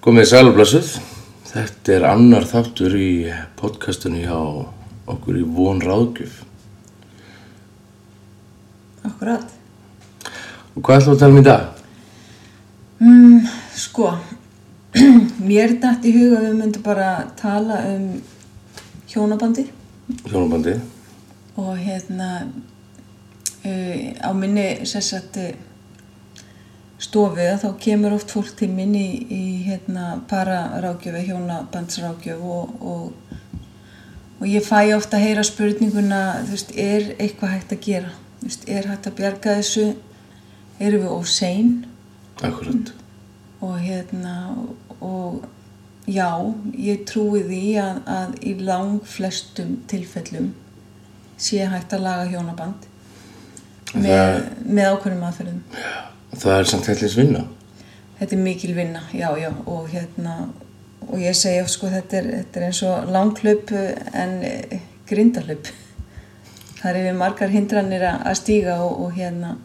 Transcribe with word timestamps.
Komið 0.00 0.30
sælublassuð. 0.30 0.90
Þetta 1.50 1.92
er 1.92 2.04
annar 2.08 2.46
þáttur 2.48 2.94
í 2.96 3.08
podcastunni 3.60 4.22
hjá 4.24 4.38
okkur 5.12 5.36
í 5.36 5.42
von 5.44 5.82
ráðgjöf. 5.84 6.38
Akkurat. 9.04 9.44
Og 10.72 10.80
hvað 10.80 11.02
ætlum 11.02 11.12
við 11.12 11.18
að 11.18 11.20
tala 11.20 11.34
um 11.34 11.42
í 11.42 11.44
dag? 11.50 11.84
Mm, 13.04 13.50
sko, 13.76 14.08
mér 15.50 15.76
dætt 15.84 16.08
í 16.08 16.14
huga 16.16 16.38
að 16.38 16.48
við 16.48 16.58
myndum 16.62 16.86
bara 16.88 17.12
tala 17.36 17.84
um 17.90 18.08
hjónabandi 19.12 19.66
Hjónabandi. 20.30 20.78
og 21.60 21.76
hérna 21.76 22.30
uh, 22.48 23.96
á 24.16 24.32
minni 24.32 24.86
sérsagt 24.88 25.36
stofu 27.00 27.40
að 27.46 27.62
þá 27.64 27.68
kemur 27.80 28.14
oft 28.16 28.32
fólk 28.34 28.52
til 28.58 28.70
mín 28.72 28.94
í, 28.98 29.08
í 29.32 29.44
hérna 29.64 30.20
pararákjöf 30.30 31.14
eða 31.14 31.26
hjónabandsrákjöf 31.30 32.42
og, 32.44 32.74
og, 32.80 33.60
og 34.40 34.46
ég 34.48 34.64
fæ 34.66 34.92
ofta 34.96 35.18
að 35.18 35.26
heyra 35.28 35.44
spurninguna, 35.46 36.22
þú 36.44 36.56
veist, 36.56 36.74
er 36.76 37.12
eitthvað 37.16 37.54
hægt 37.56 37.76
að 37.76 37.84
gera? 37.88 38.14
Þú 38.40 38.50
veist, 38.50 38.68
er 38.68 38.90
hægt 38.92 39.08
að 39.08 39.18
bjarga 39.20 39.56
þessu? 39.60 39.86
Erum 40.80 41.04
við 41.04 41.14
of 41.16 41.28
sein? 41.28 41.72
Akkurat. 42.40 42.94
og 43.60 43.78
hérna 43.78 44.56
og 45.00 45.44
já, 46.08 46.28
ég 46.76 47.04
trúi 47.08 47.42
því 47.44 47.64
að, 47.82 47.98
að 48.08 48.36
í 48.48 48.54
lang 48.64 49.00
flestum 49.04 49.74
tilfellum 49.90 50.54
sé 51.40 51.64
hægt 51.68 51.92
að 51.96 52.06
laga 52.06 52.28
hjónaband 52.32 52.88
með, 53.92 54.40
með 54.64 54.94
ákveðnum 54.94 55.26
aðferðum 55.28 55.60
Það 56.30 56.56
er 56.56 56.70
samt 56.70 56.90
heilins 56.90 57.16
vinna. 57.18 57.44
þetta 58.18 58.36
er 58.36 58.42
mikil 58.44 58.74
vinna, 58.76 59.00
já, 59.12 59.30
já 59.40 59.50
og 59.66 59.88
hérna, 59.88 60.34
og 61.08 61.18
ég 61.18 61.62
oft 61.62 61.72
sko 61.72 61.88
þetta 61.88 62.16
er, 62.18 62.26
þetta 62.36 62.60
er 62.60 62.66
eins 62.66 62.82
og 62.82 63.08
langklöp 63.08 63.72
en 64.12 64.42
eh, 64.44 64.80
grindalöp 65.08 65.70
það 66.80 66.90
er 66.90 67.00
yfir 67.00 67.16
margar 67.16 67.52
hindranir 67.52 68.04
að 68.10 68.36
stíga 68.38 68.76
og, 68.84 69.06
og 69.06 69.16
hérna 69.16 69.56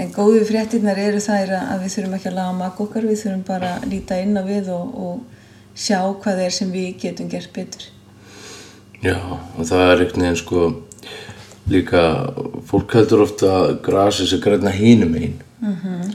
en 0.00 0.12
góðu 0.14 0.44
fréttinnar 0.48 0.98
eru 1.00 1.20
þær 1.20 1.54
að 1.58 1.82
við 1.84 1.94
þurfum 1.94 2.16
ekki 2.18 2.30
að 2.30 2.36
laga 2.38 2.52
maka 2.56 2.84
okkar, 2.84 3.08
við 3.08 3.22
þurfum 3.24 3.46
bara 3.48 3.72
að 3.78 3.88
líta 3.92 4.20
inn 4.20 4.36
á 4.36 4.42
við 4.46 4.70
og, 4.72 4.94
og 5.06 5.76
sjá 5.76 6.00
hvað 6.22 6.44
er 6.46 6.54
sem 6.56 6.70
við 6.72 6.94
getum 7.02 7.28
gert 7.32 7.52
betur 7.56 7.88
Já, 9.00 9.16
og 9.16 9.64
það 9.64 9.86
er 9.86 10.02
einhvern 10.04 10.24
veginn 10.26 10.40
sko 10.40 10.62
líka, 11.70 12.02
fólk 12.70 12.94
heldur 12.98 13.24
ofta 13.26 13.52
að 13.58 13.72
grasi 13.86 14.28
sé 14.30 14.40
græna 14.42 14.70
hínum 14.70 15.14
einn 15.18 15.36
-hmm. 15.62 16.14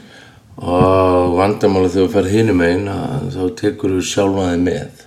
og 0.56 1.36
vandamála 1.36 1.88
þegar 1.88 2.08
þú 2.08 2.12
ferð 2.12 2.34
hínum 2.36 2.62
einn 2.62 2.88
þá 3.34 3.42
tekur 3.60 3.96
þú 3.96 4.02
sjálfaði 4.02 4.58
með 4.62 5.04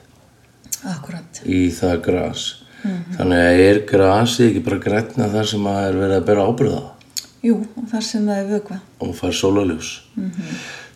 Akkurat, 0.80 1.42
í 1.44 1.68
það 1.76 2.02
gras. 2.02 2.44
Þannig 3.18 3.38
að 3.38 3.62
er 3.66 3.80
grasi 3.86 4.46
ekki 4.46 4.62
bara 4.64 4.78
græna 4.80 5.28
þar 5.28 5.48
sem 5.48 5.66
að 5.68 5.88
er 5.88 5.98
verið 6.00 6.18
að 6.18 6.26
bera 6.30 6.46
ábyrða 6.48 6.84
jú, 7.46 7.56
og 7.78 7.88
þar 7.92 8.04
sem 8.04 8.28
það 8.28 8.42
er 8.42 8.48
vögva 8.50 8.78
og 9.00 9.16
fær 9.16 9.36
sólaljós 9.36 9.90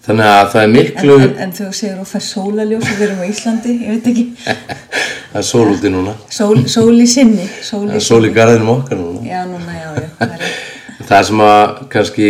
þannig 0.04 0.30
að 0.30 0.48
það 0.54 0.62
er 0.62 0.66
en, 0.68 0.76
miklu 0.78 1.16
en, 1.16 1.36
en 1.46 1.54
þegar 1.56 1.70
þú 1.70 1.78
segir 1.80 2.02
og 2.02 2.10
fær 2.10 2.26
sólaljós 2.28 2.88
og 2.90 2.98
við 2.98 3.06
erum 3.08 3.24
á 3.24 3.26
Íslandi, 3.30 3.76
ég 3.80 3.94
veit 3.94 4.10
ekki 4.12 4.26
það 5.34 5.40
er 5.42 5.48
sól 5.50 5.66
úti 5.74 5.92
núna. 5.92 6.14
Sól, 6.32 6.62
sól 6.72 6.94
í 7.02 7.08
sinni 7.10 7.48
sól 7.66 7.88
í 7.90 8.04
sól 8.04 8.22
í 8.28 8.34
garðinum 8.36 8.76
okkar 8.78 9.02
núna. 9.02 9.24
Já, 9.28 9.42
núna, 9.50 9.80
já, 9.80 9.90
já, 9.98 10.12
það 10.20 10.38
er 10.38 11.08
það 11.10 11.26
sem 11.30 11.44
að 11.48 11.82
kannski 11.96 12.30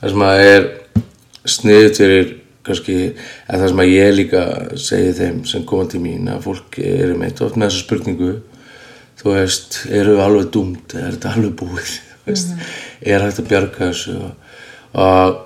það 0.00 0.14
sem 0.14 0.24
að 0.28 0.46
er 0.48 0.66
sniðut 1.54 2.00
fyrir 2.00 2.32
kannski 2.64 2.96
að 3.04 3.60
það 3.60 3.68
sem 3.70 3.84
að 3.84 3.92
ég 3.92 4.16
líka 4.16 4.42
segi 4.80 5.14
þeim 5.20 5.38
sem 5.48 5.68
koma 5.68 5.86
til 5.92 6.00
mín 6.00 6.32
að 6.32 6.42
fólk 6.48 6.80
eru 6.80 7.16
meitt 7.20 7.42
oft 7.44 7.60
með 7.60 7.70
þessu 7.70 7.84
spurningu 7.84 8.32
þú 9.20 9.34
veist, 9.38 9.80
eru 9.88 10.16
við 10.16 10.24
alveg 10.24 10.50
dúmt 10.52 10.94
er 10.96 11.12
þetta 11.14 11.34
alveg 11.34 11.56
búið? 11.60 11.92
Þú 12.24 12.30
veist, 12.32 12.54
er 13.04 13.24
hægt 13.24 13.40
að 13.42 13.48
bjarga 13.50 13.90
þessu? 13.90 14.14
Og, 14.24 14.56
og, 15.04 15.38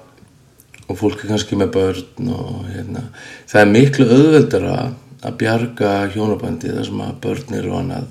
og 0.87 0.99
fólk 1.01 1.25
er 1.25 1.33
kannski 1.33 1.59
með 1.59 1.73
börn 1.75 2.31
og 2.35 2.69
hérna. 2.71 3.05
Það 3.51 3.63
er 3.63 3.73
miklu 3.73 4.07
auðveldara 4.09 4.77
að 5.25 5.37
bjarga 5.43 5.93
hjónabandi 6.15 6.73
þar 6.73 6.89
sem 6.89 7.05
að 7.05 7.21
börn 7.25 7.59
eru 7.59 7.75
og 7.75 7.83
annað 7.83 8.09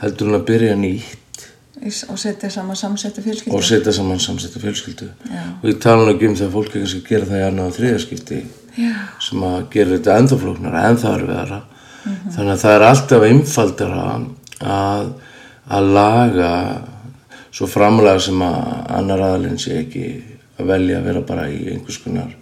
heldur 0.00 0.30
hún 0.30 0.38
að 0.38 0.46
byrja 0.50 0.76
nýtt 0.80 1.22
og 2.08 2.18
setja 2.18 2.48
saman 2.50 2.78
samsettu 2.78 3.22
fjölskyldu 3.24 3.56
og 3.56 3.64
setja 3.64 3.92
saman 3.92 4.20
samsettu 4.22 4.60
fjölskyldu 4.62 5.08
Já. 5.28 5.42
og 5.60 5.66
ég 5.68 5.80
tala 5.82 6.06
nú 6.06 6.14
ekki 6.14 6.30
um 6.30 6.36
þegar 6.38 6.54
fólk 6.54 6.70
er 6.72 6.84
kannski 6.84 7.02
að 7.02 7.10
gera 7.10 7.28
það 7.30 7.42
í 7.42 7.46
annað 7.50 7.68
og 7.68 7.76
þriðaskipti 7.76 8.40
Já. 8.76 8.94
sem 9.28 9.44
að 9.50 9.58
gera 9.74 9.92
þetta 9.92 10.16
ennþá 10.20 10.38
flóknara, 10.40 10.84
ennþá 10.90 11.12
erfiðara 11.18 11.60
þannig 12.06 12.52
að 12.54 12.62
það 12.62 12.76
er 12.76 12.86
alltaf 12.86 13.26
einfaldara 13.28 14.06
að, 14.76 15.12
að 15.76 15.92
laga 15.98 16.52
svo 17.50 17.68
framlega 17.70 18.24
sem 18.24 18.42
að 18.46 18.58
annar 18.96 19.24
aðalinn 19.28 19.60
sé 19.60 19.80
ekki 19.82 20.08
að 20.56 20.72
velja 20.72 21.00
að 21.00 21.08
vera 21.10 21.24
bara 21.28 21.48
í 21.52 21.60
einhvers 21.74 22.00
konar 22.04 22.32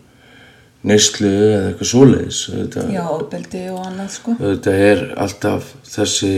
neyslu 0.85 1.31
eða 1.31 1.65
eitthvað 1.71 1.91
svoleiðis 1.91 2.43
þetta, 2.53 2.85
Já, 2.93 3.03
ofbeldi 3.15 3.65
og 3.73 3.81
annað 3.89 4.15
sko. 4.19 4.37
Þetta 4.41 4.79
er 4.91 5.05
alltaf 5.25 5.75
þessi 5.89 6.37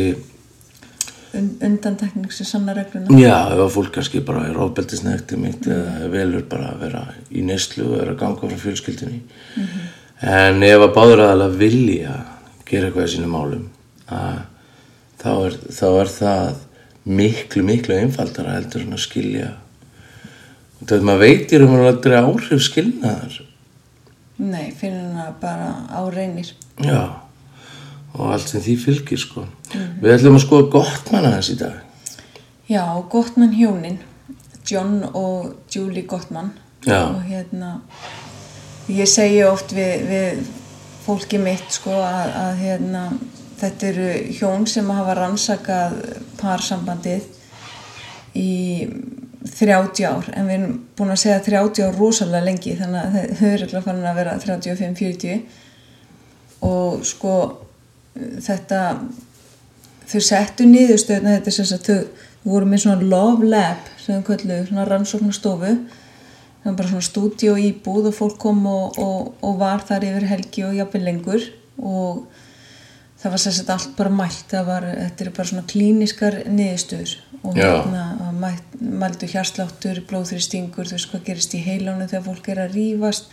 Un, 1.37 1.51
undantekning 1.61 2.33
sem 2.33 2.47
sanna 2.49 2.73
regluna. 2.73 3.12
Já, 3.21 3.35
ef 3.53 3.61
að 3.61 3.75
fólk 3.75 3.91
kannski 3.99 4.23
bara 4.25 4.47
er 4.49 4.56
ofbeldisnægti 4.62 5.37
mitt 5.37 5.67
eða 5.69 6.06
velur 6.09 6.47
bara 6.49 6.71
að 6.71 6.85
vera 6.87 7.03
í 7.29 7.43
neyslu 7.45 7.91
og 7.91 7.99
er 8.01 8.12
að 8.15 8.21
ganga 8.23 8.49
frá 8.49 8.62
fjölskyldinni 8.62 9.19
en 10.25 10.65
ef 10.65 10.85
að 10.87 10.95
báður 10.95 11.25
aðalega 11.27 11.61
vilja 11.61 12.15
gera 12.71 12.89
eitthvað 12.89 13.09
í 13.11 13.12
sínum 13.12 13.35
málum 13.37 13.67
að 14.09 14.39
þá 15.21 15.31
er, 15.35 15.59
þá 15.77 15.87
er 15.91 16.12
það 16.15 16.62
miklu, 17.21 17.67
miklu 17.67 17.99
einfaldara 17.99 18.56
heldur 18.56 18.87
en 18.87 18.97
að 18.97 19.05
skilja. 19.05 19.51
Og 20.81 20.87
þetta 20.87 21.05
maður 21.09 21.23
veitir 21.27 21.67
um 21.67 21.77
að 21.77 21.91
aldrei 21.91 22.17
áhrif 22.23 22.65
skilnaðar 22.67 23.37
Nei, 24.39 24.71
fyrir 24.77 24.99
hana 25.01 25.31
bara 25.41 25.71
á 25.89 26.01
reynir. 26.13 26.53
Já, 26.85 27.23
og 28.13 28.33
allt 28.35 28.51
sem 28.53 28.61
því 28.61 28.77
fylgir 28.83 29.21
sko. 29.21 29.47
Við 29.73 30.13
ætlum 30.13 30.37
að 30.37 30.45
skoða 30.45 30.69
gott 30.77 31.11
manna 31.13 31.33
þess 31.39 31.55
í 31.55 31.59
dag. 31.63 31.81
Já, 32.67 32.83
Gottmann 33.11 33.55
hjónin 33.55 34.01
John 34.67 35.05
og 35.15 35.55
Julie 35.71 36.03
Gottmann 36.03 36.53
Já. 36.87 37.15
og 37.15 37.23
hérna 37.23 37.81
ég 38.89 39.07
segi 39.07 39.43
oft 39.47 39.71
við, 39.75 40.03
við 40.11 40.41
fólki 41.07 41.39
mitt 41.39 41.71
sko 41.71 41.95
að, 41.95 42.33
að 42.41 42.61
hérna 42.65 43.05
þetta 43.61 43.89
eru 43.93 44.09
hjón 44.35 44.67
sem 44.71 44.91
hafa 44.91 45.15
rannsakað 45.21 45.95
parsambandið 46.41 47.29
í 48.37 48.51
30 49.51 50.09
ár 50.09 50.25
en 50.34 50.49
við 50.49 50.57
erum 50.57 50.75
búin 50.99 51.12
að 51.15 51.23
segja 51.23 51.45
30 51.47 51.87
ár 51.87 52.01
rosalega 52.01 52.49
lengi 52.49 52.77
þannig 52.79 53.01
að 53.03 53.11
þau 53.39 53.49
eru 53.51 53.65
ekki 53.67 53.84
farin 53.84 54.11
að 54.11 54.19
vera 54.21 54.39
35-40 54.43 55.37
og 56.67 56.89
sko 57.07 57.34
þetta 58.47 58.81
þau 60.06 60.23
settu 60.23 60.62
niðurstöðna 60.71 61.37
þetta 61.37 61.53
er 61.53 61.59
sem 61.59 61.69
sagt 61.71 61.91
þau 61.91 62.01
voru 62.47 62.67
með 62.71 62.83
svona 62.87 63.09
love 63.15 63.45
lab 63.47 63.81
sem 64.01 64.19
þau 64.19 64.27
köllu 64.31 64.56
svona 64.67 64.89
rannsóknastofu 64.89 65.73
það 66.67 66.73
var 66.73 66.79
bara 66.81 66.91
svona 66.91 67.06
stúdíu 67.06 67.55
íbúð 67.62 68.09
og 68.11 68.17
fólk 68.17 68.41
kom 68.43 68.65
og, 68.67 68.99
og, 68.99 69.35
og 69.47 69.61
var 69.61 69.85
þar 69.87 70.09
yfir 70.09 70.27
helgi 70.33 70.65
og 70.67 70.75
jafnvel 70.75 71.05
lengur. 71.06 71.45
Og 71.79 72.25
það 73.23 73.35
var 73.37 73.43
sagt 73.45 73.71
allt 73.71 73.93
bara 73.99 74.15
mælt 74.19 74.51
það 74.51 74.67
var, 74.73 74.89
þetta 75.05 75.25
eru 75.25 75.35
bara 75.37 75.51
svona 75.53 75.67
klíniskar 75.71 76.39
niðurstöður. 76.51 77.15
Og 77.45 77.61
hérna 77.61 78.03
mældu 78.41 79.29
hjarsláttur, 79.31 80.03
blóðþristingur 80.09 80.89
þú 80.89 80.97
veist 80.97 81.13
hvað 81.13 81.29
gerist 81.29 81.55
í 81.57 81.63
heilánu 81.65 82.09
þegar 82.09 82.27
fólk 82.27 82.51
er 82.53 82.63
að 82.65 82.77
rífast 82.77 83.31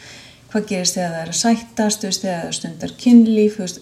hvað 0.52 0.68
gerist 0.70 0.98
þegar 0.98 1.14
það 1.14 1.24
er 1.24 1.32
að 1.32 1.40
sættast 1.40 2.02
þú 2.04 2.10
veist 2.10 2.26
þegar 2.26 2.44
það 2.44 2.58
stundar 2.60 2.96
kynlíf 3.04 3.56
þú 3.58 3.66
veist, 3.66 3.80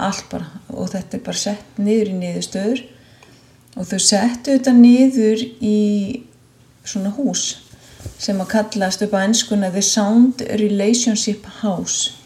allt 0.00 0.24
bara. 0.30 0.48
Og 0.72 0.90
þetta 0.94 1.18
er 1.18 1.24
bara 1.26 1.42
sett 1.42 1.80
niður 1.80 2.12
í 2.12 2.16
niðurstöður 2.20 2.84
og 3.76 3.86
þau 3.86 4.00
settu 4.02 4.56
þetta 4.56 4.72
niður 4.74 5.44
í 5.62 5.80
svona 6.82 7.12
hús 7.14 7.44
sem 8.20 8.40
að 8.40 8.50
kallast 8.54 9.04
upp 9.04 9.14
á 9.14 9.20
enskuna 9.22 9.70
The 9.70 9.84
Sound 9.84 10.42
Relationship 10.58 11.46
House. 11.60 12.16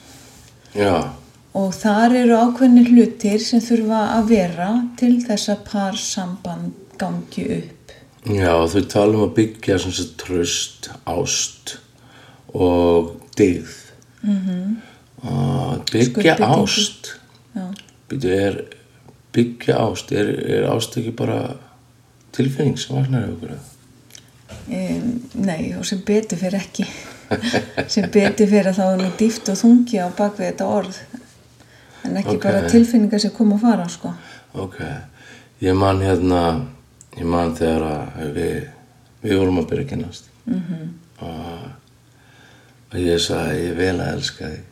Já, 0.74 1.12
og 1.54 1.74
þar 1.76 2.16
eru 2.18 2.38
ákveðnir 2.38 2.90
hlutir 2.90 3.42
sem 3.42 3.62
þurfa 3.62 4.00
að 4.16 4.30
vera 4.32 4.70
til 4.98 5.14
þess 5.22 5.52
að 5.52 5.64
par 5.68 5.98
samband 6.00 6.96
gangi 6.98 7.44
upp 7.60 7.83
Já, 8.24 8.52
þau 8.72 8.84
tala 8.88 9.18
um 9.18 9.26
að 9.26 9.34
byggja 9.36 9.76
tröst, 10.16 10.90
ást 11.04 11.78
og 12.54 13.20
dyggð. 13.36 13.74
Mm 14.22 14.38
-hmm. 14.40 14.76
Byggja 15.92 16.34
Skuldbindingu. 16.36 16.62
ást. 16.62 17.20
Já. 17.54 17.66
Býtu, 18.08 18.28
er 18.28 18.64
byggja 19.32 19.76
ást, 19.76 20.12
er, 20.12 20.28
er 20.50 20.68
ást 20.70 20.96
ekki 20.96 21.10
bara 21.10 21.56
tilfinning 22.32 22.78
sem 22.78 22.96
vaknar 22.96 23.28
í 23.28 23.32
okkur? 23.32 23.56
Um, 24.68 25.08
nei, 25.34 25.74
og 25.78 25.84
sem 25.86 26.00
betur 26.06 26.38
fyrir 26.38 26.54
ekki 26.60 26.86
sem 27.92 28.06
betur 28.10 28.48
fyrir 28.48 28.70
að 28.70 28.78
þá 28.78 28.84
er 28.84 29.00
nú 29.02 29.10
dýft 29.18 29.50
og 29.52 29.58
þungi 29.60 30.00
á 30.00 30.08
bakvið 30.16 30.46
þetta 30.46 30.68
orð 30.68 31.00
en 32.04 32.16
ekki 32.20 32.36
Ok. 32.36 32.42
bara 32.44 32.68
tilfinningar 32.68 33.20
sem 33.20 33.32
kom 33.34 33.52
að 33.56 33.60
fara 33.64 33.88
sko. 33.88 34.12
Ok, 34.54 34.78
ég 35.64 35.76
man 35.76 36.00
hérna, 36.04 36.40
ég 37.18 37.30
man 37.30 37.54
þegar 37.56 37.86
að 37.90 38.34
við, 38.38 38.68
við 39.22 39.38
vorum 39.38 39.62
að 39.62 39.68
byrja 39.70 39.84
að 39.84 39.90
kynast 39.92 40.30
-hmm. 40.46 40.90
og, 41.28 41.64
og 42.92 42.98
ég 42.98 43.22
sagði 43.22 43.64
ég 43.68 43.78
vel 43.78 43.94
að 44.00 44.12
elska 44.16 44.50
þig, 44.50 44.64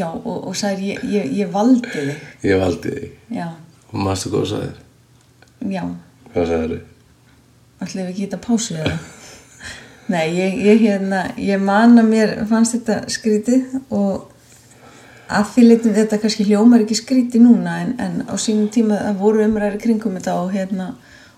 já 0.00 0.06
og, 0.10 0.36
og 0.36 0.56
sagði 0.56 0.92
ég, 0.92 1.04
ég, 1.04 1.32
ég 1.40 1.52
valdi 1.52 1.88
þig. 1.88 2.22
Ég 2.42 2.60
valdi 2.60 2.94
þig. 2.94 3.18
Já, 3.34 3.48
og 3.90 3.98
maður 3.98 4.36
hvað 4.36 4.48
sagðir, 4.54 4.78
já. 5.70 5.84
Hvað 6.32 6.46
sagðir 6.46 6.76
þig? 6.76 6.86
ætlum 7.80 8.06
við 8.06 8.12
ekki 8.12 8.28
að 8.36 8.42
pásu 8.44 8.76
eða? 8.76 8.98
Nei, 10.12 10.26
ég, 10.34 10.58
ég 10.66 10.82
hérna 10.82 11.22
ég 11.38 11.62
man 11.62 12.00
að 12.00 12.10
mér 12.10 12.34
fannst 12.50 12.76
þetta 12.76 12.98
skrítið 13.12 13.78
og 13.94 14.26
að 15.30 15.52
því 15.54 15.66
leitum 15.66 15.94
þetta 15.96 16.18
kannski 16.22 16.48
hljómar 16.48 16.84
ekki 16.84 16.98
skrítið 16.98 17.44
núna 17.46 17.76
en, 17.84 17.94
en 18.02 18.18
á 18.26 18.34
sínum 18.40 18.68
tíma 18.72 18.98
það 18.98 19.22
voru 19.22 19.46
umræðir 19.46 19.80
kringum 19.82 20.18
þetta 20.18 20.36
og 20.42 20.52
hérna 20.54 20.90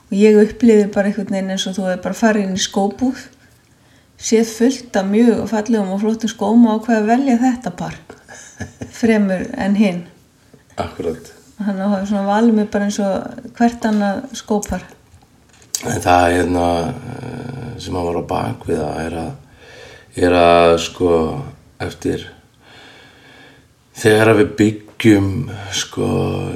og 0.08 0.16
ég 0.16 0.38
upplýði 0.40 0.88
bara 0.94 1.10
einhvern 1.10 1.32
veginn 1.32 1.54
eins 1.54 1.68
og 1.68 1.76
þú 1.76 1.88
hefur 1.88 2.04
bara 2.06 2.20
farið 2.22 2.48
inn 2.48 2.58
í 2.58 2.64
skóbúð 2.64 3.26
séð 4.22 4.50
fullt 4.56 4.96
af 4.96 5.06
mjög 5.10 5.44
fallegum 5.50 5.92
og 5.94 6.02
flottum 6.02 6.30
skóm 6.30 6.66
og 6.68 6.82
ákveða 6.82 7.00
að 7.00 7.08
velja 7.10 7.38
þetta 7.42 7.72
par 7.78 7.96
fremur 8.92 9.46
en 9.58 9.76
hinn. 9.76 10.02
Akkurat, 10.80 11.32
þannig 11.58 11.84
að 11.84 11.94
hafa 11.94 12.10
svona 12.10 12.28
valið 12.28 12.58
mig 12.58 12.68
bara 12.72 12.88
eins 12.88 12.98
og 13.02 13.48
hvert 13.58 13.88
annað 13.88 14.20
skópar. 14.38 14.84
En 15.82 16.04
það 16.04 16.26
hérna 16.36 16.66
eh, 16.92 17.72
sem 17.82 17.96
að 17.98 18.08
var 18.08 18.20
á 18.22 18.24
bak 18.30 18.68
við 18.68 18.82
það 18.84 19.00
er 19.06 19.18
að, 19.24 19.32
er 20.28 20.38
að 20.38 20.76
sko 20.84 21.10
eftir 21.82 22.28
þegar 23.98 24.32
við 24.38 24.52
byggjum 24.60 25.30
sko 25.74 26.08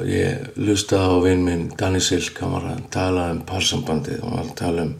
ég 0.09 0.59
lusta 0.59 1.01
á 1.05 1.13
vinn 1.23 1.45
minn 1.45 1.67
Danny 1.77 2.01
Silk 2.03 2.39
hann 2.41 2.55
var 2.55 2.69
að 2.71 2.85
tala 2.93 3.31
um 3.33 3.43
parsambandið 3.47 4.21
og 4.21 4.29
hann 4.29 4.37
var 4.39 4.47
að 4.47 4.55
tala 4.61 4.87
um 4.87 4.95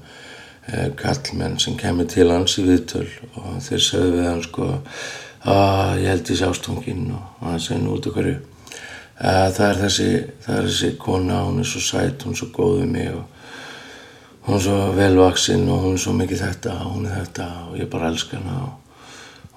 eh, 0.67 0.89
kallmenn 0.99 1.57
sem 1.59 1.77
kemur 1.79 2.09
til 2.11 2.29
hans 2.31 2.59
í 2.61 2.67
viðtöl 2.67 3.07
og 3.39 3.57
þeir 3.65 3.87
sögðu 3.87 4.19
við 4.19 4.29
hann 4.29 4.45
sko 4.45 4.69
að 5.47 6.03
ég 6.03 6.11
held 6.11 6.29
í 6.29 6.37
sjástungin 6.41 7.09
og 7.15 7.41
hann 7.45 7.63
segi 7.63 7.81
nú 7.81 7.95
út 7.97 8.09
okkur 8.09 8.31
það 9.17 9.63
er 9.67 9.79
þessi 9.81 10.09
það 10.45 10.57
er 10.57 10.67
þessi 10.67 10.91
kona, 11.01 11.43
hún 11.47 11.61
er 11.63 11.69
svo 11.69 11.81
sæt 11.81 12.25
hún 12.25 12.35
er 12.35 12.41
svo 12.41 12.49
góð 12.53 12.81
við 12.81 12.91
mig 12.91 13.13
og 13.15 13.23
hún 14.47 14.57
er 14.57 14.65
svo 14.67 14.75
velvaksinn 14.97 15.69
og 15.69 15.85
hún 15.85 15.95
er 15.97 16.03
svo 16.03 16.13
mikið 16.17 16.43
þetta 16.43 16.75
og 16.83 16.91
hún 16.97 17.07
er 17.07 17.15
þetta 17.21 17.47
og 17.65 17.79
ég 17.79 17.89
bara 17.89 18.11
elska 18.11 18.37
hana 18.37 18.59
og, 18.67 18.75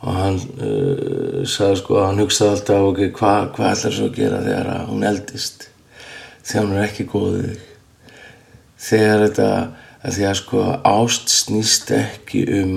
og 0.01 0.17
hann 0.17 0.39
uh, 0.65 1.43
sagði 1.45 1.81
sko 1.83 1.99
að 2.01 2.07
hann 2.09 2.23
hugsaði 2.23 2.55
alltaf 2.55 2.87
ok, 2.89 3.03
hvað 3.19 3.51
hva 3.57 3.73
ætlar 3.75 3.97
svo 3.97 4.09
að 4.09 4.17
gera 4.17 4.41
þegar 4.47 4.71
að 4.73 4.87
hún 4.89 5.07
eldist? 5.11 5.67
Þegar 6.41 6.67
hún 6.67 6.79
er 6.79 6.87
ekki 6.87 7.07
góð 7.11 7.35
við 7.35 7.49
þig. 7.51 7.67
Þegar 8.81 9.25
þetta 9.27 9.49
að 10.01 10.17
því 10.17 10.27
að 10.31 10.39
sko 10.41 10.63
ást 10.89 11.35
snýst 11.35 11.93
ekki 11.93 12.45
um 12.63 12.77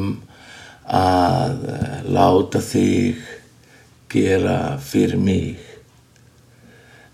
að 0.84 1.64
eh, 1.72 2.00
láta 2.12 2.60
þig 2.60 3.22
gera 4.12 4.58
fyrir 4.84 5.22
mig. 5.24 5.62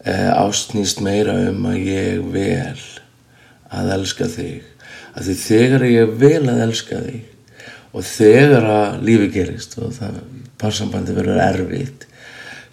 Eh, 0.01 0.31
ást 0.33 0.73
snýst 0.73 1.03
meira 1.05 1.37
um 1.51 1.69
að 1.69 1.85
ég 1.85 2.25
vel 2.33 2.79
að 3.69 3.93
elska 3.99 4.25
þig. 4.33 4.65
Að 5.13 5.29
því 5.29 5.41
þegar 5.43 5.85
ég 5.93 6.15
vel 6.17 6.47
að 6.49 6.63
elska 6.65 7.03
þig 7.05 7.27
og 7.93 8.05
þegar 8.05 8.67
að 8.69 8.99
lífi 9.07 9.31
gerist 9.33 9.77
og 9.81 9.95
það 9.95 10.19
parsambandi 10.61 11.15
verður 11.15 11.41
erfitt 11.41 12.05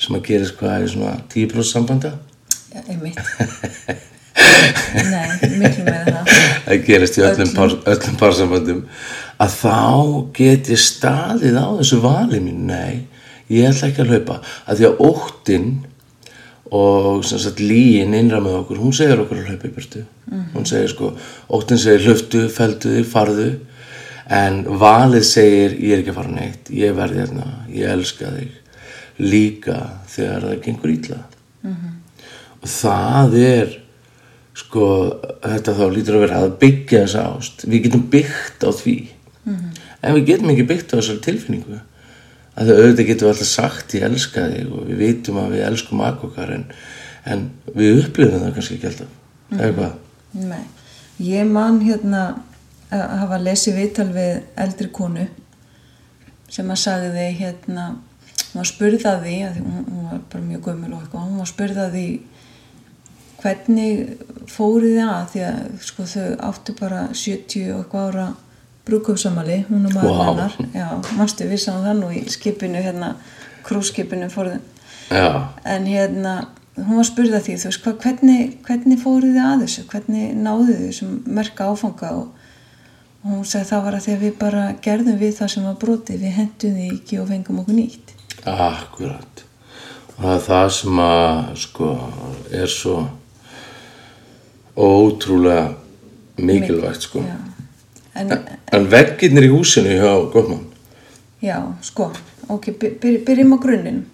sem 0.03 0.17
að 0.19 0.27
gerist 0.29 0.59
hvað 0.61 0.85
í 0.85 0.91
svona 0.93 1.15
10% 1.33 1.71
sambanda? 1.71 2.13
Já, 2.75 2.83
einmitt. 2.85 3.21
Nei, 4.37 5.49
miklu 5.57 5.85
meira 5.87 6.13
það. 6.13 6.33
Það 6.67 6.83
gerist 6.85 7.19
í 7.19 7.25
öllum, 7.25 7.53
par, 7.57 7.75
öllum 7.93 8.17
parsambandum. 8.21 8.83
Að 9.41 9.55
þá 9.63 9.77
get 10.37 10.71
ég 10.73 10.83
staðið 10.83 11.57
á 11.57 11.69
þessu 11.79 12.01
vali 12.05 12.41
mín 12.45 12.67
nei, 12.69 13.07
ég 13.53 13.71
ætla 13.71 13.91
ekki 13.91 14.05
að 14.05 14.13
hlaupa. 14.13 14.41
Að 14.67 14.81
því 14.81 14.89
að 14.91 15.03
óttinn 15.09 15.71
og 16.77 17.23
sem 17.25 17.41
sagt 17.41 17.63
líin 17.63 18.17
innra 18.19 18.41
með 18.43 18.61
okkur 18.61 18.81
hún 18.83 18.95
segir 18.97 19.21
okkur 19.23 19.41
að 19.41 19.53
hlaupa 19.53 19.69
í 19.69 19.75
burtu. 19.77 20.05
Hún 20.53 20.69
segir 20.69 20.93
sko, 20.93 21.13
óttinn 21.57 21.81
segir 21.81 22.09
hlöftu, 22.09 22.47
feldu 22.53 22.97
þig, 22.99 23.09
farðu 23.13 23.51
en 24.27 24.63
valið 24.81 25.25
segir 25.27 25.77
ég 25.79 25.95
er 25.95 26.03
ekki 26.03 26.13
að 26.15 26.21
fara 26.21 26.35
neitt 26.35 26.71
ég 26.75 26.95
verði 26.97 27.23
hérna, 27.23 27.49
ég 27.71 27.91
elska 27.93 28.33
þig. 28.35 28.55
Líka 29.17 29.77
þegar 30.13 30.49
það 30.51 30.63
gengur 30.67 30.93
ítla 30.93 31.23
og 32.67 32.71
það 32.73 33.37
er 33.41 33.75
sko 34.57 34.87
þetta 35.45 35.75
þá 35.77 35.85
lítur 35.93 36.17
að 36.17 36.25
vera 36.25 36.39
að 36.43 36.55
byggja 36.63 37.03
þessa 37.05 37.27
ást. 37.37 37.67
Við 37.69 37.85
getum 37.87 38.07
byggt 38.13 38.65
á 38.67 38.71
því. 38.75 38.97
En 40.03 40.17
við 40.17 40.27
getum 40.31 40.53
ekki 40.53 40.67
byggt 40.71 40.95
á 40.95 40.99
þessari 40.99 41.23
tilfinningu. 41.27 41.81
Að 42.57 42.71
þau 42.71 42.77
auðvitað 42.81 43.09
getum 43.11 43.31
alltaf 43.31 43.51
sagt 43.51 43.95
ég 43.95 44.07
elska 44.07 44.47
þig 44.49 44.73
og 44.73 44.89
við 44.89 45.03
vitum 45.05 45.41
að 45.43 45.55
við 45.55 45.65
elskum 45.67 46.03
aðkokkar 46.07 46.55
en, 46.55 46.65
en 47.29 47.45
við 47.77 48.01
upplifum 48.07 48.43
það 48.43 48.55
kannski 48.57 48.79
ekki 48.79 48.91
alltaf. 48.91 49.15
Eða 49.53 49.73
hvað? 49.77 49.97
Nei, 50.47 50.63
ég 51.23 51.51
man 51.53 51.83
hérna 51.85 52.23
að 52.95 53.19
hafa 53.23 53.43
lesið 53.43 53.81
viðtal 53.81 54.09
við 54.15 54.33
eldri 54.63 54.89
konu 54.95 55.27
sem 56.53 56.71
að 56.71 56.83
sagði 56.85 57.27
hérna 57.41 57.87
hún 58.57 58.63
var 58.63 58.71
spurð 58.71 59.07
að 59.11 59.27
því, 59.27 59.37
að 59.47 59.57
því 59.57 59.67
hún, 59.67 60.03
var 60.07 60.25
bara 60.33 60.47
mjög 60.47 60.67
gömul 60.69 60.93
og 60.93 61.01
eitthvað, 61.03 61.27
hún 61.27 61.41
var 61.43 61.51
spurð 61.51 61.83
að 61.83 61.97
því 61.97 62.07
hvernig 63.43 63.99
fóruð 64.51 64.93
þið 64.97 65.03
að? 65.07 65.25
Því 65.33 65.45
að 65.47 65.63
sko 65.87 66.07
þau 66.11 66.29
áttu 66.49 66.75
bara 66.79 67.01
70 67.13 67.73
og 67.75 67.83
eitthvað 67.83 68.11
ára 68.11 68.27
brúköpsamali, 68.87 69.59
hún 69.69 69.89
og 69.89 69.97
maður 69.97 70.15
Vá. 70.15 70.25
hennar. 70.31 70.57
Já, 70.73 70.89
manstu 71.19 71.49
við 71.51 71.63
sáum 71.65 71.83
það 71.83 72.01
nú 72.01 72.11
í 72.15 72.23
skipinu 72.31 72.83
hérna, 72.85 73.17
krúskipinu 73.67 74.29
fóruð 74.31 74.61
já, 75.11 75.27
en 75.67 75.89
hérna 75.91 76.37
hún 76.77 77.01
var 77.01 77.09
spurð 77.09 77.35
að 77.35 77.49
því, 77.49 77.57
þú 77.61 77.71
veist, 77.71 77.83
hva, 77.83 77.95
hvernig, 78.05 78.57
hvernig 78.67 79.01
fóruð 79.03 79.35
þið 79.35 79.43
að 79.43 79.65
þessu, 79.65 79.85
hvernig 79.91 80.37
náðu 80.39 80.67
þið 80.71 80.83
þessum 80.85 81.17
merka 81.39 81.69
áfanga 81.73 82.13
og, 82.21 82.36
og 83.25 83.31
hún 83.33 83.45
sagði 83.49 83.69
það 83.71 83.85
var 83.87 83.97
að 83.99 84.05
því 84.07 84.13
að 84.17 84.25
við 84.27 84.35
bara 84.39 84.65
gerðum 84.87 85.19
við 85.23 85.33
það 85.39 85.51
sem 85.55 85.65
var 85.67 85.79
brotið, 85.83 86.21
við 86.23 86.37
hendum 86.41 86.77
því 86.77 86.89
ekki 86.97 87.19
og 87.23 87.29
fengum 87.33 87.61
okkur 87.63 87.79
nýtt. 87.81 88.13
Akkurat. 88.47 89.43
Og 90.17 90.21
það 90.23 90.35
er 90.37 90.45
það 90.47 90.69
sem 90.79 91.01
að 91.07 91.57
sko 91.65 91.89
er 92.63 92.71
svo 92.73 92.97
ótrúlega 94.77 95.75
mikilvægt 96.37 97.03
sko. 97.03 97.23
Já. 97.25 97.37
En, 98.17 98.33
en 98.73 98.87
veggirnir 98.91 99.45
í 99.45 99.53
húsinu 99.53 99.93
hjá 99.93 100.13
Gottmann 100.33 100.63
já, 101.45 101.59
sko. 101.85 102.11
Ok, 102.49 102.71
by- 102.81 102.95
byr, 103.03 103.19
byrjum 103.27 103.53
á 103.55 103.59
grunninum. 103.61 104.05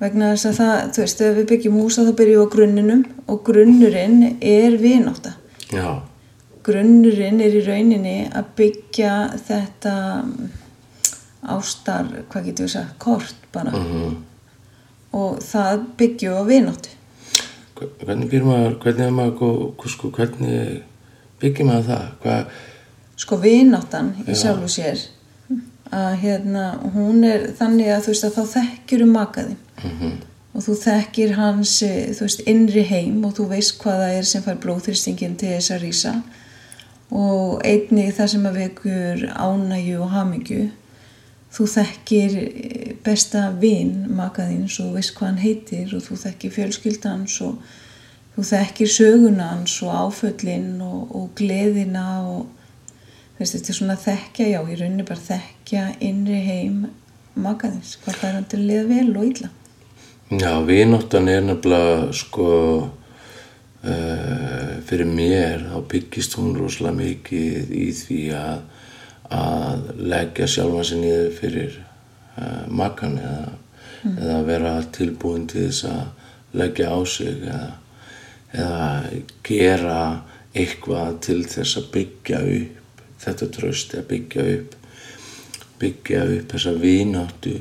Vegna 0.00 0.30
þess 0.32 0.46
að 0.48 0.56
það, 0.60 0.78
þú 0.94 1.02
veist, 1.02 1.20
ef 1.26 1.36
við 1.36 1.46
byggjum 1.50 1.76
húsa 1.80 2.04
þá 2.06 2.12
byrjum 2.18 2.40
við 2.40 2.46
á 2.48 2.54
grunninum. 2.54 3.02
Og 3.28 3.42
grunnurinn 3.46 4.16
er 4.40 4.76
vináta 4.80 5.34
já, 5.70 6.00
grunnurinn 6.66 7.40
er 7.44 7.54
í 7.54 7.62
rauninni 7.66 8.16
að 8.34 8.48
byggja 8.58 9.12
þetta 9.46 9.94
mm, 10.22 10.50
ástar, 11.56 12.08
hvað 12.32 12.48
getur 12.50 12.66
við 12.66 12.72
sagt, 12.74 12.96
kort 13.02 13.48
bara. 13.54 13.72
Og 15.16 15.38
það 15.46 15.84
byggjum 16.00 16.36
á 16.36 16.42
vináttu. 16.48 16.92
Hvernig 17.76 18.30
býr 18.32 18.44
maður 18.48 18.78
hvernig 18.82 19.04
er 19.06 19.14
maður 19.14 19.90
sko, 19.92 20.10
hvernig 20.16 20.80
byggir 21.42 21.68
maður 21.68 21.90
það? 21.90 22.06
Hvað, 22.22 22.54
sko 23.20 23.38
vináttan 23.42 24.08
í 24.24 24.30
Já. 24.32 24.38
sjálfu 24.46 24.70
sér 24.72 25.04
að 25.96 26.14
hérna 26.24 26.62
hún 26.96 27.20
er 27.28 27.44
þannig 27.56 27.92
að 27.94 28.06
þú 28.06 28.12
veist 28.14 28.24
að 28.26 28.38
þá 28.40 28.54
þekkjur 28.56 29.04
um 29.06 29.12
makaði 29.14 29.54
Mhm. 29.84 30.14
og 30.56 30.64
þú 30.64 30.74
þekkir 30.80 31.34
hans 31.36 31.74
eh, 31.84 32.08
þú 32.16 32.24
veist 32.24 32.40
innri 32.48 32.82
heim 32.88 33.20
og 33.28 33.34
þú 33.36 33.44
veist 33.52 33.76
hvað 33.82 34.00
það 34.02 34.14
er 34.18 34.22
sem 34.32 34.42
fær 34.42 34.56
blóðþyrstingin 34.64 35.36
til 35.36 35.52
þess 35.52 35.70
að 35.76 35.82
rýsa 35.84 36.14
og 37.14 37.62
einnig 37.66 38.14
það 38.16 38.32
sem 38.32 38.48
að 38.48 38.58
vekur 38.62 39.24
ánægju 39.30 40.02
og 40.02 40.12
hamingju 40.14 40.64
þú 41.56 41.66
þekkir 41.72 42.36
eh, 42.42 42.92
besta 43.04 43.48
vin 43.60 43.94
makaðins 44.16 44.80
og 44.82 44.96
veist 44.96 45.14
hvað 45.16 45.30
hann 45.30 45.42
heitir 45.44 45.94
og 45.96 46.04
þú 46.04 46.18
þekkir 46.24 46.54
fjölskyldans 46.56 47.38
og 47.46 47.60
þú 48.34 48.44
þekkir 48.50 48.92
söguna 48.92 49.52
hans 49.54 49.78
og 49.86 49.94
áföllin 49.94 50.82
og, 50.84 51.14
og 51.16 51.30
gleðina 51.38 52.06
og 52.26 52.42
veist, 53.38 53.54
þetta 53.54 53.72
er 53.72 53.78
svona 53.78 53.98
þekkja, 54.00 54.48
já, 54.52 54.60
í 54.60 54.78
rauninni 54.80 55.06
bara 55.06 55.26
þekkja 55.30 55.84
innri 56.04 56.40
heim 56.44 56.76
makaðins, 57.36 57.96
hvað 58.02 58.22
er 58.24 58.36
hann 58.38 58.50
til 58.50 58.60
að 58.62 58.68
liða 58.70 58.86
vel 58.90 59.10
og 59.12 59.24
illa. 59.30 59.50
já, 60.32 60.52
vináttan 60.66 61.28
er 61.28 61.42
nefnilega 61.44 62.12
sko 62.16 62.50
uh, 63.86 64.65
fyrir 64.86 65.10
mér 65.10 65.66
þá 65.70 65.78
byggist 65.92 66.36
hún 66.38 66.56
rosalega 66.58 66.98
mikið 67.00 67.72
í 67.76 67.86
því 67.96 68.20
að 68.38 68.64
að 69.36 69.88
leggja 70.06 70.46
sjálfa 70.46 70.84
sér 70.86 71.00
niður 71.02 71.32
fyrir 71.34 71.78
uh, 72.38 72.62
makan 72.70 73.16
eða, 73.18 73.56
eða 74.12 74.36
vera 74.46 74.74
tilbúin 74.94 75.48
til 75.50 75.64
þess 75.66 75.88
að 75.90 76.60
leggja 76.60 76.92
á 76.94 76.98
sig 77.10 77.42
eða, 77.42 77.64
eða 78.54 78.86
gera 79.48 80.00
eitthvað 80.56 81.18
til 81.26 81.40
þess 81.42 81.80
að 81.80 81.90
byggja 81.96 82.42
upp 82.60 83.02
þetta 83.26 83.50
tröst 83.58 83.96
eða 83.96 84.08
byggja 84.12 84.46
upp 84.54 84.76
byggja 85.80 86.22
upp 86.36 86.52
þessa 86.52 86.74
vináttu. 86.80 87.56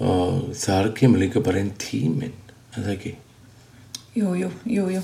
Og 0.00 0.52
þar 0.56 0.92
kemur 0.96 1.20
líka 1.20 1.42
bara 1.44 1.60
einn 1.60 1.74
tíminn, 1.80 2.36
en 2.72 2.86
það 2.86 2.94
ekki? 2.94 3.16
Jú, 4.16 4.30
jú, 4.38 4.48
jú, 4.64 4.86
jú. 4.94 5.02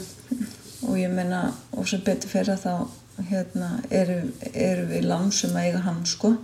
Og 0.84 0.98
ég 1.00 1.12
menna, 1.12 1.48
og 1.72 1.88
sem 1.88 2.02
betur 2.04 2.30
fyrir 2.30 2.58
þá 2.60 2.86
hérna, 3.30 3.70
eru, 3.90 4.18
eru 4.52 4.84
við 4.90 5.06
lansum 5.08 5.56
að 5.56 5.70
eiga 5.70 5.82
hann, 5.86 6.02
sko, 6.08 6.34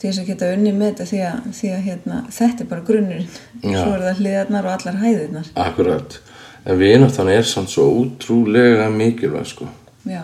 til 0.00 0.08
þess 0.08 0.22
að 0.22 0.30
geta 0.30 0.48
unni 0.54 0.72
með 0.72 0.94
þetta 0.94 1.08
því 1.10 1.20
að, 1.28 1.48
því 1.58 1.72
að 1.74 1.82
hérna, 1.88 2.20
þetta 2.32 2.64
er 2.64 2.70
bara 2.70 2.86
grunnurinn. 2.88 3.34
Já. 3.60 3.76
Svo 3.76 3.90
er 3.92 4.06
það 4.06 4.22
hliðarnar 4.22 4.68
og 4.68 4.76
allar 4.76 5.00
hæðirnar. 5.02 5.50
Akkurat, 5.66 6.16
en 6.64 6.80
vináttan 6.80 7.32
er 7.32 7.48
samt 7.48 7.72
svo 7.72 7.88
útrúlega 8.00 8.88
mikilvæg 8.92 9.52
sko 9.52 9.68
Já. 10.08 10.22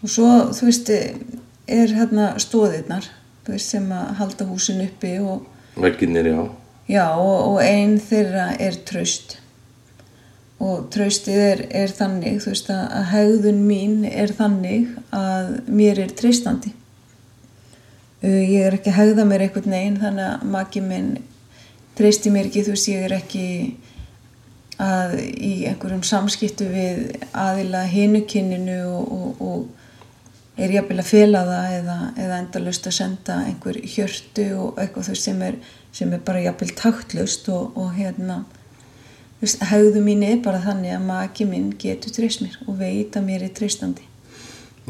Og 0.00 0.10
svo, 0.10 0.28
þú 0.56 0.66
veist, 0.66 0.90
er 1.70 1.92
hérna 1.94 2.32
stóðirnar, 2.42 3.06
veist, 3.46 3.70
sem 3.70 3.86
að 3.94 4.16
halda 4.18 4.46
húsin 4.48 4.82
uppi 4.82 5.18
og, 5.22 5.46
vegginnir 5.78 6.32
já 6.32 6.40
já, 6.90 7.06
og, 7.14 7.54
og 7.54 7.60
ein 7.62 7.98
þeirra 8.02 8.50
er 8.58 8.78
traust. 8.86 9.39
Og 10.60 10.90
traustið 10.92 11.40
er, 11.40 11.62
er 11.72 11.92
þannig, 11.96 12.42
þú 12.44 12.52
veist, 12.52 12.68
að, 12.72 12.82
að 12.98 13.06
hegðun 13.14 13.62
mín 13.64 14.02
er 14.04 14.34
þannig 14.36 14.90
að 15.16 15.54
mér 15.72 16.02
er 16.04 16.12
treystandi. 16.16 16.74
Uh, 18.20 18.42
Ég 18.44 18.66
er 18.66 18.76
ekki 18.76 18.92
að 18.92 18.98
hegða 18.98 19.24
mér 19.28 19.46
einhvern 19.46 19.76
veginn 19.76 20.00
þannig 20.02 20.26
að 20.26 20.48
maki 20.52 20.84
minn 20.84 21.12
treysti 21.96 22.32
mér 22.32 22.48
ekki, 22.48 22.64
þú 22.66 22.74
veist, 22.74 22.90
ég 22.92 23.06
er 23.06 23.16
ekki 23.16 23.46
að 24.80 25.18
í 25.20 25.52
einhverjum 25.68 26.04
samskiptu 26.06 26.68
við 26.70 27.00
aðila 27.36 27.82
hinukinninu 27.90 28.78
og, 28.88 29.10
og, 29.12 29.42
og 29.44 30.60
er 30.60 30.72
jafnvel 30.74 31.00
að 31.02 31.10
fela 31.10 31.42
það 31.48 31.74
eða, 31.78 31.98
eða 32.24 32.38
endalust 32.44 32.88
að 32.88 32.96
senda 32.96 33.36
einhver 33.48 33.80
hjörtu 33.80 34.46
og 34.56 34.80
eitthvað 34.80 35.12
veist 35.12 35.28
sem 35.28 35.44
er, 35.44 35.58
sem 35.96 36.14
er 36.16 36.24
bara 36.24 36.42
jafnvel 36.44 36.72
taktlust 36.78 37.48
og, 37.52 37.76
og 37.80 37.92
hérna 37.96 38.42
veist, 39.40 39.62
hegðu 39.70 40.02
mín 40.04 40.24
er 40.26 40.40
bara 40.44 40.60
þannig 40.64 40.94
að 40.96 41.06
maki 41.08 41.46
minn 41.48 41.72
getur 41.80 42.14
treyst 42.14 42.44
mér 42.44 42.58
og 42.66 42.78
veit 42.80 43.16
að 43.16 43.26
mér 43.26 43.46
er 43.46 43.54
treystandi. 43.56 44.06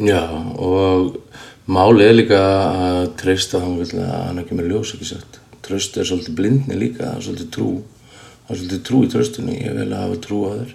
Já, 0.01 0.25
og 0.57 1.19
máli 1.71 2.07
er 2.07 2.17
líka 2.17 2.41
að 2.41 3.01
treysta 3.21 3.61
vil 3.63 3.89
að 4.01 4.13
hann 4.29 4.43
ekki 4.43 4.59
með 4.59 4.73
ljós 4.73 4.95
ekki 4.97 5.11
sett. 5.13 5.41
Tröst 5.67 5.99
er 6.01 6.09
svolítið 6.09 6.39
blindni 6.39 6.79
líka, 6.79 7.05
það 7.05 7.17
er 7.17 7.27
svolítið 7.27 7.51
trú. 7.57 7.71
Það 8.47 8.55
er 8.55 8.61
svolítið 8.61 8.85
trú 8.89 9.01
í 9.05 9.11
tröstinu, 9.13 9.57
ég 9.57 9.77
vil 9.77 9.91
hafa 9.95 10.21
trú 10.25 10.39
á 10.47 10.51
þér. 10.59 10.75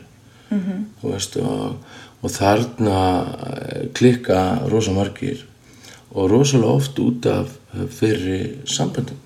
-hmm. 0.49 0.83
Þú 1.01 1.11
veist, 1.11 1.37
og, 1.37 1.75
og 2.21 2.31
þarna 2.31 3.01
eh, 3.49 3.87
klikka 3.93 4.39
rosa 4.71 4.91
margir 4.91 5.45
og 6.11 6.31
rosalega 6.31 6.71
oft 6.71 6.99
út 6.99 7.25
af 7.25 7.47
fyrri 7.89 8.57
samböndum. 8.65 9.19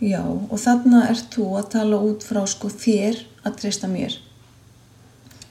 Já, 0.00 0.24
og 0.24 0.58
þarna 0.58 1.08
ert 1.10 1.34
þú 1.34 1.46
að 1.58 1.70
tala 1.76 1.96
út 1.96 2.24
frá 2.24 2.42
sko 2.46 2.68
þér 2.68 3.20
að 3.44 3.58
treysta 3.60 3.90
mér. 3.90 4.16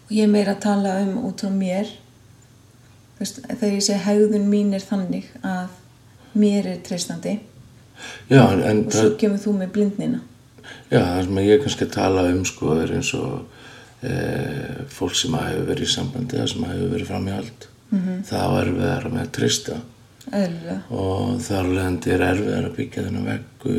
Og 0.08 0.12
ég 0.18 0.28
er 0.28 0.34
meira 0.34 0.56
að 0.56 0.64
tala 0.68 0.98
um 1.04 1.18
út 1.28 1.42
frá 1.44 1.54
mér. 1.54 1.90
Veist, 3.20 3.42
þegar 3.46 3.74
ég 3.74 3.86
segi 3.86 4.04
hegðun 4.04 4.50
mín 4.52 4.74
er 4.74 4.84
þannig 4.84 5.30
að 5.46 5.80
mér 6.34 6.68
er 6.74 6.80
treystandi 6.86 7.38
Já, 8.28 8.42
en, 8.50 8.64
en 8.66 8.80
og 8.88 8.96
svo 8.96 9.12
kemur 9.22 9.42
þú 9.42 9.54
með 9.60 9.74
blindnina. 9.76 10.22
Já, 10.90 11.00
það 11.00 11.20
sem 11.28 11.40
ég 11.44 11.62
kannski 11.62 11.88
tala 11.94 12.24
um 12.32 12.42
sko 12.48 12.74
er 12.82 12.96
eins 12.98 13.12
og 13.18 13.44
e, 14.02 14.16
fólk 14.92 15.16
sem 15.18 15.36
að 15.38 15.50
hefur 15.52 15.70
verið 15.70 15.86
í 15.88 15.94
sambandi 15.94 16.40
eða 16.40 16.50
sem 16.52 16.66
að 16.66 16.74
hefur 16.74 16.94
verið 16.96 17.12
fram 17.12 17.30
í 17.30 17.36
allt 17.38 17.68
-hmm. 17.94 18.24
það 18.30 18.58
er 18.60 18.68
erfiðar 18.68 19.10
með 19.12 19.22
að 19.24 19.32
trista 19.38 19.78
Eðlilega. 20.32 20.80
og 20.90 21.42
þar 21.48 21.70
leðandi 21.70 22.14
er 22.16 22.26
erfiðar 22.30 22.68
að 22.70 22.76
byggja 22.78 23.06
þennan 23.08 23.30
veggu 23.32 23.78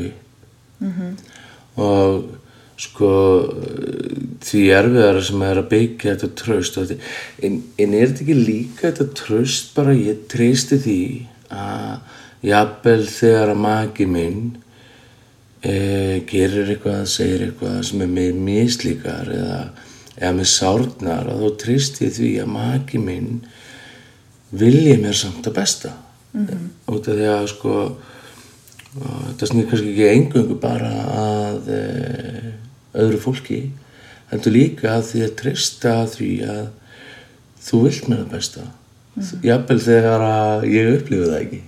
-hmm. 0.80 1.12
og 1.88 2.24
sko 2.80 3.10
því 4.42 4.62
erfiðar 4.74 5.20
sem 5.22 5.42
er 5.46 5.60
að 5.60 5.70
byggja 5.70 6.14
þetta 6.16 6.30
tröst 6.40 6.78
en, 6.80 7.60
en 7.78 7.94
er 7.94 8.10
þetta 8.10 8.24
ekki 8.24 8.36
líka 8.38 8.88
þetta 8.88 9.06
tröst 9.20 9.72
bara 9.76 9.94
ég 9.94 10.24
treysti 10.30 10.80
því 10.82 11.00
að 11.54 12.20
jafnvel 12.44 13.00
þegar 13.08 13.52
að 13.54 13.60
maki 13.62 14.06
minn 14.10 14.40
e, 15.62 15.74
gerir 16.28 16.72
eitthvað, 16.74 17.04
segir 17.08 17.46
eitthvað 17.46 17.78
sem 17.88 18.02
er 18.04 18.10
með 18.18 18.40
mislíkar 18.48 19.30
eða, 19.36 19.60
eða 20.18 20.32
með 20.40 20.50
sárnar 20.50 21.30
og 21.30 21.44
þá 21.44 21.62
treyst 21.62 22.02
ég 22.02 22.16
því 22.18 22.32
að 22.42 22.50
maki 22.56 23.02
minn 23.02 23.38
vilji 24.54 24.98
mér 25.02 25.16
samt 25.18 25.46
að 25.46 25.56
besta 25.60 25.94
mm 26.34 26.46
-hmm. 26.46 26.66
út 26.90 27.08
af 27.08 27.22
því 27.22 27.30
að 27.36 27.48
sko 27.54 27.76
og 28.94 29.14
þetta 29.28 29.48
snýr 29.50 29.70
kannski 29.70 29.90
ekki 29.90 30.10
engungu 30.12 30.56
bara 30.62 30.90
að 31.18 31.70
e, 31.74 31.80
öðru 32.94 33.20
fólki 33.22 33.60
heldur 34.30 34.54
líka 34.54 34.96
að 34.96 35.06
því 35.10 35.22
að 35.26 35.36
treysta 35.40 35.94
því 36.14 36.30
að 36.54 36.64
þú 37.64 37.82
vilt 37.84 38.08
mér 38.08 38.24
að 38.24 38.32
besta. 38.34 38.64
Mm 39.14 39.22
-hmm. 39.22 39.44
jafnvel 39.46 39.80
þegar 39.80 40.20
að 40.20 40.64
ég 40.72 40.94
upplifu 40.98 41.26
það 41.30 41.40
ekki. 41.40 41.62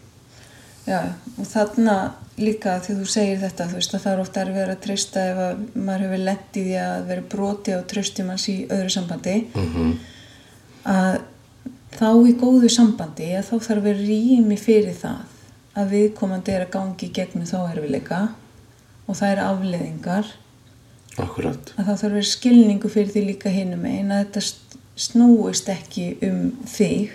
Já, 0.87 1.00
og 1.38 1.47
þarna 1.47 1.97
líka 2.38 2.80
því 2.80 2.95
þú 2.99 3.06
segir 3.06 3.38
þetta, 3.38 3.68
þú 3.68 3.75
veist 3.75 3.95
að 3.95 4.02
það 4.02 4.12
er 4.12 4.21
ofta 4.21 4.40
erfið 4.40 4.71
að 4.71 4.83
treysta 4.85 5.21
ef 5.30 5.38
að 5.38 5.56
maður 5.75 6.04
hefur 6.04 6.18
lent 6.18 6.56
í 6.56 6.62
því 6.66 6.76
að 6.83 7.06
vera 7.06 7.23
broti 7.30 7.71
á 7.73 7.80
tröstum 7.83 8.28
hans 8.28 8.49
í 8.49 8.66
öðru 8.68 8.90
sambandi. 8.90 9.47
Mm 9.54 9.97
að 10.87 11.21
þá 11.97 12.11
í 12.28 12.35
góðu 12.38 12.71
sambandi 12.71 13.33
að 13.37 13.49
þá 13.49 13.54
þarf 13.56 13.78
að 13.80 13.87
vera 13.88 14.06
rými 14.06 14.59
fyrir 14.61 14.97
það 14.97 15.23
að 15.76 15.92
viðkomandi 15.92 16.54
er 16.54 16.64
að 16.66 16.75
gangi 16.76 17.09
gegnum 17.12 17.49
þá 17.49 17.56
erfiðleika 17.73 18.21
og 19.06 19.18
það 19.18 19.33
er 19.33 19.42
afleðingar 19.45 20.30
Akkurat. 21.23 21.73
Að 21.78 21.87
það 21.87 21.92
þarf 22.00 22.08
að 22.11 22.16
vera 22.18 22.30
skilningu 22.30 22.88
fyrir 22.92 23.12
því 23.14 23.23
líka 23.30 23.52
hinum 23.54 23.85
einn 23.88 24.11
að 24.12 24.25
þetta 24.26 24.42
st- 24.44 24.80
snúist 25.06 25.68
ekki 25.73 26.06
um 26.28 26.42
þig 26.68 27.11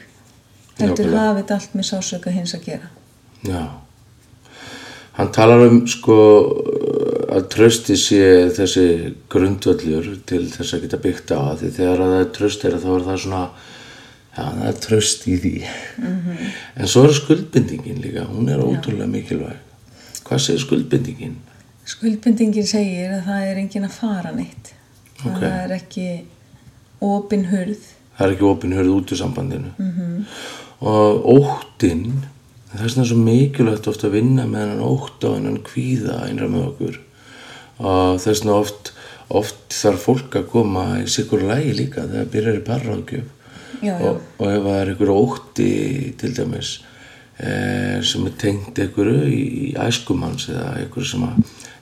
heldur 0.81 1.11
hafið 1.13 1.51
allt 1.55 1.75
með 1.77 1.87
sásöka 1.91 2.33
hins 2.33 2.55
að 2.57 2.65
gera. 2.71 2.89
Já. 3.45 3.63
Hann 5.17 5.31
talar 5.35 5.65
um 5.67 5.81
sko 5.91 6.15
að 7.31 7.45
trösti 7.53 7.97
sé 7.99 8.21
þessi 8.55 8.85
grundvöllur 9.31 10.07
til 10.29 10.45
þess 10.49 10.73
að 10.77 10.85
geta 10.85 10.99
byggt 11.03 11.33
á 11.35 11.41
því 11.59 11.69
þegar 11.77 12.01
að 12.05 12.13
það 12.15 12.23
er 12.23 12.31
tröst 12.37 12.65
er 12.67 12.77
þá 12.81 12.89
er 12.95 13.05
það 13.09 13.21
svona 13.25 13.43
já 14.31 14.43
það 14.47 14.65
er 14.71 14.79
tröst 14.87 15.27
í 15.27 15.35
því. 15.43 15.53
En 16.79 16.87
svo 16.89 17.03
er 17.07 17.13
skuldbindingin 17.19 18.01
líka 18.03 18.25
hún 18.29 18.49
er 18.49 18.63
ótrúlega 18.63 19.09
mikilvæg. 19.11 19.59
Hvað 20.25 20.43
segir 20.45 20.63
skuldbindingin? 20.65 21.35
Skuldbindingin 21.85 22.67
segir 22.67 23.15
að 23.15 23.25
það 23.25 23.47
er 23.47 23.63
engin 23.63 23.87
að 23.87 23.97
fara 23.97 24.31
neitt 24.35 24.73
Ok. 25.21 25.37
það 25.37 25.57
er 25.63 25.73
ekki 25.75 26.05
opin 27.01 27.47
hurð 27.51 27.81
það 28.17 28.25
er 28.25 28.35
ekki 28.35 28.47
opin 28.49 28.75
hörð 28.77 28.93
út 28.95 29.11
úr 29.13 29.19
sambandinu 29.19 29.71
-hmm. 29.77 30.23
og 30.79 31.25
óttinn 31.35 32.23
það 32.71 32.83
er 32.83 32.93
svona 32.93 33.07
svo 33.07 33.17
mikilvægt 33.17 33.87
oft 33.87 34.03
að 34.03 34.17
vinna 34.17 34.45
með 34.45 34.59
hennan 34.65 34.87
ótt 34.87 35.23
og 35.23 35.35
hennan 35.35 35.61
kvíða 35.65 36.25
einra 36.27 36.47
með 36.47 36.67
okkur 36.71 36.99
og 37.79 38.19
það 38.21 38.31
er 38.31 38.39
svona 38.41 38.59
oft 38.59 38.93
oft 39.31 39.73
þarf 39.73 40.05
fólk 40.05 40.35
að 40.35 40.49
koma 40.51 40.85
í 41.01 41.07
sikur 41.07 41.43
lægi 41.47 41.73
líka 41.77 42.07
þegar 42.07 42.31
byrjar 42.33 42.57
í 42.57 43.23
já. 43.81 43.95
og, 43.95 44.21
og 44.37 44.47
ef 44.47 44.63
það 44.63 44.79
er 44.81 44.89
einhver 44.91 45.13
ótti 45.13 46.13
til 46.17 46.33
dæmis 46.35 46.71
e, 47.39 48.01
sem 48.03 48.25
er 48.27 48.35
tengt 48.37 48.79
einhverju 48.79 49.23
í, 49.25 49.41
í 49.69 49.73
æskumanns 49.79 50.49
eða 50.49 50.75
einhverju 50.81 51.07
sem 51.13 51.23
að 51.23 51.39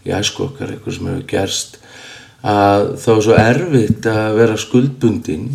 í 0.08 0.14
æsku 0.16 0.46
okkar, 0.48 0.74
einhverju 0.74 0.98
sem 0.98 1.10
hefur 1.12 1.26
gerst 1.30 1.80
að 2.40 2.86
þá 3.02 3.10
er 3.14 3.24
svo 3.26 3.40
erfitt 3.40 4.08
að 4.08 4.38
vera 4.40 4.60
skuldbundin 4.60 5.50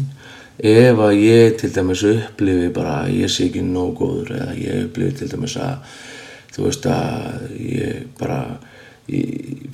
ef 0.58 1.00
að 1.00 1.22
ég 1.22 1.56
til 1.60 1.70
dæmis 1.74 2.04
upplifi 2.06 2.68
bara 2.74 2.98
að 3.04 3.16
ég 3.22 3.32
sé 3.32 3.48
ekki 3.48 3.64
nóg 3.64 3.96
góður 3.98 4.34
eða 4.36 4.58
ég 4.60 4.84
upplifi 4.88 5.18
til 5.20 5.30
dæmis 5.32 5.56
að 5.56 5.96
þú 6.54 6.66
veist 6.68 6.86
að 6.86 7.48
ég 7.58 8.04
bara 8.20 8.38
ég, 9.10 9.64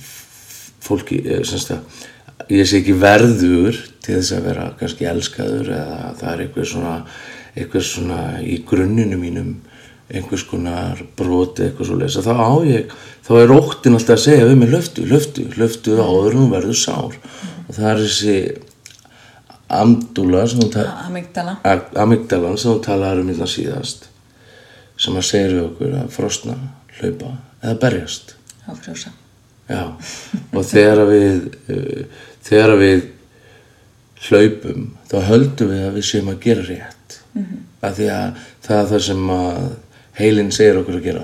fólki 0.81 1.21
eh, 1.25 1.43
semst 1.45 1.75
að 1.75 2.55
ég 2.55 2.65
sé 2.65 2.79
ekki 2.81 2.95
verður 2.97 3.77
til 4.01 4.17
þess 4.17 4.33
að 4.37 4.47
vera 4.47 4.71
kannski 4.79 5.07
elskaður 5.11 5.69
eða 5.75 6.15
það 6.17 6.31
er 6.31 6.45
eitthvað 6.45 6.71
svona 6.71 6.95
eitthvað 7.51 7.85
svona 7.85 8.21
í 8.47 8.57
grunninu 8.67 9.19
mínum 9.19 9.51
einhvers 10.11 10.43
konar 10.47 10.99
broti 11.17 11.65
eitthvað 11.65 11.87
svo 11.87 11.97
lesa 11.99 12.23
þá 12.25 12.33
á 12.35 12.51
ég, 12.67 12.91
þá 13.25 13.31
er 13.39 13.53
óttin 13.55 13.95
alltaf 13.95 14.17
að 14.17 14.25
segja 14.25 14.49
við 14.49 14.59
mig 14.59 14.73
löftu, 14.73 15.05
löftu, 15.07 15.45
löftu 15.59 15.95
áður 15.99 16.35
en 16.35 16.41
hún 16.41 16.51
verður 16.51 16.79
sár. 16.79 17.15
Og 17.67 17.71
það 17.77 17.89
er 17.91 18.01
þessi 18.01 18.37
amdula 19.71 20.43
amygdala. 21.07 21.55
Amygdalan 21.95 22.59
sem 22.59 22.73
hún 22.73 22.83
talaði 22.83 23.23
um 23.23 23.31
hérna 23.31 23.47
síðast 23.49 24.09
sem 25.01 25.15
að 25.17 25.25
segja 25.25 25.53
við 25.53 25.63
okkur 25.63 25.95
að 25.97 26.11
frosna, 26.13 26.57
hlaupa 26.99 27.31
eða 27.61 27.77
berjast. 27.81 28.35
Á 28.67 28.71
frjósa. 28.77 29.13
Já, 29.71 29.85
og 30.57 30.67
þegar 30.67 31.05
við 31.09 31.47
uh, 31.71 32.03
þegar 32.45 32.75
við 32.81 33.07
hlaupum 34.27 34.89
þá 35.09 35.15
höldum 35.29 35.71
við 35.71 35.85
að 35.87 35.95
við 35.97 36.07
séum 36.09 36.33
að 36.33 36.43
gera 36.43 36.67
rétt. 36.67 37.17
Mm 37.31 37.45
-hmm. 37.45 37.63
af 37.87 37.95
því 37.95 38.07
að 38.11 38.43
það 38.61 38.77
er 38.81 38.89
það 38.91 39.03
sem 39.07 39.29
að 39.37 39.71
heilin 40.19 40.51
segir 40.51 40.81
okkur 40.81 40.99
að 40.99 41.07
gera. 41.09 41.23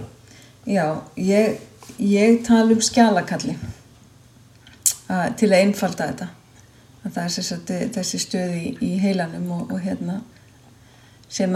Já, 0.67 0.86
ég, 1.15 1.60
ég 2.00 2.41
tala 2.48 2.75
um 2.75 2.82
skjálakalli 2.84 3.56
að, 5.08 5.36
til 5.39 5.51
að 5.51 5.60
einfalda 5.62 6.10
þetta. 6.12 6.32
Að 7.03 7.13
það 7.15 7.24
er 7.24 7.46
sagt, 7.50 7.75
þessi 7.96 8.20
stöð 8.20 8.58
í, 8.58 8.65
í 8.84 8.91
heilanum 9.00 9.53
og, 9.56 9.72
og 9.72 9.84
hérna 9.84 10.22
sem 11.27 11.56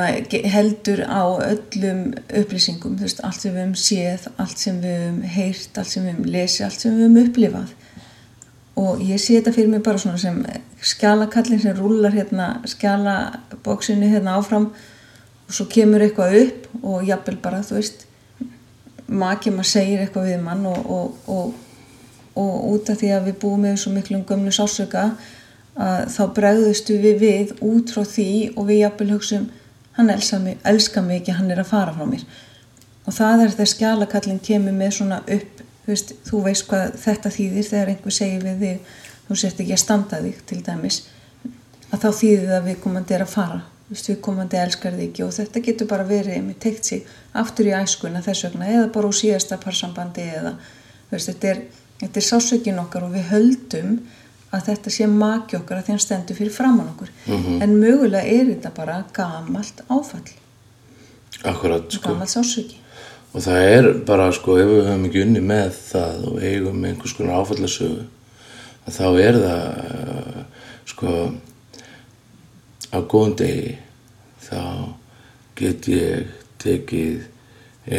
heldur 0.51 0.99
á 1.07 1.23
öllum 1.47 2.09
upplýsingum, 2.27 2.97
veist, 2.99 3.21
allt 3.23 3.39
sem 3.39 3.53
við 3.55 3.61
hefum 3.61 3.77
séð, 3.79 4.25
allt 4.35 4.59
sem 4.59 4.81
við 4.83 4.97
hefum 4.97 5.21
heyrt, 5.35 5.77
allt 5.77 5.93
sem 5.93 6.03
við 6.03 6.11
hefum 6.11 6.31
lesið, 6.33 6.65
allt 6.65 6.83
sem 6.83 6.97
við 6.97 7.05
hefum 7.05 7.21
upplifað. 7.21 7.77
Og 8.81 9.03
ég 9.07 9.21
sé 9.21 9.37
þetta 9.37 9.53
fyrir 9.55 9.71
mig 9.71 9.83
bara 9.85 10.01
svona 10.01 10.19
sem 10.19 10.41
skjálakallin 10.91 11.61
sem 11.63 11.77
rúlar 11.77 12.15
hérna 12.15 12.49
skjálabóksinu 12.67 14.09
hérna 14.11 14.35
áfram 14.39 14.71
og 15.51 15.57
svo 15.57 15.67
kemur 15.67 15.99
eitthvað 15.99 16.37
upp 16.39 16.67
og 16.79 17.01
jafnvel 17.03 17.35
bara, 17.43 17.57
þú 17.59 17.75
veist 17.75 18.05
makið 19.11 19.57
maður 19.57 19.67
segir 19.73 19.99
eitthvað 19.99 20.29
við 20.29 20.45
mann 20.45 20.61
og, 20.69 20.85
og, 20.95 21.17
og, 21.27 21.49
og 22.39 22.53
út 22.71 22.91
af 22.93 23.01
því 23.01 23.09
að 23.17 23.25
við 23.27 23.39
búum 23.41 23.65
með 23.67 23.81
svo 23.81 23.91
miklum 23.91 24.21
gömlu 24.29 24.53
sásöka 24.55 25.09
þá 25.75 26.21
bregðustu 26.37 26.95
við 27.03 27.19
við 27.19 27.51
út 27.67 27.91
frá 27.91 28.05
því 28.07 28.29
og 28.55 28.69
við 28.69 28.79
jafnvel 28.85 29.09
hugsaum 29.17 29.49
hann 29.97 30.13
elskar 30.13 30.39
mig, 30.39 30.55
elskar 30.63 31.03
mig 31.03 31.19
ekki, 31.19 31.35
hann 31.35 31.51
er 31.51 31.59
að 31.59 31.73
fara 31.73 31.91
frá 31.91 32.07
mér. 32.07 32.23
Og 33.03 33.15
það 33.17 33.43
er 33.43 33.53
þegar 33.57 33.71
skjálakallin 33.73 34.39
kemur 34.39 34.75
með 34.77 34.95
svona 35.01 35.19
upp 35.25 35.65
þú 35.81 35.91
veist, 35.91 36.13
þú 36.29 36.43
veist 36.45 36.67
hvað 36.69 36.95
þetta 37.01 37.33
þýðir 37.35 37.67
þegar 37.73 37.91
einhver 37.91 38.15
segir 38.15 38.47
við 38.47 38.63
þig 38.63 38.95
þú 39.27 39.39
sért 39.43 39.61
ekki 39.65 39.75
að 39.75 39.83
standa 39.83 40.23
þig 40.23 40.41
til 40.47 40.61
dæmis 40.63 41.01
að 41.91 42.05
þá 42.05 42.09
þýðir 42.21 42.47
það 42.47 42.57
að 42.61 42.67
við 42.69 42.81
komandi 42.85 43.17
er 43.17 43.25
að 43.25 43.33
fara 43.35 43.61
þú 43.91 43.97
veist, 43.97 44.09
við 44.09 44.19
komandi 44.23 44.57
elskar 44.57 44.95
þig 44.95 45.09
ekki 45.09 45.25
og 45.25 45.33
þetta 45.35 45.63
getur 45.65 45.87
bara 45.91 46.07
verið 46.07 46.39
með 46.45 46.59
teikt 46.63 46.87
sig 46.87 47.05
aftur 47.35 47.67
í 47.67 47.75
æskuna 47.75 48.23
þess 48.23 48.47
vegna 48.47 48.69
eða 48.71 48.87
bara 48.95 49.11
úr 49.11 49.17
síðasta 49.19 49.59
parsambandi 49.59 50.27
eða 50.39 50.55
veist, 51.11 51.27
þetta 51.27 51.51
er, 51.51 51.61
er 52.07 52.27
sásökin 52.27 52.79
okkar 52.79 53.09
og 53.09 53.15
við 53.17 53.27
höldum 53.33 53.97
að 54.51 54.67
þetta 54.71 54.91
sé 54.95 55.07
maki 55.07 55.59
okkar 55.59 55.81
að 55.81 55.91
hann 55.91 55.99
stendur 55.99 56.35
fyrir 56.35 56.51
framann 56.51 56.89
okkur. 56.91 57.11
Mm 57.27 57.43
-hmm. 57.43 57.63
en 57.63 57.75
mögulega 57.79 58.23
er 58.23 58.45
þetta 58.45 58.71
bara 58.75 59.03
gamalt 59.13 59.83
áfall. 59.87 60.31
Akkurat, 61.43 61.91
sko. 61.91 62.09
Gamalt 62.09 62.29
sásöki 62.29 62.81
og 63.31 63.43
það 63.45 63.67
er 63.75 63.85
bara 64.07 64.31
sko 64.35 64.57
ef 64.59 64.67
við 64.67 64.89
höfum 64.89 65.05
ekki 65.07 65.23
unni 65.23 65.43
með 65.43 65.69
það 65.91 66.25
og 66.31 66.41
eigum 66.43 66.83
einhvers 66.87 67.13
konar 67.15 67.39
áfallasögu 67.39 68.03
þá 68.91 69.05
er 69.21 69.37
það 69.39 70.43
sko 70.91 71.13
á 72.91 72.97
góðan 73.01 73.37
degi 73.39 73.75
þá 74.41 74.61
get 75.55 75.87
ég 75.91 76.31
tekið 76.61 77.27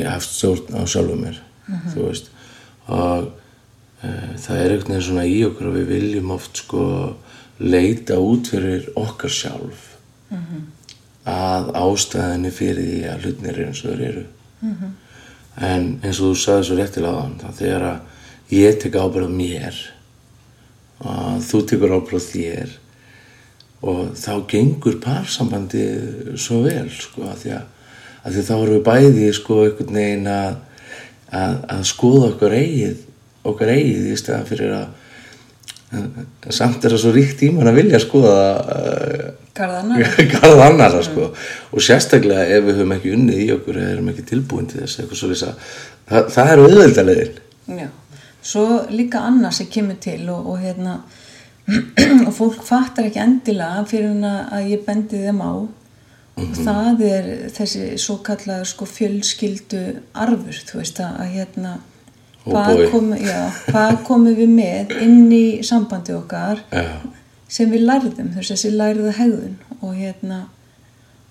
haft 0.06 0.30
stjórn 0.36 0.78
á 0.78 0.82
sjálfuð 0.86 1.20
mér 1.20 1.38
mm 1.40 1.74
-hmm. 1.74 1.94
þú 1.94 2.06
veist 2.08 2.30
og 2.86 3.30
e, 4.02 4.08
það 4.44 4.56
er 4.58 4.72
eitthvað 4.76 5.02
svona 5.02 5.26
í 5.26 5.38
okkur 5.46 5.66
og 5.66 5.76
við 5.76 5.86
viljum 5.94 6.30
oft 6.30 6.56
sko 6.56 6.84
leita 7.58 8.18
út 8.18 8.48
fyrir 8.48 8.90
okkar 8.96 9.30
sjálf 9.30 9.96
mm 10.30 10.38
-hmm. 10.38 10.62
að 11.24 11.72
ástæðinni 11.84 12.50
fyrir 12.50 12.84
því 12.84 13.04
að 13.12 13.22
hlutnir 13.22 13.58
er 13.58 13.66
eins 13.66 13.84
og 13.84 13.90
þeir 13.90 14.08
eru 14.08 14.26
mm 14.62 14.74
-hmm 14.74 14.92
en 15.60 15.98
eins 16.00 16.20
og 16.20 16.32
þú 16.32 16.38
sagði 16.40 16.68
svo 16.68 16.76
réttilega 16.78 17.24
þá 17.42 17.48
þegar 17.58 17.86
að 17.88 18.54
ég 18.56 18.78
tek 18.80 18.96
ábyrð 18.96 19.28
á 19.28 19.32
mér 19.36 19.80
og 21.02 21.42
þú 21.48 21.60
tekur 21.68 21.96
ábyrð 21.98 22.16
á 22.16 22.28
þér 22.28 22.76
og 23.82 24.12
þá 24.18 24.32
gengur 24.50 24.98
parsambandi 25.02 25.86
svo 26.38 26.62
vel 26.66 26.88
sko 26.94 27.26
að 27.26 27.38
því 27.42 27.54
að, 27.56 27.62
að 28.22 28.36
því 28.36 28.44
þá 28.48 28.52
erum 28.56 28.74
við 28.76 28.84
bæði 28.88 29.30
sko 29.36 29.60
einhvern 29.66 29.98
veginn 29.98 30.28
að, 30.30 30.58
að, 31.30 31.56
að 31.76 31.86
skoða 31.90 32.28
okkar 32.32 32.58
eigið 32.58 33.00
okkar 33.52 33.72
eigið 33.74 34.10
í 34.12 34.18
stæðan 34.20 34.50
fyrir 34.50 34.76
að 34.78 34.90
samt 36.54 36.84
er 36.84 36.94
það 36.94 37.00
svo 37.02 37.10
ríkt 37.12 37.34
tíman 37.42 37.68
að 37.68 37.78
vilja 37.82 37.98
skoða 38.00 38.36
garð 39.52 40.62
annara 40.64 41.02
sko. 41.08 41.26
og 41.72 41.84
sérstaklega 41.84 42.46
ef 42.48 42.64
við 42.64 42.78
höfum 42.78 42.94
ekki 42.96 43.12
unnið 43.16 43.42
í 43.44 43.48
okkur 43.56 43.80
eða 43.80 43.96
erum 43.96 44.12
ekki 44.12 44.24
tilbúin 44.30 44.70
til 44.70 44.86
þess 44.86 45.42
það, 46.08 46.30
það 46.32 46.52
er 46.52 46.62
auðveldalegin 46.62 47.42
Já, 47.82 47.88
svo 48.42 48.64
líka 48.90 49.26
annars 49.28 49.60
sem 49.60 49.68
kemur 49.72 50.00
til 50.02 50.22
og, 50.32 50.48
og 50.54 50.62
hérna 50.62 50.96
og 52.26 52.32
fólk 52.36 52.64
fattar 52.66 53.08
ekki 53.08 53.22
endilega 53.22 53.84
fyrir 53.88 54.26
að 54.26 54.68
ég 54.72 54.84
bendi 54.86 55.22
þeim 55.22 55.40
á. 55.42 55.54
Mm 56.32 56.44
-hmm. 56.44 56.64
það 56.64 57.00
er 57.04 57.26
þessi 57.52 57.98
svo 58.00 58.16
kallar 58.24 58.64
sko 58.64 58.86
fjölskyldu 58.88 59.82
arfur, 60.14 60.62
þú 60.68 60.78
veist 60.78 61.00
að, 61.00 61.18
að 61.20 61.32
hérna 61.36 61.72
hvað 62.46 62.90
komum 62.90 63.12
komi 64.06 64.32
við 64.34 64.48
með 64.48 64.94
inn 65.04 65.32
í 65.32 65.62
sambandi 65.62 66.14
okkar 66.16 66.64
Já. 66.72 66.88
sem 67.48 67.70
við 67.70 67.84
lærðum 67.90 68.32
þess 68.34 68.50
að 68.50 68.56
þessi 68.56 68.72
lærða 68.76 69.12
hegðun. 69.18 69.56
Og 69.82 69.94
hérna 69.94 70.40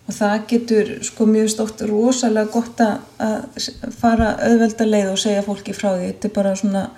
og 0.08 0.14
það 0.14 0.48
getur 0.48 0.94
sko 1.08 1.26
mjög 1.26 1.50
stótt 1.50 1.82
rosalega 1.82 2.52
gott 2.52 2.80
að 2.84 3.68
fara 4.00 4.36
auðvelda 4.38 4.86
leið 4.86 5.12
og 5.12 5.20
segja 5.20 5.44
fólki 5.46 5.74
frá 5.74 5.96
því. 5.96 6.08
Þetta 6.08 6.28
er 6.28 6.34
bara 6.36 6.56
svona 6.56 6.90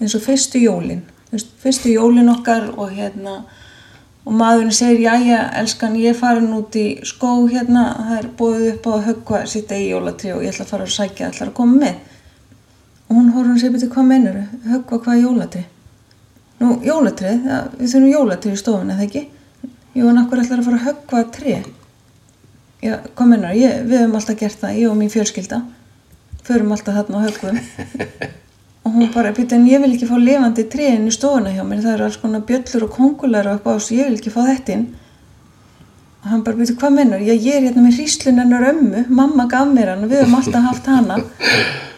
eins 0.00 0.14
og 0.18 0.24
fyrstu 0.24 0.62
jólin 0.62 1.02
fyrstu 1.32 1.92
jólin 1.94 2.28
okkar 2.28 2.72
og 2.76 2.90
hérna 2.92 3.42
og 4.22 4.34
maðurinn 4.38 4.74
segir 4.74 5.00
já 5.00 5.14
já 5.24 5.38
elskan 5.58 5.96
ég 5.96 6.16
farin 6.16 6.52
út 6.54 6.76
í 6.76 7.00
skó 7.08 7.48
hérna 7.48 7.84
það 7.98 8.18
er 8.18 8.28
búið 8.38 8.66
upp 8.72 8.86
á 8.86 8.92
að 8.92 9.06
höggva 9.06 9.44
sitt 9.46 9.72
í 9.72 9.88
jólatri 9.88 10.32
og 10.34 10.42
ég 10.44 10.52
ætla 10.52 10.66
að 10.66 10.72
fara 10.74 10.86
að 10.86 10.96
sækja 10.96 11.30
ætla 11.30 11.46
að 11.46 11.54
koma 11.56 11.78
með? 11.80 11.94
Og 13.08 13.16
hún 13.16 13.30
horfður 13.32 13.54
og 13.54 13.62
segir 13.62 13.74
betur 13.76 13.92
hvað 13.94 14.10
mennur 14.10 14.36
höggva 14.66 14.98
hvað 15.06 15.22
jólatri 15.22 15.64
nú 16.62 16.76
jólatri, 16.86 17.32
ja, 17.42 17.62
við 17.78 17.94
þurfum 17.94 18.12
jólatri 18.12 18.52
í 18.52 18.60
stofun 18.60 18.92
eða 18.94 19.06
ekki? 19.08 19.24
Jú 19.96 20.08
en 20.08 20.20
akkur 20.20 20.44
ætlar 20.44 20.60
að 20.60 20.68
fara 20.68 20.82
að 20.82 20.86
höggva 20.90 21.24
tri 21.32 21.56
já 22.82 22.94
hvað 23.16 23.32
mennur, 23.32 23.56
við 23.56 23.98
hefum 23.98 24.20
alltaf 24.20 24.38
gert 24.38 24.60
það 24.60 24.78
ég 24.82 24.92
og 24.92 25.00
mín 25.00 25.10
fjölskylda. 25.10 25.64
Förum 26.46 26.72
alltaf 26.74 27.00
þarna 27.00 27.18
og 27.18 27.26
höggvum 27.30 27.60
og 28.82 28.96
hún 28.96 29.12
bara, 29.14 29.30
betur 29.32 29.58
en 29.58 29.68
ég 29.70 29.82
vil 29.82 29.92
ekki 29.94 30.08
fá 30.10 30.16
levandi 30.18 30.64
triðin 30.70 31.06
í 31.06 31.14
stofuna 31.14 31.54
hjá 31.54 31.62
mér. 31.66 31.84
Það 31.84 31.94
eru 31.94 32.08
alls 32.08 32.18
konar 32.22 32.44
bjöllur 32.48 32.86
og 32.88 32.96
kongular 32.96 33.48
og 33.48 33.58
eitthvað 33.58 33.78
og 33.78 33.96
ég 33.96 34.10
vil 34.10 34.18
ekki 34.18 34.34
fá 34.34 34.40
þetta 34.48 34.76
inn. 34.76 34.86
Og 36.22 36.30
hann 36.30 36.44
bara, 36.46 36.58
betur 36.58 36.78
hvað 36.78 36.96
mennur, 36.98 37.22
ég 37.26 37.46
er 37.50 37.66
hérna 37.66 37.84
með 37.84 38.00
hríslunarnar 38.00 38.68
ömmu, 38.72 39.04
mamma 39.10 39.48
gaf 39.50 39.70
mér 39.70 39.94
hann 39.94 40.06
og 40.06 40.12
við 40.12 40.22
hefum 40.22 40.38
alltaf 40.38 40.68
haft 40.70 40.90
hana. 40.90 41.18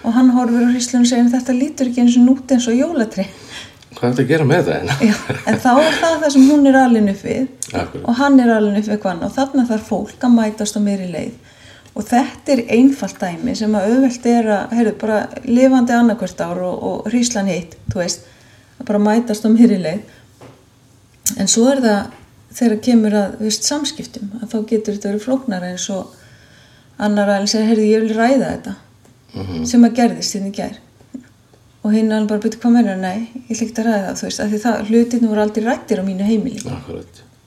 Og 0.04 0.12
hann 0.16 0.32
horfur 0.36 0.64
á 0.64 0.72
hríslunum 0.72 1.06
og 1.06 1.12
segir 1.12 1.32
þetta 1.32 1.56
lítur 1.56 1.90
ekki 1.90 2.04
eins 2.04 2.18
og 2.20 2.28
nút 2.28 2.52
eins 2.52 2.68
og 2.68 2.76
jólatri 2.76 3.28
hvað 3.94 4.08
er 4.08 4.14
þetta 4.14 4.24
að 4.24 4.30
gera 4.32 4.46
með 4.48 4.68
það? 4.68 4.92
Já, 5.08 5.14
en 5.48 5.58
þá 5.62 5.70
er 5.72 5.96
það 6.00 6.16
það 6.22 6.32
sem 6.34 6.46
hún 6.50 6.68
er 6.68 6.78
alin 6.80 7.10
upp 7.12 7.24
við. 7.24 7.42
Akkurat. 7.74 8.04
og 8.04 8.18
hann 8.20 8.40
er 8.42 8.52
alin 8.54 8.78
upp 8.78 8.88
við 8.88 9.00
hvaðna 9.02 9.28
og 9.28 9.34
þarna 9.34 9.66
þarf 9.70 9.90
fólk 9.90 10.26
að 10.26 10.34
mætast 10.34 10.78
á 10.78 10.80
í 10.82 11.08
leið 11.14 11.53
og 11.94 12.06
þetta 12.08 12.54
er 12.54 12.64
einfalt 12.74 13.20
dæmi 13.22 13.54
sem 13.58 13.74
að 13.78 13.92
auðvelt 13.92 14.26
er 14.26 14.50
að, 14.50 14.74
heyrðu, 14.74 14.94
bara 14.98 15.18
lifandi 15.46 15.94
annarkvært 15.94 16.42
ár 16.42 16.62
og, 16.66 16.82
og 16.88 17.08
hríslan 17.12 17.50
hitt, 17.50 17.76
þú 17.92 18.00
veist 18.00 18.26
að 18.80 18.88
bara 18.88 19.02
mætast 19.02 19.46
í 19.46 19.68
leið. 19.78 20.02
En 21.40 21.48
svo 21.48 21.68
er 21.70 21.80
það 21.84 22.00
þegar 22.54 22.80
kemur 22.86 23.16
að, 23.18 23.36
þú 23.38 23.48
veist, 23.48 23.68
samskiptum 23.68 24.32
að 24.40 24.48
þá 24.50 24.58
getur 24.70 24.96
þetta 24.96 25.10
verið 25.12 25.24
flóknar 25.24 25.68
eins 25.70 25.86
og 25.94 26.10
annar 27.02 27.30
alveg 27.36 27.52
segir, 27.52 27.70
heyrðu, 27.70 27.86
ég 27.90 28.04
vil 28.04 28.18
ræða 28.18 28.50
þetta 28.50 28.74
mm 28.74 29.46
-hmm. 29.46 29.64
sem 29.64 29.84
að 29.84 29.96
gerðist 30.00 30.34
hérna 30.34 30.50
í 30.50 30.56
gær. 30.58 30.76
Og 31.84 31.92
hinn 31.92 32.12
alveg 32.12 32.28
bara 32.28 32.40
byrja 32.40 32.60
hvað 32.60 32.72
meira 32.72 32.96
nei, 32.96 33.28
ég 33.48 33.60
líkt 33.60 33.78
að 33.78 33.86
ræða 33.86 34.06
það, 34.06 34.18
þú 34.18 34.26
veist 34.26 34.40
af 34.40 34.50
því 34.50 34.58
það, 34.66 34.86
hlutinu 34.88 35.28
voru 35.28 35.40
aldrei 35.40 35.64
rættir 35.64 36.00
á 36.00 36.04
mínu 36.04 36.24
heimili. 36.24 36.60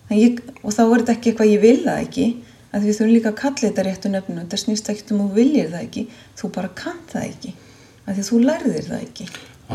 Ég, 0.10 0.40
og 0.64 0.72
þá 0.72 0.84
voru 0.88 1.02
þetta 1.02 1.12
ekki 1.12 1.30
eitthvað 1.30 1.52
ég 1.52 1.62
vil 1.62 1.80
það 1.84 2.02
ekki 2.02 2.28
að 2.72 2.88
við 2.88 2.98
þurfum 2.98 3.14
líka 3.14 3.32
að 3.32 3.40
kalla 3.42 3.64
þetta 3.64 3.86
réttu 3.88 4.12
nefnum 4.12 4.40
þetta 4.42 4.62
snýst 4.64 4.92
ekki 4.94 5.14
um 5.16 5.26
að 5.26 5.38
viljir 5.40 5.70
það 5.74 5.84
ekki. 5.84 6.06
Þú 6.40 6.52
bara 6.58 6.72
kann 6.78 7.04
það 7.12 7.28
ekki. 7.28 7.54
Af 8.06 8.16
því 8.16 8.26
þú 8.30 8.42
lærðir 8.44 8.88
það 8.88 9.04
ekki. 9.04 9.28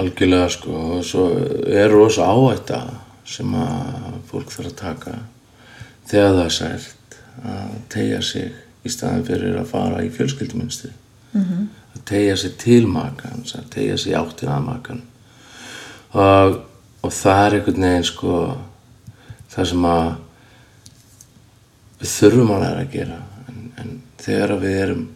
Algjörlega 0.03 0.49
sko, 0.55 0.79
og 0.97 1.05
svo 1.05 1.27
er 1.69 1.93
rosa 1.93 2.31
áætta 2.33 2.81
sem 3.29 3.55
að 3.55 4.17
fólk 4.31 4.51
þarf 4.53 4.73
að 4.73 4.81
taka 4.81 5.15
þegar 6.11 6.35
það 6.39 6.45
er 6.45 6.57
sært 6.57 7.21
að 7.49 7.77
tegja 7.93 8.25
sig 8.25 8.51
í 8.83 8.91
staðin 8.91 9.27
fyrir 9.29 9.61
að 9.61 9.71
fara 9.71 10.03
í 10.05 10.11
fjölskyldumynstri. 10.13 10.91
Mm 11.33 11.45
-hmm 11.45 11.71
að 11.93 12.05
tegja 12.09 12.37
sig 12.37 12.59
til 12.61 12.87
makan 12.89 13.45
að 13.45 13.71
tegja 13.73 13.97
sig 14.01 14.17
áttið 14.17 14.53
að 14.53 14.67
makan. 14.67 15.03
Og, 16.13 16.59
og 17.03 17.15
það 17.15 17.45
er 17.45 17.57
einhvern 17.57 17.87
veginn 17.87 18.07
sko 18.09 18.37
það 19.53 19.69
sem 19.73 19.89
að 19.89 20.07
við 22.03 22.13
þurfum 22.17 22.53
að 22.57 22.63
læra 22.65 22.83
að 22.83 22.93
gera 22.97 23.19
en, 23.49 23.65
en 23.79 23.97
þegar 24.23 24.55
við 24.63 24.79
erum 24.85 25.09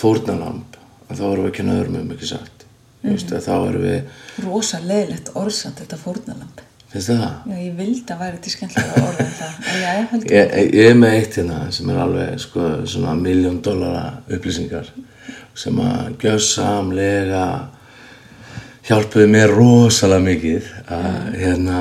fórnalamb 0.00 0.80
þá 1.10 1.22
erum 1.26 1.44
við 1.44 1.52
ekki 1.52 1.66
nöðrum 1.66 2.00
um 2.00 2.10
ekki 2.14 2.30
sagt 2.30 2.66
mm 3.02 3.14
-hmm. 3.14 3.44
þá 3.46 3.54
erum 3.68 3.86
við 3.86 4.44
rosa 4.46 4.80
leðilegt 4.84 5.32
orðsamt 5.34 5.82
þetta 5.82 5.98
fórnalamb 5.98 6.62
finnst 6.90 7.10
þið 7.10 7.20
það? 7.22 7.34
Já, 7.50 7.56
ég 7.64 7.74
vildi 7.78 8.14
að 8.14 8.22
væri 8.24 8.40
til 8.42 8.52
skemmtilega 8.54 9.02
orð 9.08 9.20
en 9.24 9.34
það, 9.40 9.52
já, 9.82 9.90
ég 9.98 10.30
Ég, 10.30 10.54
ég 10.74 10.88
er 10.90 10.96
með 10.98 11.16
eitt 11.18 11.36
hérna 11.38 11.58
sem 11.74 11.90
er 11.90 12.00
alveg 12.04 12.40
sko, 12.42 12.70
svona 12.86 13.14
miljón 13.18 13.60
dollara 13.62 14.06
upplýsingar 14.30 14.90
sem 15.54 15.78
að 15.84 16.16
gjössamlega 16.22 17.44
hjálpuði 18.88 19.28
mér 19.30 19.52
rosalega 19.54 20.24
mikið 20.24 20.68
að 20.88 21.08
hérna, 21.40 21.80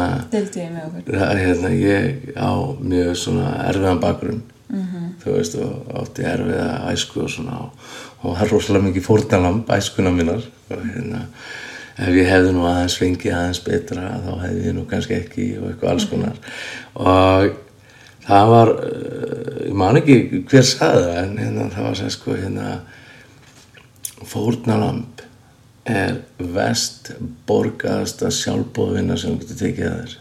okkur? 0.90 1.16
Að, 1.16 1.44
hérna 1.44 1.74
ég 1.76 2.32
á 2.36 2.52
mjög 2.80 3.14
svona 3.24 3.54
erfiðan 3.70 4.02
bakgrunn 4.04 4.42
þú 5.24 5.34
veist 5.36 5.56
og 5.60 5.96
átti 6.04 6.28
erfiða 6.30 6.68
æsku 6.92 7.24
og 7.24 7.32
svona 7.34 7.64
og, 7.64 7.88
og 8.22 8.36
var 8.38 8.52
rosalega 8.54 8.90
mikið 8.90 9.08
fórnalamb 9.08 9.72
æskuna 9.74 10.12
minnar 10.14 10.44
og 10.70 10.84
hérna 10.86 11.24
ef 12.00 12.16
ég 12.16 12.30
hefði 12.30 12.52
nú 12.56 12.68
aðeins 12.68 12.98
fengið 13.00 13.36
aðeins 13.36 13.64
betra 13.66 14.12
þá 14.24 14.30
hefði 14.44 14.68
ég 14.68 14.78
nú 14.78 14.86
kannski 14.90 15.18
ekki 15.18 15.48
og 15.60 15.66
eitthvað 15.72 15.92
alls 15.94 16.06
konar. 16.10 16.38
Og 16.96 17.50
það 18.28 18.52
var 18.54 18.72
uh, 18.76 19.58
ég 19.66 19.76
man 19.82 20.00
ekki 20.00 20.44
hver 20.52 20.68
saði 20.68 21.08
það 21.08 21.20
en 21.24 21.34
hérna, 21.44 21.68
það 21.74 21.90
var 21.90 22.00
sem 22.00 22.14
sko 22.14 22.38
hérna 22.38 22.70
fórnalamb 24.30 25.26
er 25.90 26.18
vest 26.56 27.12
borgaðasta 27.50 28.32
sjálfbóðvinna 28.34 29.18
sem 29.20 29.36
þú 29.36 29.44
getur 29.44 29.60
tekið 29.64 29.90
að 29.90 30.00
þér. 30.00 30.16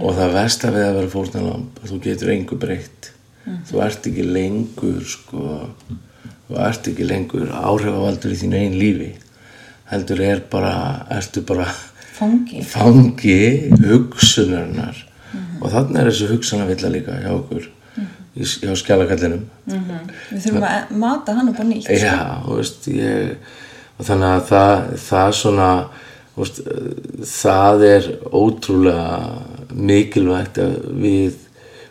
Og 0.00 0.14
það 0.16 0.34
versta 0.34 0.70
við 0.74 0.86
að 0.86 0.96
vera 0.98 1.12
fórnalamb 1.12 1.80
þú 1.86 2.00
getur 2.06 2.32
engu 2.34 2.58
breytt. 2.60 3.10
Þú 3.68 3.82
ert 3.84 4.08
ekki 4.10 4.24
lengur 4.26 5.04
sko, 5.08 5.58
þú 6.48 6.60
ert 6.68 6.88
ekki 6.90 7.06
lengur 7.08 7.52
áhrifavaldur 7.52 8.34
í 8.34 8.40
þínu 8.42 8.58
einn 8.62 8.78
lífi. 8.80 9.10
Heldur 9.92 10.20
er 10.24 10.42
bara 10.50 10.74
ertu 11.16 11.44
bara 11.48 11.68
Fangi. 12.18 12.64
fangi 12.66 13.70
hugsunarinnar. 13.84 15.04
Og 15.62 15.70
þannig 15.72 16.00
er 16.00 16.10
þessi 16.10 16.30
hugsanavilla 16.32 16.90
líka 16.92 17.16
hjá 17.22 17.30
okkur 17.34 17.64
í, 18.38 18.44
hjá 18.44 18.74
skjálakallinum 18.78 19.44
Við 19.68 20.44
þurfum 20.44 20.66
að 20.68 20.92
mata 21.02 21.34
hann 21.38 21.50
upp 21.52 21.62
á 21.62 21.64
nýtt. 21.66 21.88
Já, 21.90 22.18
þú 22.44 22.58
veist, 22.60 22.88
ég, 22.92 23.56
þannig 23.98 24.28
að 24.30 24.46
það, 24.48 24.72
það 25.02 25.32
svona, 25.40 25.68
veist, 26.38 26.62
það 27.32 27.84
er 27.88 28.08
ótrúlega 28.30 29.74
mikilvægt 29.74 30.60
að 30.62 30.76
við, 31.02 31.42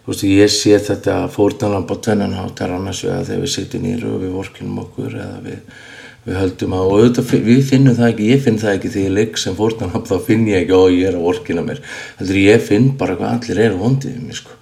veist, 0.08 0.26
ég 0.30 0.54
sé 0.54 0.80
þetta 0.88 1.20
fórnalamb 1.34 1.92
á 1.92 1.96
tvennan 2.00 2.38
hátt 2.40 2.64
er 2.64 2.76
annars 2.78 3.04
vegar 3.06 3.28
þegar 3.28 3.44
við 3.44 3.54
sittum 3.56 3.86
nýru 3.86 4.14
og 4.16 4.24
við 4.24 4.36
vorkinum 4.38 4.84
okkur 4.86 5.18
eða 5.18 5.42
við, 5.46 5.80
við 6.28 6.40
höldum 6.42 6.78
að, 6.78 6.86
og 6.86 7.02
auðvitað, 7.02 7.34
við 7.50 7.64
finnum 7.72 7.98
það 7.98 8.14
ekki, 8.14 8.30
ég 8.34 8.46
finn 8.46 8.62
það 8.62 8.78
ekki 8.78 8.94
þegar 8.96 9.10
ég 9.10 9.18
leik 9.20 9.42
sem 9.42 9.58
fórnalamb, 9.60 10.08
þá 10.08 10.18
finn 10.30 10.48
ég 10.48 10.64
ekki, 10.64 10.80
ó, 10.80 10.84
ég 10.92 11.12
er 11.12 11.20
að 11.20 11.28
vorkina 11.28 11.66
mér, 11.68 11.84
heldur 12.22 12.42
ég 12.44 12.64
finn 12.72 12.94
bara 13.00 13.20
hvað 13.20 13.36
allir 13.36 13.66
eru 13.68 13.84
vondið 13.84 14.22
mig, 14.24 14.40
sko. 14.42 14.57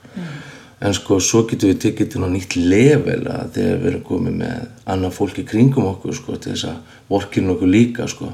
En 0.84 0.94
sko, 0.96 1.22
svo 1.24 1.46
getum 1.48 1.72
við 1.72 1.82
tekið 1.86 2.10
til 2.12 2.26
nýtt 2.28 2.58
level 2.60 3.22
að 3.32 3.54
þegar 3.56 3.78
við 3.80 3.90
erum 3.92 4.02
komið 4.10 4.34
með 4.42 4.66
annað 4.92 5.14
fólk 5.16 5.38
í 5.40 5.46
kringum 5.48 5.88
okkur, 5.94 6.18
sko, 6.18 6.36
til 6.36 6.52
þess 6.52 6.68
að 6.72 6.98
vorkinu 7.14 7.54
okkur 7.56 7.72
líka, 7.72 8.08
sko. 8.12 8.34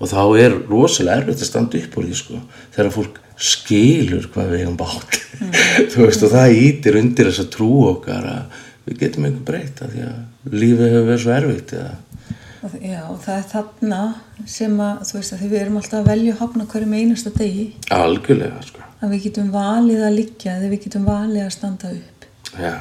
Og 0.00 0.12
þá 0.12 0.22
er 0.40 0.54
rosalega 0.70 1.24
erfitt 1.24 1.42
að 1.42 1.50
standa 1.50 1.80
upp 1.80 1.98
úr 1.98 2.06
því, 2.06 2.18
sko, 2.20 2.40
þegar 2.76 2.94
fólk 2.94 3.18
skilur 3.40 4.28
hvað 4.30 4.52
við 4.52 4.62
eigum 4.62 4.78
bátt. 4.80 5.18
Þú 5.92 6.06
veist, 6.06 6.24
og 6.26 6.34
það 6.34 6.58
ítir 6.60 7.00
undir 7.00 7.30
þess 7.30 7.44
að 7.44 7.52
trú 7.56 7.70
okkar 7.90 8.30
að 8.36 8.60
við 8.86 9.02
getum 9.02 9.26
einhver 9.26 9.46
breytt 9.50 9.82
að 9.84 9.96
því 9.96 10.06
að 10.06 10.54
lífið 10.60 10.86
hefur 10.94 11.08
verið 11.10 11.22
svo 11.24 11.34
erfitt 11.36 11.74
eða 11.76 11.92
Já, 12.60 13.02
það 13.24 13.34
er 13.38 13.44
þarna 13.54 14.00
sem 14.44 14.80
að, 14.84 15.02
þú 15.08 15.18
veist, 15.18 15.34
að 15.34 15.44
við 15.46 15.58
erum 15.62 15.80
alltaf 15.80 16.00
að 16.02 16.10
velja 16.10 16.34
að 16.34 16.40
hafna 16.44 16.66
hverjum 16.70 16.96
einasta 16.98 17.34
degi. 17.36 17.66
Algjörlega, 17.96 18.62
sko. 18.68 18.86
að 19.00 19.14
við 19.14 19.26
getum 19.28 19.52
valið 19.54 20.06
að 20.06 20.16
liggja 20.18 20.56
eða 20.58 20.72
við 20.74 20.82
getum 20.86 21.06
valið 21.08 21.46
að 21.46 21.54
standa 21.56 21.92
upp. 21.96 22.26
Já, 22.60 22.74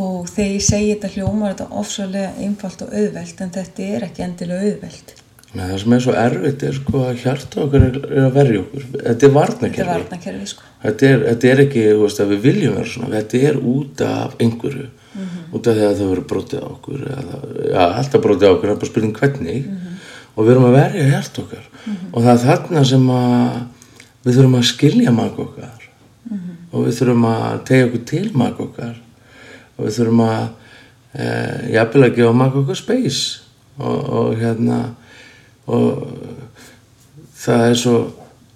og 0.00 0.24
þegar 0.30 0.54
ég 0.56 0.64
segi 0.66 0.94
þetta 0.94 1.12
hljómar 1.14 1.52
þetta 1.54 1.80
ofsalega 1.80 2.32
einfalt 2.42 2.82
og 2.82 2.96
auðvelt 2.98 3.44
en 3.44 3.52
þetta 3.54 3.86
er 3.96 4.06
ekki 4.08 4.24
endilega 4.26 4.68
auðvelt. 4.70 5.14
Nei, 5.54 5.68
það 5.70 5.76
sem 5.84 5.94
er 5.94 6.00
svo 6.02 6.14
erfitt 6.18 6.64
er 6.66 6.74
sko 6.74 7.02
að 7.06 7.20
hjarta 7.22 7.60
okkar 7.62 7.84
er, 7.86 7.98
er 8.08 8.24
að 8.24 8.32
verja 8.34 8.62
okkur. 8.64 8.86
Þetta 8.90 9.04
er 9.04 9.12
þetta 9.12 9.28
varnakerfi. 9.36 9.84
er 9.84 9.90
varnakerfi 9.92 10.48
sko. 10.50 10.70
Þetta 10.82 11.10
er, 11.10 11.22
þetta 11.28 11.50
er 11.52 11.62
ekki, 11.64 11.84
þú 11.92 12.00
veist, 12.00 12.22
að 12.24 12.32
við 12.32 12.40
viljum 12.48 12.78
vera 12.80 12.90
svona, 12.90 13.10
þetta 13.14 13.42
er 13.50 13.60
út 13.74 14.02
af 14.08 14.34
einhverju, 14.42 14.88
út 15.54 15.68
af 15.70 15.76
því 15.76 15.86
að 15.86 16.00
þau 16.00 16.06
verður 16.08 16.26
brotið 16.30 16.64
á 16.64 16.68
okkur, 16.68 17.04
eða, 17.14 17.38
já, 17.68 17.82
alltaf 17.84 18.24
brotið 18.24 18.48
á 18.48 18.52
okkur, 18.54 18.66
það 18.66 18.74
er 18.74 18.80
bara 18.82 18.90
spurning 18.90 19.20
hvernig, 19.20 19.68
og 20.34 20.40
við 20.42 20.52
erum 20.54 20.66
að 20.68 20.76
verja 20.78 21.06
hjart 21.12 21.40
okkar. 21.44 21.68
Og 22.10 22.18
það 22.18 22.32
er 22.32 22.42
þarna 22.42 22.84
sem 22.90 23.06
að 23.14 23.60
við 24.24 24.38
þurfum 24.38 24.58
að 24.58 24.68
skilja 24.72 25.14
mag 25.14 25.40
okkar, 25.44 25.86
og 26.74 26.88
við 26.88 26.98
þurfum 26.98 27.28
að 27.30 27.62
tegja 27.70 27.88
okkur 27.88 28.04
til 28.10 28.26
mag 28.34 28.60
okkar, 28.66 28.98
og 29.76 29.86
við 29.86 29.96
þurfum 30.00 30.24
að, 30.26 30.44
e, 31.14 31.30
jafnvel 31.76 32.04
að 32.08 32.18
gefa 32.18 32.34
mag 32.42 32.58
okkar 32.62 32.80
space, 32.80 33.24
og, 33.78 34.12
og 34.18 34.36
hérna, 34.40 34.82
og 35.70 36.04
það 37.44 37.66
er 37.68 37.80
svo 37.80 37.96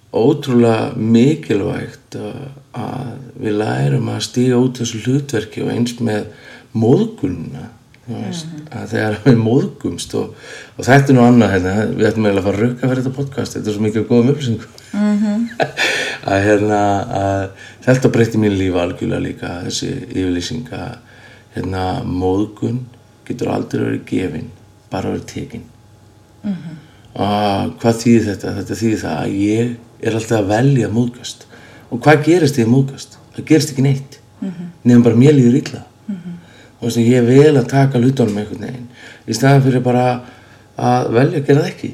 ótrúlega 0.09 0.97
mikilvægt 0.97 2.17
að, 2.17 2.45
að 2.73 3.09
við 3.39 3.57
lærum 3.61 4.07
að 4.09 4.23
stíga 4.25 4.57
út 4.57 4.79
þessu 4.81 5.03
hlutverki 5.05 5.61
og 5.61 5.69
eins 5.73 5.93
með 6.01 6.31
móðgunna 6.77 7.67
að 8.09 8.85
þegar 8.93 9.17
við 9.25 9.39
móðgumst 9.39 10.13
og, 10.17 10.35
og 10.77 10.85
þetta 10.85 11.11
er 11.11 11.17
nú 11.17 11.23
annað 11.25 11.51
hérna, 11.53 11.73
við 11.93 12.07
ættum 12.09 12.25
eiginlega 12.25 12.41
að 12.41 12.47
fara 12.47 12.57
að 12.57 12.63
rauka 12.63 12.87
fyrir 12.87 13.01
þetta 13.01 13.15
podcast 13.17 13.55
þetta 13.55 13.69
er 13.69 13.75
svo 13.75 13.85
mikið 13.85 14.05
góðum 14.09 14.31
upplýsingum. 14.33 14.77
Að 16.29 16.45
hérna 16.45 16.79
að 17.15 17.43
þetta 17.85 18.11
breytti 18.13 18.41
mín 18.41 18.57
lífa 18.59 18.81
algjörlega 18.83 19.23
líka 19.23 19.51
þessi 19.65 19.91
yfirlýsing 20.09 20.71
að 20.75 20.95
hérna 21.55 21.83
móðgun 22.05 22.81
getur 23.27 23.51
aldrei 23.53 23.83
verið 23.85 24.03
gefin 24.09 24.49
bara 24.91 25.13
verið 25.13 25.27
tekin. 25.29 25.63
Og 27.15 27.75
hvað 27.81 28.01
þýðir 28.03 28.27
þetta? 28.31 28.55
Þetta 28.59 28.79
þýðir 28.81 29.01
það 29.03 29.21
að 29.21 29.37
ég 29.45 29.71
er 30.03 30.17
alltaf 30.19 30.37
að 30.41 30.51
velja 30.51 30.91
móðgast. 30.93 31.45
Og 31.89 32.03
hvað 32.03 32.25
gerist 32.27 32.59
því 32.59 32.67
móðgast? 32.73 33.17
Það 33.37 33.47
gerist 33.53 33.73
ekki 33.73 33.85
neitt. 33.85 34.19
Nefnum 34.43 35.07
bara 35.07 35.21
mér 35.23 35.37
líður 35.39 35.61
illa 35.63 35.85
að 36.87 36.99
ég 37.03 37.25
vel 37.27 37.57
að 37.59 37.67
taka 37.71 37.99
hlutunum 37.99 38.39
einhvern 38.39 38.63
veginn. 38.67 38.87
Í 39.27 39.35
staðan 39.35 39.65
fyrir 39.65 39.83
bara 39.83 40.05
að 40.79 41.11
velja 41.17 41.41
að 41.41 41.49
gera 41.49 41.65
það 41.65 41.71
ekki. 41.73 41.91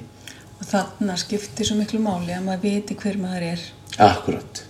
Og 0.59 0.69
þarna 0.69 1.17
skiptir 1.19 1.67
svo 1.67 1.79
miklu 1.79 1.99
máli 2.03 2.35
að 2.35 2.45
maður 2.45 2.63
viti 2.67 2.97
hver 2.99 3.17
maður 3.21 3.47
er. 3.53 3.65
Akkurat. 4.05 4.61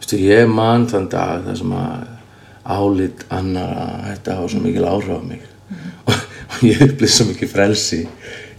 Vistu, 0.00 0.18
ég 0.20 0.50
man 0.50 0.88
þann 0.90 1.08
dag 1.12 1.46
þar 1.46 1.60
sem 1.60 1.76
að 1.78 2.12
álit 2.74 3.24
annara 3.34 3.86
þetta 4.08 4.38
hafa 4.38 4.50
svo 4.52 4.62
mikil 4.64 4.86
áhrif 4.88 5.14
á 5.14 5.20
mig. 5.24 5.46
Og, 6.04 6.14
og 6.50 6.66
ég 6.66 6.84
upplýði 6.88 7.12
svo 7.14 7.28
mikið 7.30 7.54
frelsi 7.54 8.02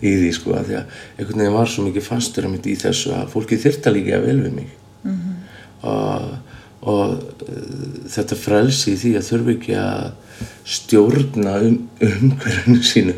í 0.05 0.11
því 0.21 0.31
sko 0.35 0.55
að 0.55 0.67
því 0.69 0.77
að 0.79 0.97
einhvern 1.19 1.41
veginn 1.41 1.55
var 1.55 1.71
svo 1.71 1.85
mikið 1.85 2.07
fastur 2.07 2.49
mitt 2.51 2.67
í 2.69 2.75
þessu 2.79 3.13
að 3.15 3.31
fólki 3.33 3.59
þyrta 3.61 3.93
líka 3.93 4.21
vel 4.23 4.37
við 4.43 4.59
mig. 4.61 4.73
Og, 5.85 6.29
og 6.89 7.15
uh, 7.45 8.05
þetta 8.09 8.37
frelsi 8.39 8.93
í 8.95 8.99
því 9.01 9.11
að 9.19 9.27
þurfi 9.29 9.55
ekki 9.59 9.75
að 9.81 10.05
stjórna 10.65 11.57
um, 11.65 11.77
umhverjunu 12.03 12.81
sínu. 12.83 13.15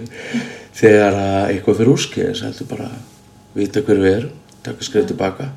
Þegar 0.77 1.15
að 1.17 1.53
eitthvað 1.53 1.79
fyrir 1.79 1.93
úrskeiðis 1.93 2.43
heldur 2.45 2.69
bara 2.69 2.91
að 2.91 3.57
vita 3.57 3.81
hver 3.85 4.03
við 4.03 4.19
erum 4.19 4.35
taka 4.67 4.83
skrið 4.83 5.09
tilbaka 5.13 5.49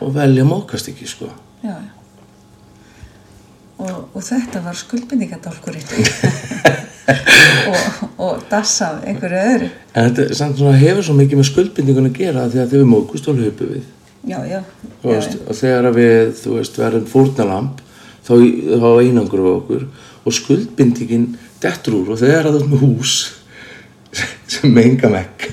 og 0.00 0.14
velja 0.14 0.44
mókast 0.46 0.88
ekki 0.92 1.08
sko. 1.10 1.28
Já, 1.64 1.74
já. 1.74 1.92
Og, 3.84 3.96
og 4.14 4.22
þetta 4.22 4.62
var 4.64 4.76
skuldbindingadálkurinn. 4.78 5.88
Og, 7.64 8.04
og 8.20 8.44
dassa 8.48 8.86
af 8.94 9.02
einhverju 9.08 9.40
öðru. 9.40 9.66
En 9.92 10.06
þetta 10.08 10.36
samt 10.36 10.56
svona 10.56 10.78
hefur 10.80 11.04
svo 11.04 11.14
mikið 11.18 11.40
með 11.40 11.46
skuldbindingun 11.50 12.08
að 12.08 12.16
gera 12.16 12.46
því 12.48 12.60
að 12.62 12.70
þegar 12.70 12.82
við 12.82 12.88
mókust 12.88 13.28
og 13.28 13.40
hlaupu 13.40 13.68
við. 13.68 13.82
Já, 14.24 14.38
já, 14.48 14.58
já, 14.62 14.92
veist, 15.04 15.36
og 15.44 15.58
þegar 15.58 15.88
við, 15.92 16.32
þú 16.40 16.54
veist, 16.56 16.78
verðum 16.80 17.06
fórnalamb 17.10 17.82
þá, 18.24 18.32
þá 18.32 18.88
einangur 19.04 19.44
við 19.44 19.52
okkur 19.58 19.86
og 20.24 20.36
skuldbindingin 20.36 21.30
dettur 21.62 22.00
úr 22.00 22.14
og 22.14 22.20
þegar 22.22 22.48
að 22.48 22.56
þú 22.56 22.62
ert 22.62 22.72
með 22.72 22.84
hús 22.84 23.14
sem 24.54 24.74
menga 24.74 25.10
mekk 25.12 25.46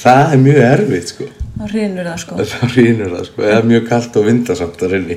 það 0.00 0.24
er 0.24 0.42
mjög 0.42 0.64
erfitt 0.66 1.14
sko. 1.14 1.28
Þá 1.60 1.64
hrinur 1.74 2.06
það 2.08 2.20
sko. 2.22 2.36
Þá 2.48 2.60
rínur 2.74 3.10
það 3.12 3.24
sko, 3.28 3.42
eða 3.44 3.64
mjög 3.68 3.88
kalt 3.90 4.14
og 4.16 4.28
vindasamt 4.28 4.84
að 4.84 4.94
rinni 4.94 5.16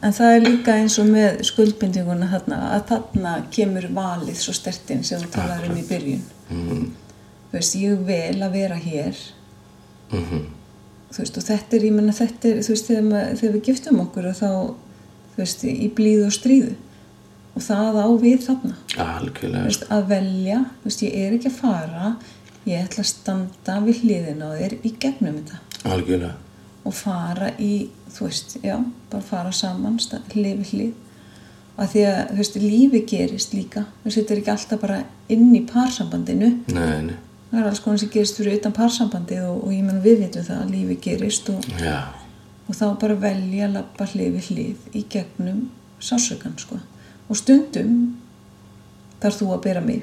en 0.00 0.14
það 0.16 0.34
er 0.34 0.46
líka 0.46 0.76
eins 0.80 0.96
og 0.98 1.10
með 1.10 1.42
skuldbindinguna 1.46 2.30
þarna 2.30 2.60
að 2.76 2.86
þarna 2.90 3.34
kemur 3.52 3.90
valið 3.94 4.38
svo 4.40 4.54
stertinn 4.56 5.04
sem 5.06 5.20
þú 5.20 5.28
talar 5.34 5.66
um 5.68 5.76
í 5.76 5.84
byrjun. 5.84 6.22
Mm, 6.50 6.86
þú 7.50 7.58
veist, 7.58 7.76
ég 7.76 8.00
vel 8.08 8.40
að 8.40 8.56
vera 8.56 8.78
hér. 8.80 9.20
Mm 10.14 10.48
þú 11.10 11.24
veist, 11.24 11.38
og 11.38 11.46
þetta 11.46 11.76
er, 11.76 11.86
ég 11.88 11.96
menna 11.96 12.14
þetta 12.14 12.50
er 12.50 12.62
þú 12.62 12.74
veist, 12.74 12.88
þegar, 12.88 13.06
maður, 13.08 13.34
þegar 13.40 13.54
við 13.56 13.64
giftum 13.66 14.02
okkur 14.04 14.28
og 14.30 14.38
þá, 14.38 14.50
þú 15.32 15.42
veist, 15.42 15.64
í 15.66 15.88
blíðu 15.96 16.28
og 16.28 16.36
stríðu 16.36 16.76
og 17.54 17.64
það 17.64 17.98
á 18.00 18.06
við 18.22 18.44
þarna. 18.46 18.74
Algjörlega. 19.04 19.64
Veist, 19.66 19.86
að 19.90 20.04
velja, 20.12 20.60
veist, 20.84 21.02
ég 21.06 21.16
er 21.26 21.36
ekki 21.38 21.50
að 21.50 21.58
fara 21.60 22.12
ég 22.68 22.84
ætla 22.86 23.02
að 23.04 23.10
standa 23.10 23.76
við 23.86 24.02
hliðin 24.04 24.42
á 24.44 24.48
þér 24.54 24.74
í 24.84 24.92
gegnum 25.02 25.38
þetta. 25.40 25.60
Algjörlega. 25.90 26.34
Og 26.88 26.94
fara 26.96 27.50
í, 27.60 27.72
þú 28.12 28.26
veist, 28.28 28.58
já 28.64 28.76
bara 29.10 29.22
fara 29.26 29.52
saman, 29.52 29.98
sta- 30.00 30.22
hlið 30.34 30.92
að 31.80 31.88
því 31.94 32.02
að, 32.04 32.20
þú 32.30 32.36
veist, 32.36 32.56
lífi 32.60 33.00
gerist 33.08 33.54
líka, 33.56 33.86
veist, 34.04 34.18
þetta 34.18 34.34
er 34.34 34.40
ekki 34.42 34.52
alltaf 34.52 34.80
bara 34.82 34.98
inn 35.32 35.50
í 35.56 35.62
parsambandinu. 35.68 36.50
Nei, 36.68 37.02
nei, 37.06 37.14
það 37.50 37.60
er 37.62 37.68
alls 37.70 37.80
konar 37.80 37.98
sem 38.02 38.10
gerist 38.12 38.36
fyrir 38.36 38.58
utan 38.58 38.74
parsambandið 38.76 39.46
og, 39.48 39.62
og 39.64 39.72
ég 39.72 39.84
menn 39.86 40.02
við 40.04 40.20
vitum 40.26 40.44
það 40.44 40.60
að 40.64 40.74
lífi 40.74 40.98
gerist 41.06 41.48
og, 41.54 41.64
og 42.68 42.76
þá 42.76 42.84
bara 43.00 43.16
velja 43.24 43.66
að 43.68 43.76
lappa 43.78 44.08
hlið 44.12 44.36
við 44.36 44.50
hlið 44.50 44.96
í 45.00 45.04
gegnum 45.16 45.62
sásökan, 46.00 46.54
sko 46.60 46.76
og 47.30 47.38
stundum 47.38 47.94
þarf 49.22 49.38
þú 49.38 49.52
að 49.54 49.62
bera 49.68 49.84
mig. 49.84 50.02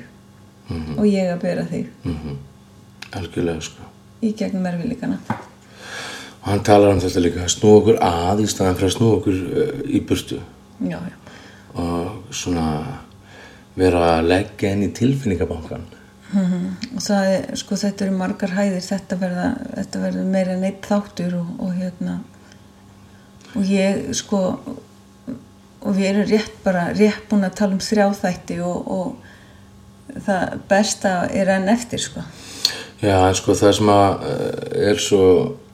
Og 0.97 1.05
ég 1.07 1.31
að 1.31 1.43
bera 1.43 1.65
þig. 1.67 1.91
Mhm. 2.03 2.37
Algjörlega 3.17 3.61
sko. 3.63 3.85
Í 4.21 4.33
gegnum 4.35 4.65
erfiðleikana. 4.67 5.19
Og 6.41 6.47
hann 6.51 6.63
talar 6.63 6.93
um 6.93 6.99
þetta 6.99 7.23
líka 7.23 7.43
að 7.43 7.53
snúa 7.53 7.81
okkur 7.81 7.99
að 8.03 8.41
í 8.43 8.47
staðan 8.51 8.79
fyrir 8.79 8.89
að 8.89 8.97
snúa 8.97 9.17
okkur 9.19 9.37
uh, 9.63 9.83
í 9.87 10.01
burtu. 10.07 10.39
Já, 10.79 10.97
já, 10.97 11.15
og 11.81 12.33
svona 12.35 12.65
vera 13.77 14.17
að 14.17 14.27
leggja 14.31 14.73
inn 14.73 14.83
í 14.85 14.91
tilfinningabankan 14.93 15.87
og 16.35 17.01
það 17.01 17.29
er, 17.31 17.45
sko 17.55 17.77
þetta 17.79 18.05
eru 18.05 18.15
margar 18.19 18.53
hæðir. 18.57 18.83
Þetta 18.83 19.17
verða, 19.21 19.45
þetta 19.77 20.01
verða 20.03 20.25
meira 20.27 20.55
en 20.57 20.65
eitt 20.67 20.87
þáttur 20.87 21.37
og, 21.39 21.53
og 21.63 21.71
hérna. 21.77 22.17
Og 23.55 23.69
ég 23.71 24.09
sko 24.17 24.41
og 25.87 25.95
við 25.95 26.09
erum 26.11 26.27
rétt 26.29 26.57
bara 26.65 26.89
rétt 26.97 27.23
búin 27.31 27.47
að 27.47 27.55
tala 27.61 27.77
um 27.77 27.83
þrjá 27.83 28.07
þætti 28.19 28.59
og, 28.67 28.91
og 28.91 30.21
það 30.27 30.57
besta 30.69 31.13
er 31.31 31.53
enn 31.57 31.71
eftir 31.71 32.03
sko. 32.03 32.23
Já, 33.01 33.15
en 33.29 33.35
sko 33.37 33.53
það 33.55 33.73
sem 33.77 33.89
að 33.93 34.27
eh, 34.27 34.89
er 34.91 35.01
svo, 35.01 35.23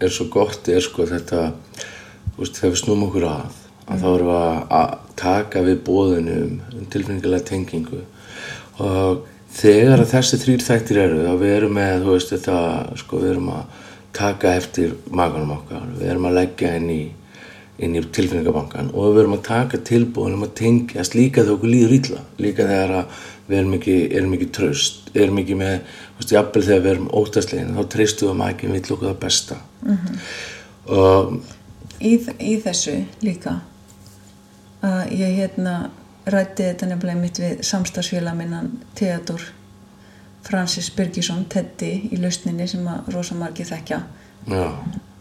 er 0.04 0.12
svo 0.12 0.28
gott 0.34 0.68
er 0.70 0.84
sko 0.84 1.06
þetta, 1.08 1.46
veist, 2.38 2.58
þegar 2.60 2.74
við 2.74 2.82
snúum 2.82 3.06
okkur 3.08 3.28
að, 3.30 3.62
að 3.88 4.04
þá 4.04 4.10
erum 4.14 4.32
við 4.34 4.42
að- 4.82 5.00
taka 5.24 5.62
við 5.64 5.82
bóðinu 5.86 6.36
um, 6.42 6.54
um 6.74 6.86
tilfinningilega 6.90 7.46
tengingu. 7.48 8.00
Og 8.82 9.28
þegar 9.54 10.02
að 10.02 10.14
þessi 10.16 10.40
þrýr 10.42 10.64
þættir 10.66 11.00
eru 11.04 11.20
þá 11.28 11.34
við 11.44 11.54
erum 11.58 11.76
með, 11.78 12.00
þú 12.02 12.16
veist, 12.16 12.32
þetta, 12.34 12.56
sko 13.04 13.20
við 13.22 13.34
erum 13.36 13.52
að 13.54 13.82
taka 14.18 14.56
eftir 14.58 14.96
maganum 15.14 15.54
okkar, 15.60 15.86
við 16.00 16.10
erum 16.10 16.26
að 16.30 16.38
leggja 16.40 16.74
inn 16.80 16.90
í 16.94 17.02
inn 17.82 17.96
í 17.98 18.04
tilfinningabankan 18.14 18.92
og 18.94 19.16
við 19.16 19.24
erum 19.24 19.38
að 19.38 19.46
taka 19.48 19.80
tilbúin 19.88 20.36
um 20.38 20.46
að 20.46 20.54
tengjast 20.60 21.16
líka 21.18 21.42
þegar 21.42 21.56
okkur 21.56 21.72
líður 21.74 21.96
illa 21.98 22.20
líka 22.38 22.68
þegar 22.70 22.94
við 23.48 23.58
erum 23.60 23.74
ekki, 23.80 23.96
erum 24.20 24.36
ekki 24.38 24.50
tröst, 24.56 25.10
erum 25.18 25.40
ekki 25.42 25.58
með 25.60 25.74
veist, 26.20 26.32
jafnvel 26.36 26.64
þegar 26.68 26.84
við 26.86 26.92
erum 26.94 27.10
óttastlegin 27.20 27.74
þá 27.76 27.84
treystum 27.96 28.30
við 28.30 28.46
að 28.46 28.54
ekki 28.54 28.72
vill 28.72 28.84
okkur 28.84 29.10
það 29.10 29.20
besta. 29.26 29.58
-hmm. 29.90 30.22
og 31.00 31.34
í, 32.00 32.14
í 32.40 32.54
þessu 32.64 32.96
líka 33.26 33.58
að 34.84 35.12
ég 35.20 35.36
hérna 35.42 35.76
rætti 36.26 36.70
þetta 36.70 36.88
nefnilega 36.88 37.20
mitt 37.20 37.40
við 37.40 37.64
samstagsfélag 37.68 38.38
minnan 38.38 38.72
Theodor 38.96 39.42
Francis 40.44 40.92
Birgisson 40.92 41.46
Teddy 41.50 42.10
í 42.12 42.20
lausninni 42.20 42.68
sem 42.68 42.88
að 42.88 43.10
rosa 43.16 43.36
margir 43.36 43.68
þekkja. 43.68 44.00
Já, 44.48 44.68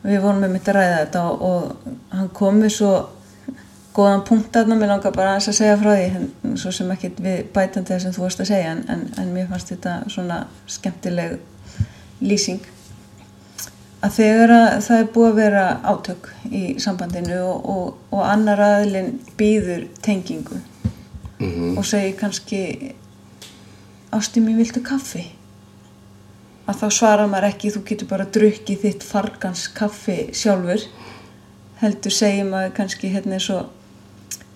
við 0.02 0.22
vorum 0.22 0.42
með 0.42 0.54
mitt 0.56 0.68
að 0.70 0.78
ræða 0.78 1.00
þetta 1.00 1.24
og, 1.30 1.42
og 1.48 2.14
hann 2.16 2.30
kom 2.34 2.60
með 2.62 2.74
svo 2.76 2.92
góðan 3.92 4.24
punkt 4.24 4.56
aðna, 4.56 4.76
mér 4.78 4.94
langar 4.94 5.14
bara 5.14 5.34
aðeins 5.34 5.50
að 5.52 5.58
segja 5.58 5.78
frá 5.80 5.90
því 5.92 6.04
en 6.18 6.54
svo 6.60 6.72
sem 6.74 6.92
ekki 6.94 7.10
við 7.20 7.40
bætandi 7.52 7.92
það 7.92 8.04
sem 8.04 8.14
þú 8.16 8.24
varst 8.24 8.42
að 8.42 8.48
segja 8.52 8.70
en, 8.72 8.84
en, 8.92 9.02
en 9.20 9.34
mér 9.34 9.50
fannst 9.50 9.72
þetta 9.74 9.96
svona 10.12 10.38
skemmtileg 10.70 11.36
lýsing. 12.22 12.62
Að 14.02 14.16
þegar 14.16 14.54
að 14.56 14.70
það 14.86 15.02
er 15.02 15.10
búið 15.14 15.28
að 15.28 15.38
vera 15.38 15.66
átök 15.92 16.30
í 16.50 16.62
sambandinu 16.82 17.36
og, 17.44 17.68
og, 17.74 18.00
og 18.10 18.24
annar 18.26 18.64
aðilinn 18.64 19.12
býður 19.38 19.84
tengingu 20.02 20.58
mhm, 21.38 21.76
og 21.76 21.86
segir 21.86 22.16
kannski 22.18 22.62
ástu 24.12 24.42
mér 24.42 24.58
viltu 24.58 24.82
kaffi 24.84 25.28
að 26.68 26.80
þá 26.80 26.86
svarar 26.94 27.30
maður 27.30 27.48
ekki 27.50 27.72
þú 27.74 27.84
getur 27.88 28.10
bara 28.10 28.26
drukkið 28.36 28.82
þitt 28.86 29.06
fargans 29.06 29.66
kaffi 29.74 30.18
sjálfur. 30.36 30.84
Heldur 31.82 32.14
segir 32.14 32.46
maður 32.48 32.74
kannski 32.76 33.10
hérna 33.12 33.38
eins 33.38 33.48
og 33.54 33.70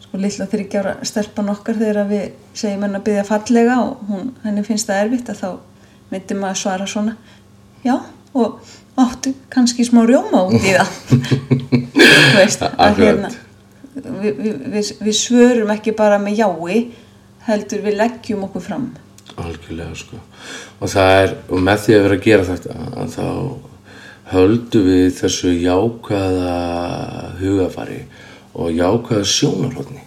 sko 0.04 0.20
lilla 0.22 0.46
þryggjára 0.50 0.96
stelpan 1.06 1.50
okkar 1.54 1.80
þegar 1.80 2.10
við 2.10 2.28
segjum 2.54 2.86
henni 2.86 3.00
að 3.00 3.06
byggja 3.08 3.24
fallega 3.26 3.78
og 3.82 4.04
hún, 4.10 4.28
henni 4.44 4.66
finnst 4.66 4.90
það 4.90 5.02
erfitt 5.06 5.32
að 5.32 5.40
þá 5.40 5.48
myndi 6.12 6.36
maður 6.38 6.60
svara 6.62 6.86
svona 6.86 7.16
já 7.82 7.96
og 8.36 8.60
áttu 9.00 9.32
kannski 9.50 9.84
smá 9.84 10.04
rjóma 10.06 10.44
út 10.46 10.62
í 10.62 10.76
það. 10.76 10.94
Þú 11.96 12.38
veist 12.38 12.62
að 12.68 13.02
hérna 13.02 13.32
við, 13.96 14.30
við, 14.38 14.54
við, 14.72 14.92
við 15.00 15.16
svörum 15.18 15.72
ekki 15.74 15.94
bara 15.96 16.20
með 16.22 16.42
jái 16.42 16.78
heldur 17.46 17.84
við 17.84 17.98
leggjum 18.00 18.46
okkur 18.48 18.64
fram 18.64 18.86
algjörlega 19.34 19.96
sko. 19.98 20.20
Og 20.80 20.92
það 20.92 21.12
er, 21.22 21.34
og 21.50 21.64
með 21.66 21.82
því 21.84 21.96
að 21.96 22.04
vera 22.06 22.18
að 22.18 22.26
gera 22.26 22.48
þetta 22.50 22.76
að 23.02 23.16
þá 23.16 23.26
höldum 24.32 24.88
við 24.90 25.06
þessu 25.20 25.52
jákvæða 25.62 26.54
hugafari 27.40 28.00
og 28.56 28.72
jákvæða 28.74 29.28
sjónarhóðni 29.30 30.02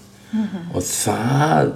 og 0.75 0.83
það 0.83 1.71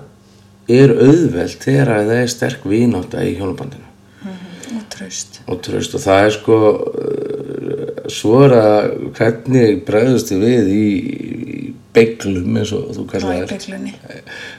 er 0.74 0.94
auðvelt 0.94 1.64
þegar 1.64 1.94
að 1.96 2.12
það 2.12 2.20
er 2.20 2.34
sterk 2.34 2.68
vináta 2.70 3.24
í 3.26 3.34
hjónabandinu. 3.38 3.90
Og 4.74 4.84
traust. 4.92 5.40
Og 5.48 5.64
tröst 5.66 5.96
og 5.98 6.04
það 6.04 6.28
er 6.28 6.36
sko 6.36 6.60
svo 8.12 8.44
er 8.46 8.56
að 8.58 8.94
hvernig 9.18 9.84
bregðust 9.88 10.32
þið 10.32 10.44
við 10.44 10.72
í, 10.74 10.86
í 11.64 11.74
beiglum 11.96 12.58
eins 12.60 12.74
og 12.76 12.92
þú 12.96 13.06
kallar 13.12 13.44
þér 13.44 13.52
Ræpeglunni 13.52 13.94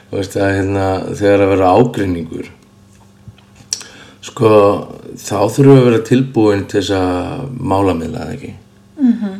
þú 0.09 0.19
veist 0.19 0.37
að 0.39 0.53
hérna 0.55 0.87
þegar 1.11 1.43
að 1.45 1.51
vera 1.53 1.73
ágreiningur 1.75 2.51
sko 4.25 4.51
þá 5.15 5.37
þurfum 5.53 5.71
við 5.71 5.81
að 5.81 5.89
vera 5.89 6.05
tilbúin 6.09 6.65
til 6.69 6.79
þess 6.79 6.95
að 6.97 7.43
mála 7.59 7.93
miðla 7.97 8.23
það 8.23 8.33
ekki? 8.37 8.53
-hmm. 8.97 9.35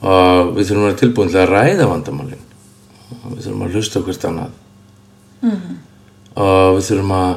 og 0.00 0.56
við 0.56 0.66
þurfum 0.66 0.82
að 0.82 0.88
vera 0.88 1.00
tilbúin 1.04 1.30
til 1.30 1.40
að 1.42 1.52
ræða 1.52 1.88
vandamálin. 1.92 2.44
Og 3.12 3.36
við 3.36 3.46
þurfum 3.46 3.64
að 3.66 3.76
hlusta 3.76 4.02
hvert 4.02 4.24
annað. 4.24 4.52
-hmm. 5.42 5.76
og 6.34 6.76
við 6.76 6.84
þurfum 6.90 7.16
að 7.20 7.34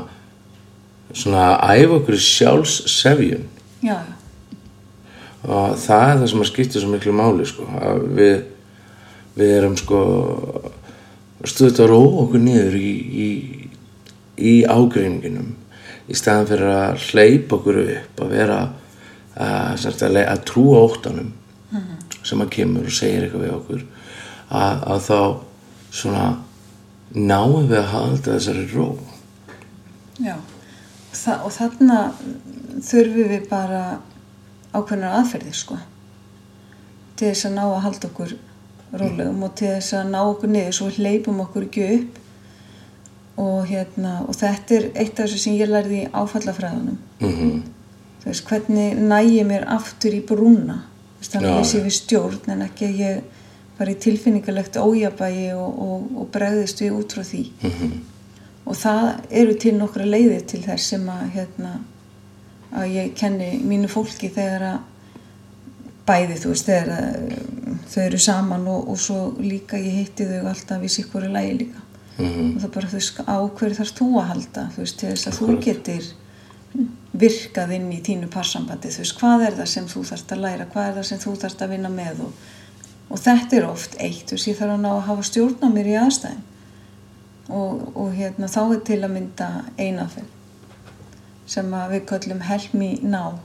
svona 1.16 1.46
æfa 1.62 1.96
okkur 2.00 2.18
sjálfssefjun 2.20 3.46
já, 3.82 3.96
já, 3.96 4.14
og 5.44 5.78
það 5.80 6.10
er 6.10 6.18
það 6.20 6.30
sem 6.32 6.42
að 6.42 6.50
skipta 6.50 6.82
svo 6.82 6.90
miklu 6.92 7.14
máli 7.16 7.46
sko, 7.48 7.68
að 7.80 8.02
við 8.18 8.36
við 9.36 9.54
erum 9.60 9.76
sko 9.80 10.00
stuðt 11.46 11.82
að 11.84 11.92
róa 11.92 12.24
okkur 12.24 12.42
niður 12.42 12.78
í, 12.80 12.92
í, 13.26 13.30
í 14.40 14.54
ágreininginum 14.64 15.54
í 16.06 16.18
staðan 16.18 16.50
fyrir 16.50 16.72
að 16.74 17.08
hleypa 17.10 17.58
okkur 17.58 17.82
upp 17.84 18.22
að 18.22 18.34
vera 18.36 18.60
að, 19.36 19.86
að, 19.90 20.20
að 20.22 20.46
trúa 20.48 20.84
óttanum 20.86 21.34
sem 22.26 22.42
að 22.42 22.52
kemur 22.58 22.88
og 22.90 22.96
segir 22.96 23.26
eitthvað 23.26 23.46
við 23.46 23.56
okkur 23.56 23.84
að, 24.50 24.84
að 24.94 25.00
þá 25.08 25.20
svona 25.96 26.26
náum 27.16 27.70
við 27.70 27.80
að 27.80 27.92
halda 27.94 28.36
þessari 28.36 28.66
ró 28.74 28.88
já. 30.22 30.36
Þa, 31.16 31.36
og 31.48 31.54
þarna 31.56 32.00
þurfum 32.84 33.30
við 33.32 33.46
bara 33.50 33.84
ákveðnar 34.76 35.20
aðferðir 35.22 35.58
sko 35.58 35.78
til 37.16 37.30
þess 37.32 37.48
að 37.48 37.56
ná 37.56 37.64
að 37.66 37.82
halda 37.86 38.10
okkur 38.12 38.36
rólegum 38.96 39.46
og 39.48 39.56
til 39.60 39.72
þess 39.74 39.96
að 40.00 40.12
ná 40.12 40.20
okkur 40.26 40.52
niður 40.52 40.78
svo 40.78 40.90
hleypum 40.98 41.42
okkur 41.46 41.68
ekki 41.70 41.88
upp 41.96 42.22
og 43.42 43.66
hérna 43.68 44.18
og 44.26 44.36
þetta 44.38 44.76
er 44.78 44.92
eitt 44.96 45.20
af 45.20 45.26
þessu 45.26 45.42
sem 45.44 45.58
ég 45.60 45.72
lærði 45.72 46.04
í 46.04 46.12
áfallafræðunum. 46.12 47.00
Mm 47.20 47.64
þú 48.26 48.32
veist, 48.32 48.48
hvernig 48.50 48.98
næ 48.98 49.20
ég 49.22 49.46
mér 49.46 49.68
aftur 49.70 50.16
í 50.18 50.24
brúna? 50.26 50.80
Þannig 51.22 51.52
að 51.52 51.60
ég 51.60 51.68
sé 51.70 51.82
við 51.84 51.94
stjórn 51.94 52.52
en 52.54 52.64
ekki 52.66 52.88
að 52.88 53.00
ég 53.02 53.44
fari 53.78 53.94
í 53.94 54.00
tilfinningalegt 54.02 54.80
ójabægi 54.82 55.52
og, 55.54 55.80
og, 55.86 56.08
og 56.22 56.28
bregðist 56.34 56.82
við 56.82 56.98
út 56.98 57.14
frá 57.14 57.22
því. 57.26 57.44
Og 58.66 58.78
það 58.82 59.10
eru 59.30 59.56
til 59.62 59.76
nokkra 59.78 60.08
leiðir 60.10 60.46
til 60.50 60.64
þess 60.66 60.90
sem 60.96 61.06
að 61.10 61.24
hérna, 61.36 61.76
að 62.74 62.96
ég 62.96 63.14
kenni 63.18 63.52
mínu 63.62 63.90
fólki 63.94 64.32
þegar 64.34 64.68
að 64.72 64.80
bæði 66.06 66.40
þú 66.42 66.54
veist 66.54 66.70
þegar 66.70 66.92
að, 66.96 67.38
um, 67.38 67.80
þau 67.90 68.02
eru 68.08 68.22
saman 68.22 68.68
og, 68.70 68.90
og 68.90 69.00
svo 69.02 69.20
líka 69.42 69.78
ég 69.82 70.02
hitti 70.02 70.26
þau 70.30 70.50
alltaf 70.50 70.86
í 70.86 70.92
sikkur 70.98 71.30
lægi 71.30 71.56
líka 71.62 71.85
Mhm. 72.18 72.56
og 72.56 72.62
það 72.64 72.72
bara 72.76 72.88
þú 72.88 73.00
veist 73.00 73.18
á 73.28 73.38
hverju 73.60 73.76
þarf 73.80 73.94
þú 74.00 74.06
að 74.22 74.30
halda 74.32 74.62
þú 74.76 74.84
veist 74.84 74.98
til 75.00 75.10
þess 75.10 75.28
að 75.28 75.38
þú 75.40 75.46
Akkúrat. 75.46 75.66
getur 75.66 76.06
virkað 77.16 77.72
inn 77.76 77.90
í 77.92 78.02
þínu 78.04 78.30
parsambandi 78.32 78.92
þú 78.92 79.02
veist 79.04 79.18
hvað 79.20 79.46
er 79.48 79.58
það 79.60 79.70
sem 79.72 79.88
þú 79.92 80.04
þarfst 80.10 80.32
að 80.36 80.44
læra 80.46 80.68
hvað 80.72 80.88
er 80.90 80.96
það 81.00 81.08
sem 81.10 81.20
þú 81.24 81.34
þarfst 81.42 81.62
að 81.66 81.74
vinna 81.76 81.90
með 81.90 82.22
og, 82.26 82.32
og 83.10 83.20
þetta 83.20 83.58
er 83.58 83.68
oft 83.70 83.96
eitt 84.00 84.26
þú 84.28 84.38
veist 84.38 84.48
ég 84.52 84.58
þarf 84.60 84.76
að 84.76 84.84
ná 84.86 84.92
að 84.94 85.06
hafa 85.10 85.28
stjórn 85.30 85.64
á 85.64 85.70
mér 85.76 85.92
í 85.92 85.98
aðstæðin 86.04 86.44
og, 87.50 87.84
og 87.96 88.14
hérna 88.16 88.48
þá 88.52 88.62
er 88.66 88.82
til 88.90 89.02
að 89.04 89.14
mynda 89.16 89.50
einaferð 89.78 90.32
sem 91.46 91.74
að 91.78 91.92
við 91.96 92.06
köllum 92.10 92.42
help 92.42 92.74
me 92.74 92.94
now 93.04 93.36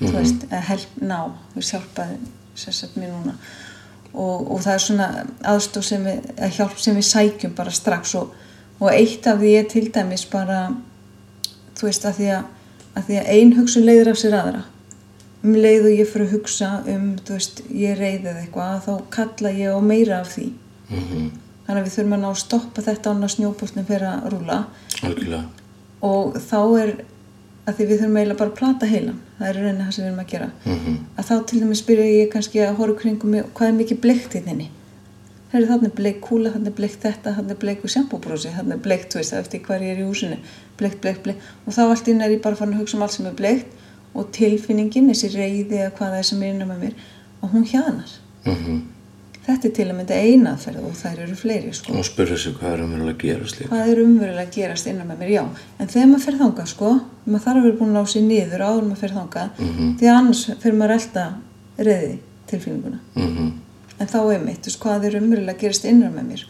þú 0.00 0.12
veist, 0.16 0.46
eða 0.48 0.62
help 0.70 0.94
now 1.02 1.34
við 1.54 1.68
hjálpaði 1.72 2.16
sérstaklega 2.54 3.02
mér 3.02 3.12
núna 3.18 3.34
og, 4.12 4.50
og 4.52 4.62
það 4.64 4.74
er 4.74 4.84
svona 4.86 5.08
aðstóð 5.52 5.86
sem 5.88 6.06
við, 6.06 6.30
eða 6.36 6.50
hjálp 6.56 6.80
sem 6.80 6.96
við 6.98 7.06
sækjum 7.08 7.54
bara 7.56 7.74
strax. 7.74 8.14
Og, 8.20 8.34
og 8.80 8.90
eitt 8.92 9.26
af 9.30 9.40
því 9.40 9.52
er 9.58 9.68
til 9.70 9.86
dæmis 9.94 10.26
bara 10.30 10.64
þú 11.78 11.88
veist, 11.88 12.06
að 12.06 12.18
því 12.20 12.28
að, 12.36 12.50
að, 12.92 13.06
því 13.08 13.18
að 13.20 13.30
ein 13.36 13.54
hugsun 13.58 13.86
leiður 13.88 14.12
af 14.12 14.20
sér 14.22 14.38
aðra. 14.38 14.64
Um 15.42 15.56
leið 15.58 15.88
og 15.88 15.94
ég 15.96 16.10
fyrir 16.10 16.28
að 16.28 16.34
hugsa 16.36 16.68
um, 16.92 17.06
þú 17.26 17.38
veist, 17.38 17.62
ég 17.74 17.96
reyðið 17.98 18.42
eitthvað 18.44 18.84
þá 18.84 18.92
kalla 19.16 19.54
ég 19.56 19.74
á 19.74 19.78
meira 19.82 20.20
af 20.22 20.34
því. 20.36 20.52
Mhm, 20.92 21.24
þannig 21.66 21.80
að 21.80 21.88
við 21.88 21.96
þurfum 21.96 22.14
að 22.16 22.22
ná 22.22 22.28
að 22.28 22.38
stoppa 22.42 22.84
þetta 22.86 23.14
án 23.14 23.26
að 23.26 23.34
snjóbústin 23.36 23.88
fyrir 23.88 24.08
að 24.10 24.28
rúla 24.34 24.58
algjörlega. 25.02 25.42
Og 26.02 26.36
þá 26.42 26.60
er 26.82 26.94
að 27.66 27.76
því 27.78 27.86
við 27.88 27.98
þurfum 28.00 28.16
eiginlega 28.18 28.40
bara 28.42 28.50
að 28.50 28.60
plata 28.60 28.86
heilan. 28.90 29.18
Það 29.38 29.48
er 29.48 29.58
raunin 29.60 29.82
það 29.82 29.90
sem 29.94 30.04
við 30.04 30.10
erum 30.10 30.22
að 30.22 30.30
gera. 30.32 30.50
Mhm, 30.64 30.94
að 31.16 31.28
þá 31.28 31.34
til 31.46 31.60
dæmis 31.62 31.82
byrja 31.88 32.06
ég 32.12 32.30
kannski 32.32 32.62
að 32.62 32.78
horfa 32.80 33.00
kringum 33.02 33.30
mig 33.30 33.44
hvað 33.54 33.68
er 33.68 33.78
mikið 33.80 34.00
bleikt 34.00 34.38
hérna 34.38 34.56
inni 34.56 34.70
það 35.52 35.60
er 35.60 35.68
þannig 35.68 35.92
bleik 35.98 36.20
kúla, 36.24 36.50
þannig 36.54 36.74
bleik 36.78 36.94
þetta 37.02 37.34
þannig 37.36 37.58
bleik 37.60 37.82
og 37.84 37.92
sjampóbrósi, 37.92 38.52
þannig 38.56 38.78
bleik 38.86 39.02
þú 39.12 39.18
veist, 39.20 39.34
eftir 39.36 39.60
hvað 39.66 39.84
ég 39.84 39.92
er 39.92 40.00
í 40.00 40.06
húsinu, 40.08 40.38
bleikt, 40.80 41.02
bleikt, 41.04 41.20
bleikt. 41.26 41.50
Og 41.66 41.76
þá 41.76 41.82
allt 41.84 42.08
inn 42.08 42.24
er 42.24 42.32
ég 42.32 42.40
bara 42.44 42.56
farin 42.56 42.72
að 42.72 42.80
hugsa 42.80 42.96
um 42.96 43.04
allt 43.04 43.16
sem 43.18 43.28
er 43.28 43.36
bleikt 43.36 43.76
og 44.16 44.32
tilfinningin, 44.32 45.10
þessi 45.12 45.32
reyði 45.34 45.82
eða 45.82 45.92
hvað 45.98 46.16
það 46.16 46.18
er 46.22 46.28
sem 46.30 46.42
er 46.42 46.54
innan 46.54 46.72
með 46.72 46.82
mér 46.86 47.06
og 47.42 47.52
hún 47.52 47.68
hjanar 47.68 48.16
mhm 48.46 48.80
þetta 49.46 49.68
er 49.68 49.72
til 49.76 49.86
að 49.90 49.96
mynda 49.98 50.18
einaðferð 50.22 50.84
og 50.86 50.92
þær 51.00 51.18
eru 51.24 51.34
fleiri 51.38 51.72
sko. 51.74 51.92
og 51.98 52.04
spyrja 52.06 52.36
sig 52.38 52.54
hvað 52.60 52.72
er 52.76 52.82
umverulega 52.84 53.16
að 53.16 53.22
gera 53.26 53.48
slík 53.52 53.68
hvað 53.72 53.88
er 53.92 54.02
umverulega 54.04 54.46
að 54.46 54.54
gerast 54.56 54.86
innan 54.92 55.08
með 55.10 55.18
mér, 55.22 55.32
já 55.34 55.44
en 55.78 55.88
þegar 55.94 56.10
maður 56.12 56.24
fer 56.26 56.38
þangað 56.42 56.68
sko 56.72 56.90
maður 57.26 57.44
þarf 57.46 57.56
að 57.58 57.66
vera 57.66 57.78
búin 57.80 57.90
að 57.90 57.98
ná 57.98 58.12
sér 58.12 58.26
niður 58.28 58.64
áður 58.68 58.82
en 58.82 58.88
maður 58.92 59.02
fer 59.02 59.16
þangað 59.18 59.48
Mhm. 59.58 59.92
því 59.98 60.06
að 60.12 60.18
annars 60.20 60.42
fer 60.62 60.72
maður 60.72 60.94
að 60.94 61.00
elda 61.02 61.26
reyði 61.78 62.18
tilfinninguna 62.52 62.98
mhm, 63.16 63.52
en 63.98 64.06
þá 64.14 64.18
er 64.34 64.44
mitt, 64.46 64.66
veist, 64.66 64.80
hvað 64.82 65.04
er 65.08 65.18
umverulega 65.20 65.56
að 65.56 65.60
gerast 65.62 65.84
innan 65.84 66.12
með 66.14 66.26
mér? 66.32 66.44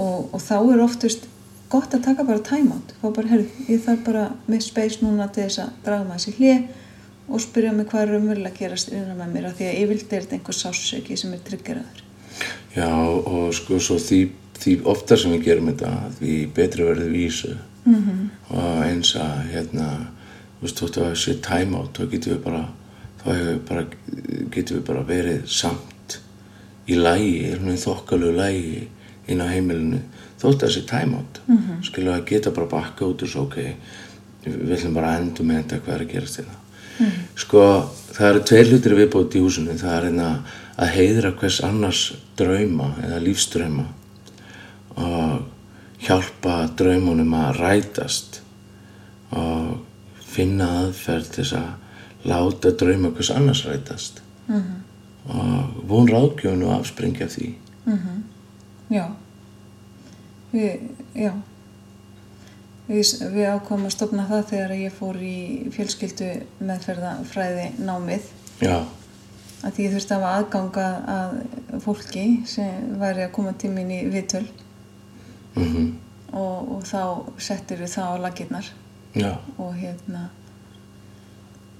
Og, 0.00 0.28
og 0.34 0.40
þá 0.40 0.54
er 0.72 0.80
oftast 0.84 1.24
gott 1.70 1.92
að 1.94 2.02
taka 2.04 2.24
bara 2.24 2.38
time 2.42 2.72
out. 2.74 2.92
Þá 3.02 3.08
bara, 3.14 3.28
herru, 3.28 3.44
ég 3.68 3.82
þarf 3.84 4.04
bara 4.06 4.22
með 4.48 4.62
space 4.64 5.00
núna 5.04 5.26
til 5.30 5.44
þess 5.44 5.58
að 5.64 5.68
draga 5.84 6.06
maður 6.08 6.22
sér 6.24 6.38
hlið 6.38 6.62
og 7.30 7.40
spyrja 7.40 7.72
mig 7.72 7.86
hvað 7.90 8.02
er 8.02 8.18
umverulega 8.18 8.54
að 8.54 8.60
gerast 8.60 8.92
innan 8.92 9.18
með 9.18 9.34
mér 9.34 9.48
af 9.50 9.56
því 9.58 9.70
að 9.70 9.80
yfirlt 9.84 10.12
er 10.12 10.24
þetta 10.24 10.38
einhver 10.38 10.58
sásöki 10.58 11.16
sem 11.16 11.34
er 11.34 11.42
tryggeraður 11.46 12.04
já 12.74 12.90
og 12.90 13.54
sko 13.54 13.80
svo 13.82 13.98
því, 14.02 14.20
því 14.58 14.76
oftar 14.92 15.20
sem 15.20 15.34
við 15.36 15.46
gerum 15.48 15.70
þetta 15.70 15.92
því 16.18 16.36
betri 16.56 16.88
verður 16.88 17.12
vísu 17.14 17.54
-hmm. 17.84 18.28
og 18.48 18.82
eins 18.84 19.14
að 19.16 19.46
hérna 19.54 19.88
þú 20.58 20.66
veist, 20.66 20.78
þú 20.78 20.86
veist 20.86 20.98
að 20.98 21.14
sé 21.24 21.36
time 21.40 21.76
out 21.78 21.98
þá 21.98 22.10
getum 22.10 22.32
við 22.32 22.42
bara 22.44 22.64
þá 23.22 23.58
bara, 23.68 23.84
getum 24.50 24.76
við 24.76 24.86
bara 24.86 25.02
verið 25.08 25.46
samt 25.46 26.18
í 26.90 26.96
lægi, 26.96 27.56
þokkalegu 27.84 28.36
lægi 28.36 28.88
inn 29.30 29.42
á 29.44 29.46
heimilinu 29.46 30.00
þótt 30.40 30.64
að 30.66 30.74
sé 30.74 30.86
time 30.88 31.16
out 31.16 31.40
mm 31.46 31.56
-hmm. 31.56 31.82
skilur 31.82 32.14
að 32.14 32.26
geta 32.26 32.50
bara 32.50 32.66
bakka 32.66 33.04
út 33.04 33.22
og 33.22 33.28
svo 33.28 33.42
ok 33.42 33.56
við 34.44 34.72
ætlum 34.72 34.94
bara 34.94 35.14
að 35.14 35.20
endur 35.20 35.46
með 35.46 35.62
þetta 35.62 35.80
hvað 35.84 35.94
er 35.94 36.00
að 36.00 36.12
gerast 36.12 36.36
þetta 36.40 36.59
sko 37.38 37.64
það 38.12 38.28
eru 38.28 38.42
tveir 38.50 38.72
hlutir 38.72 38.96
viðbót 38.98 39.36
í 39.36 39.44
húsinu. 39.44 39.76
Það 39.80 39.96
er 39.96 40.08
hérna 40.08 40.30
að 40.80 40.94
heiðra 40.96 41.32
hvers 41.40 41.60
annars 41.66 42.02
drauma 42.38 42.94
eða 43.04 43.20
lífsdrauma 43.24 43.86
og 45.00 45.42
hjálpa 46.00 46.56
draumunum 46.76 47.34
að 47.36 47.60
rætast 47.60 48.40
og 49.36 49.78
finna 50.30 50.68
aðferð 50.84 51.30
til 51.36 51.46
að 51.58 52.28
láta 52.30 52.72
drauma 52.76 53.12
hvers 53.14 53.30
annars 53.34 53.64
rætast. 53.66 54.22
-hmm. 54.50 54.80
og 55.28 55.88
von 55.88 56.08
ráðgjöfun 56.08 56.64
og 56.64 56.80
afspringja 56.80 57.28
því. 57.28 57.54
Já, 58.90 59.06
við, 60.52 60.80
já, 61.14 61.32
við, 62.90 63.12
við 63.32 63.48
ákvæmum 63.54 63.88
að 63.88 63.94
stopna 63.94 64.26
það 64.28 64.46
þegar 64.52 64.74
ég 64.78 64.96
fór 64.96 65.20
í 65.22 65.36
fjölskyldu 65.74 66.30
meðferðafræði 66.68 67.68
námið. 67.86 68.26
Já, 68.60 68.76
að 69.66 69.80
ég 69.84 69.94
þurfti 69.94 70.16
að 70.16 70.24
hafa 70.24 70.34
aðganga 70.40 70.88
að 71.14 71.38
fólki 71.84 72.26
sem 72.48 72.90
væri 73.00 73.24
að 73.26 73.32
koma 73.36 73.54
til 73.60 73.72
mín 73.74 73.94
í 73.94 74.02
viðtöl. 74.10 74.46
Mhm, 75.54 75.88
og, 76.32 76.76
og 76.76 76.84
þá 76.86 77.00
settir 77.42 77.80
við 77.82 77.94
það 77.96 78.12
á 78.14 78.22
lakirnar 78.22 78.68
já, 79.18 79.32
og 79.58 79.72
hérna 79.74 80.28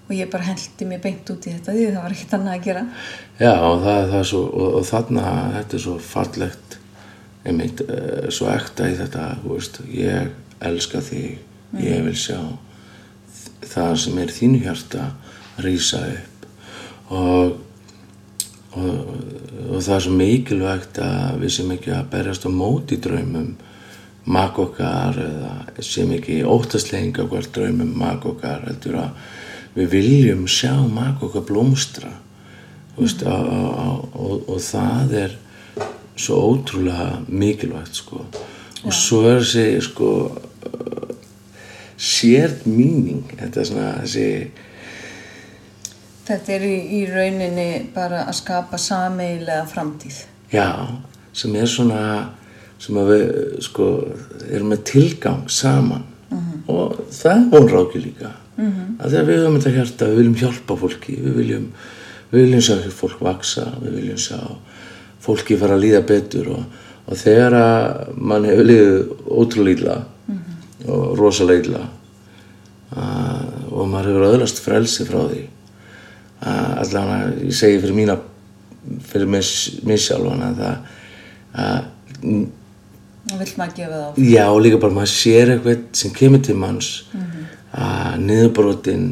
og 0.08 0.16
ég 0.16 0.26
bara 0.32 0.48
hendi 0.48 0.88
mér 0.90 0.98
beint 1.04 1.28
út 1.30 1.46
í 1.46 1.52
þetta 1.54 1.70
því 1.76 1.84
það 1.86 2.02
var 2.02 2.14
ekkert 2.16 2.32
annað 2.34 2.56
að 2.56 2.64
gera. 2.64 2.80
Já 3.38 3.52
og 3.54 3.84
það, 3.84 4.00
það 4.10 4.18
er 4.18 4.28
svo 4.32 4.40
og, 4.48 4.68
og 4.80 4.86
þarna, 4.88 5.24
þetta 5.54 5.76
er 5.78 5.84
svo 5.84 5.96
fallegt 6.02 6.78
einmitt, 7.46 7.82
uh, 7.86 8.24
svo 8.34 8.50
ekta 8.52 8.88
í 8.90 8.96
þetta, 8.98 9.26
þú 9.44 9.54
veist, 9.54 9.78
ég 9.94 10.32
elska 10.60 11.00
þig, 11.04 11.38
ég 11.80 12.04
vil 12.04 12.16
sjá 12.18 12.40
það 13.70 13.96
sem 14.02 14.20
er 14.20 14.32
þínu 14.34 14.60
hjarta 14.64 15.08
rýsa 15.62 16.00
upp. 16.14 16.46
Og, 17.10 17.58
og, 18.78 19.10
og 19.66 19.82
það 19.82 19.96
er 19.96 20.04
svo 20.06 20.14
mikilvægt 20.16 21.02
að 21.04 21.42
við 21.42 21.54
sem 21.56 21.74
ekki 21.74 21.92
að 21.96 22.08
berjast 22.14 22.46
á 22.46 22.50
móti 22.54 23.00
draumum 23.02 23.52
mak 24.30 24.58
okkar 24.62 25.18
eða 25.18 25.84
sem 25.84 26.10
ekki 26.14 26.42
óttastlenga 26.46 27.26
hvert 27.30 27.52
draumum 27.56 27.92
mak 27.98 28.26
okkar 28.28 28.66
heldur 28.68 29.00
að 29.00 29.38
við 29.74 29.94
viljum 29.94 30.44
sjá 30.50 30.74
mak 30.90 31.22
okkar 31.24 31.46
blómstra. 31.48 32.12
Veist, 32.98 33.22
á, 33.24 33.32
og, 33.32 34.44
og 34.50 34.58
það 34.60 35.14
er 35.24 35.36
svo 36.20 36.40
ótrúlega 36.50 37.22
mikilvægt 37.28 38.02
sko. 38.02 38.26
Og 38.84 38.94
svo 38.96 39.22
er 39.28 39.40
þessi 39.40 39.80
sko 39.84 40.10
shared 42.00 42.66
meaning. 42.66 43.24
Þetta 43.36 43.60
er 43.60 43.70
svona 43.70 43.92
þessi 44.02 44.26
þetta 46.30 46.52
er 46.56 46.66
í, 46.66 46.76
í 47.00 47.00
rauninni 47.10 47.70
bara 47.94 48.24
að 48.28 48.36
skapa 48.40 48.78
sameigilega 48.80 49.64
framtíð. 49.70 50.20
Já, 50.52 50.68
sem 51.32 51.56
er 51.58 51.70
svona 51.70 52.04
sem 52.80 52.96
að 52.96 53.10
við 53.10 53.32
sko 53.66 53.88
erum 54.48 54.70
með 54.72 54.84
tilgang 54.92 55.50
saman. 55.52 56.06
Og 56.70 57.00
það 57.10 57.32
er 57.34 57.48
vonráki 57.50 58.00
líka. 58.04 58.30
-hmm. 58.60 59.00
að 59.00 59.10
þegar 59.10 59.26
við 59.26 59.40
höfum 59.40 59.56
þetta 59.58 59.76
hjarta 59.76 60.08
við 60.10 60.20
viljum 60.20 60.38
hjálpa 60.42 60.76
fólki. 60.82 61.16
Við 61.24 61.34
viljum, 61.40 61.66
við 62.30 62.44
viljum 62.44 62.64
sjá 62.66 62.76
fólk 63.00 63.24
vaksa 63.24 63.66
við 63.80 63.98
viljum 63.98 64.20
sjá 64.20 64.38
fólki 65.20 65.58
fara 65.60 65.76
að 65.76 65.84
líða 65.84 66.02
betur 66.08 66.52
og, 66.54 66.62
og 67.06 67.20
þegar 67.20 67.56
að 67.60 68.14
mann 68.16 68.48
hefur 68.48 68.68
líðið 68.70 68.96
ótrúlega 69.28 69.96
og 70.86 71.18
rosalega 71.18 71.64
illa. 71.64 71.86
Að, 72.90 73.50
og 73.70 73.88
maður 73.90 74.10
hefur 74.10 74.28
öðlast 74.32 74.62
frelsi 74.64 75.06
frá 75.08 75.20
því. 75.30 75.44
Að 76.40 76.70
allavega 76.84 77.34
ég 77.44 77.56
segi 77.56 77.82
fyrir 77.82 77.98
mína 77.98 78.16
fyrir 79.10 79.28
mig, 79.28 79.44
sjálfan 80.00 80.46
að 80.46 80.62
það 80.62 80.96
að 81.60 81.88
og 83.30 83.36
vill 83.38 83.52
maður 83.58 83.74
gefa 83.76 83.98
það 83.98 84.06
á 84.06 84.10
Já, 84.24 84.44
og 84.48 84.60
líka 84.64 84.80
bara 84.80 84.96
maður 84.96 85.12
sér 85.12 85.52
eitthvað 85.54 85.82
sem 86.00 86.14
kemur 86.16 86.42
til 86.44 86.56
manns. 86.58 86.88
Að 87.70 88.16
niðurbrotin 88.24 89.04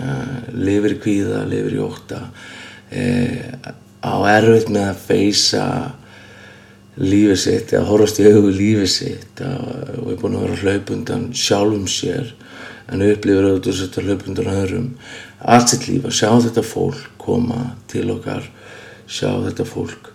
uh, 0.00 0.36
lifir 0.54 0.94
í 0.94 1.00
kvíða, 1.02 1.42
lifir 1.50 1.76
í 1.76 1.82
ótta 1.84 2.22
uh, 2.30 3.72
á 4.00 4.14
erfitt 4.36 4.70
með 4.72 4.86
að 4.92 5.02
feysa 5.08 5.64
lífið 6.96 7.38
sitt 7.40 7.72
eða 7.74 7.88
horfast 7.90 8.20
í 8.22 8.26
augu 8.30 8.50
lífið 8.54 8.90
sitt 8.90 9.42
og 9.44 10.10
er 10.12 10.18
búin 10.20 10.36
að 10.38 10.46
vera 10.46 10.58
hlaupundan 10.62 11.28
sjálfum 11.36 11.86
sér 11.90 12.32
en 12.92 13.04
upplifir 13.04 13.48
auðvitað 13.48 13.80
þetta 13.82 14.04
hlaupundan 14.06 14.52
öðrum. 14.52 14.90
Allt 15.42 15.72
sitt 15.72 15.88
líf 15.90 16.06
að 16.06 16.16
sjá 16.20 16.30
þetta 16.46 16.64
fólk 16.64 17.08
koma 17.20 17.62
til 17.90 18.06
okkar 18.14 18.46
sjá 19.06 19.30
þetta 19.44 19.66
fólk 19.68 20.12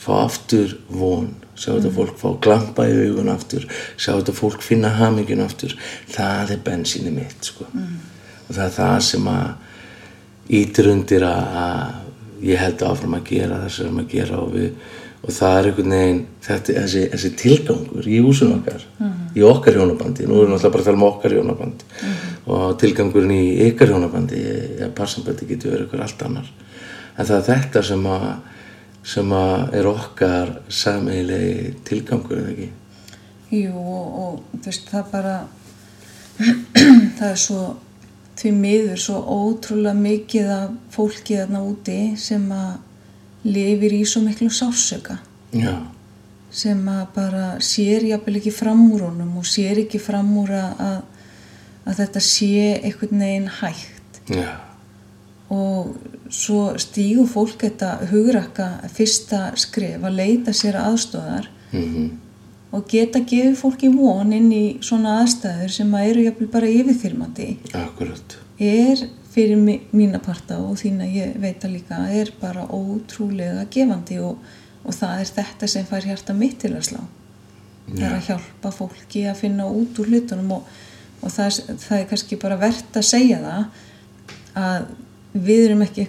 fá 0.00 0.12
aftur 0.22 0.76
von 0.88 1.32
sjá 1.60 1.74
þetta 1.74 1.90
fólk 1.96 2.20
fá 2.20 2.28
glampa 2.44 2.86
í 2.88 2.94
augun 3.08 3.32
aftur 3.32 3.66
sjá 3.96 4.14
þetta 4.14 4.36
fólk 4.36 4.62
finna 4.64 4.92
hamingin 5.00 5.42
aftur. 5.44 5.74
Það 6.12 6.54
er 6.54 6.62
bensíni 6.64 7.12
mitt 7.14 7.50
sko. 7.50 7.66
og 7.70 8.54
það 8.54 8.64
er 8.66 8.76
það 8.76 9.00
sem 9.06 9.28
að 9.30 9.50
ítir 10.60 10.88
undir 10.90 11.24
að, 11.26 11.98
ég 12.42 12.58
held 12.58 12.82
áfram 12.82 13.14
að 13.18 13.28
gera 13.30 13.60
það 13.62 13.74
sem 13.76 14.00
að 14.02 14.08
gera 14.14 14.40
og, 14.42 14.54
við, 14.56 14.72
og 15.20 15.34
það 15.36 15.56
er 15.58 15.68
einhvern 15.68 15.94
veginn 15.96 16.20
þetta, 16.44 16.76
þessi, 16.78 17.02
þessi 17.12 17.30
tilgangur 17.42 18.08
í 18.08 18.20
húsum 18.24 18.54
okkar 18.56 18.86
í 19.36 19.42
okkar 19.46 19.76
hjónabandi, 19.78 20.26
nú 20.26 20.40
erum 20.40 20.54
við 20.54 20.56
alltaf 20.56 20.72
bara 20.74 20.82
að 20.82 20.88
tala 20.88 20.98
um 20.98 21.06
okkar 21.06 21.34
hjónabandi. 21.36 21.90
Og 22.50 22.72
tilgangurinn 22.80 23.34
í 23.36 23.44
ykkar 23.68 23.92
hjónabandi 23.92 24.40
eða 24.80 24.88
parsambandi 24.96 25.46
getur 25.46 25.74
verið 25.74 25.84
eitthvað 25.86 26.06
allt 26.06 26.24
annar. 26.26 26.48
En 27.14 27.28
það 27.28 27.36
er 27.36 27.46
þetta 27.50 27.84
sem 27.90 28.08
að 28.10 28.26
sem 29.10 29.30
að 29.32 29.76
er 29.78 29.88
okkar 29.88 30.50
sameigilegi 30.68 31.70
tilgangur 31.88 32.40
eða 32.40 32.50
ekki? 32.52 32.66
Jú, 33.56 33.70
og, 33.80 34.18
og 34.22 34.58
veist, 34.66 34.90
það 34.90 35.06
bara 35.14 35.36
það 37.18 37.30
er 37.30 37.40
svo 37.40 37.62
því 38.40 38.52
miður 38.56 39.00
svo 39.00 39.18
ótrúlega 39.20 39.96
mikið 39.96 40.52
af 40.54 40.76
fólki 40.94 41.36
þarna 41.40 41.64
úti 41.66 41.98
sem 42.20 42.44
að 42.54 42.70
lifir 43.46 43.94
í 43.96 44.02
svo 44.04 44.22
miklu 44.24 44.50
sársöka 44.52 45.18
já, 45.56 45.74
sem 46.50 46.80
að 46.90 47.02
bara 47.14 47.44
sér 47.64 48.04
jafnvel 48.10 48.40
ekki 48.40 48.52
fram 48.54 48.82
úr 48.90 49.06
honum 49.08 49.38
og 49.40 49.46
sér 49.48 49.80
ekki 49.84 50.00
fram 50.02 50.32
úr 50.42 50.52
að, 50.58 50.82
að, 51.86 51.94
þetta 52.00 52.22
sé 52.26 52.64
einhvern 52.80 53.22
veginn 53.24 53.52
hægt. 53.60 54.20
Já, 54.30 54.50
og 55.50 55.94
svo 56.30 56.76
stígur 56.78 57.26
fólk 57.30 57.64
þetta 57.64 57.94
hugrakka 58.10 58.68
fyrsta 58.94 59.50
skref 59.58 60.04
að 60.06 60.18
leita 60.20 60.54
sér 60.54 60.78
aðstóðar 60.78 61.48
mhm, 61.74 62.10
og 62.70 62.84
geta 62.90 63.22
gefið 63.26 63.56
fólki 63.58 63.90
von 63.90 64.30
inn 64.34 64.50
í 64.54 64.64
svona 64.86 65.20
aðstæður 65.24 65.74
sem 65.74 65.96
að 65.98 66.12
eru 66.12 66.26
jafnvel 66.28 66.50
bara 66.52 66.70
yfirþyrmandi. 66.70 67.48
Akkurat, 67.80 68.36
er 68.62 69.08
fyrir 69.40 69.86
mína 69.96 70.20
parta 70.22 70.58
og 70.60 70.76
þína 70.80 71.08
ég 71.08 71.36
veit 71.40 71.64
að 71.64 71.78
líka 71.78 72.00
er 72.12 72.32
bara 72.40 72.66
ótrúlega 72.68 73.64
gefandi 73.72 74.20
og, 74.22 74.38
og 74.84 74.96
það 74.96 75.22
er 75.22 75.32
þetta 75.38 75.68
sem 75.72 75.88
fær 75.88 76.08
hjarta 76.10 76.36
mitt 76.36 76.58
til 76.60 76.74
að 76.74 76.86
slá. 76.90 77.00
Það 77.90 78.06
er 78.06 78.16
að 78.16 78.26
hjálpa 78.28 78.72
fólki 78.74 79.24
að 79.26 79.40
finna 79.40 79.66
út 79.66 79.98
úr 79.98 80.10
hlutunum 80.12 80.52
og, 80.58 80.68
og 81.24 81.32
það, 81.32 81.62
það 81.82 81.96
er 81.98 82.08
kannski 82.12 82.38
bara 82.42 82.58
verðt 82.60 83.00
að 83.00 83.08
segja 83.08 83.40
það 83.42 84.60
að 84.60 84.90
við 85.32 85.64
erum 85.68 85.84
ekki 85.86 86.06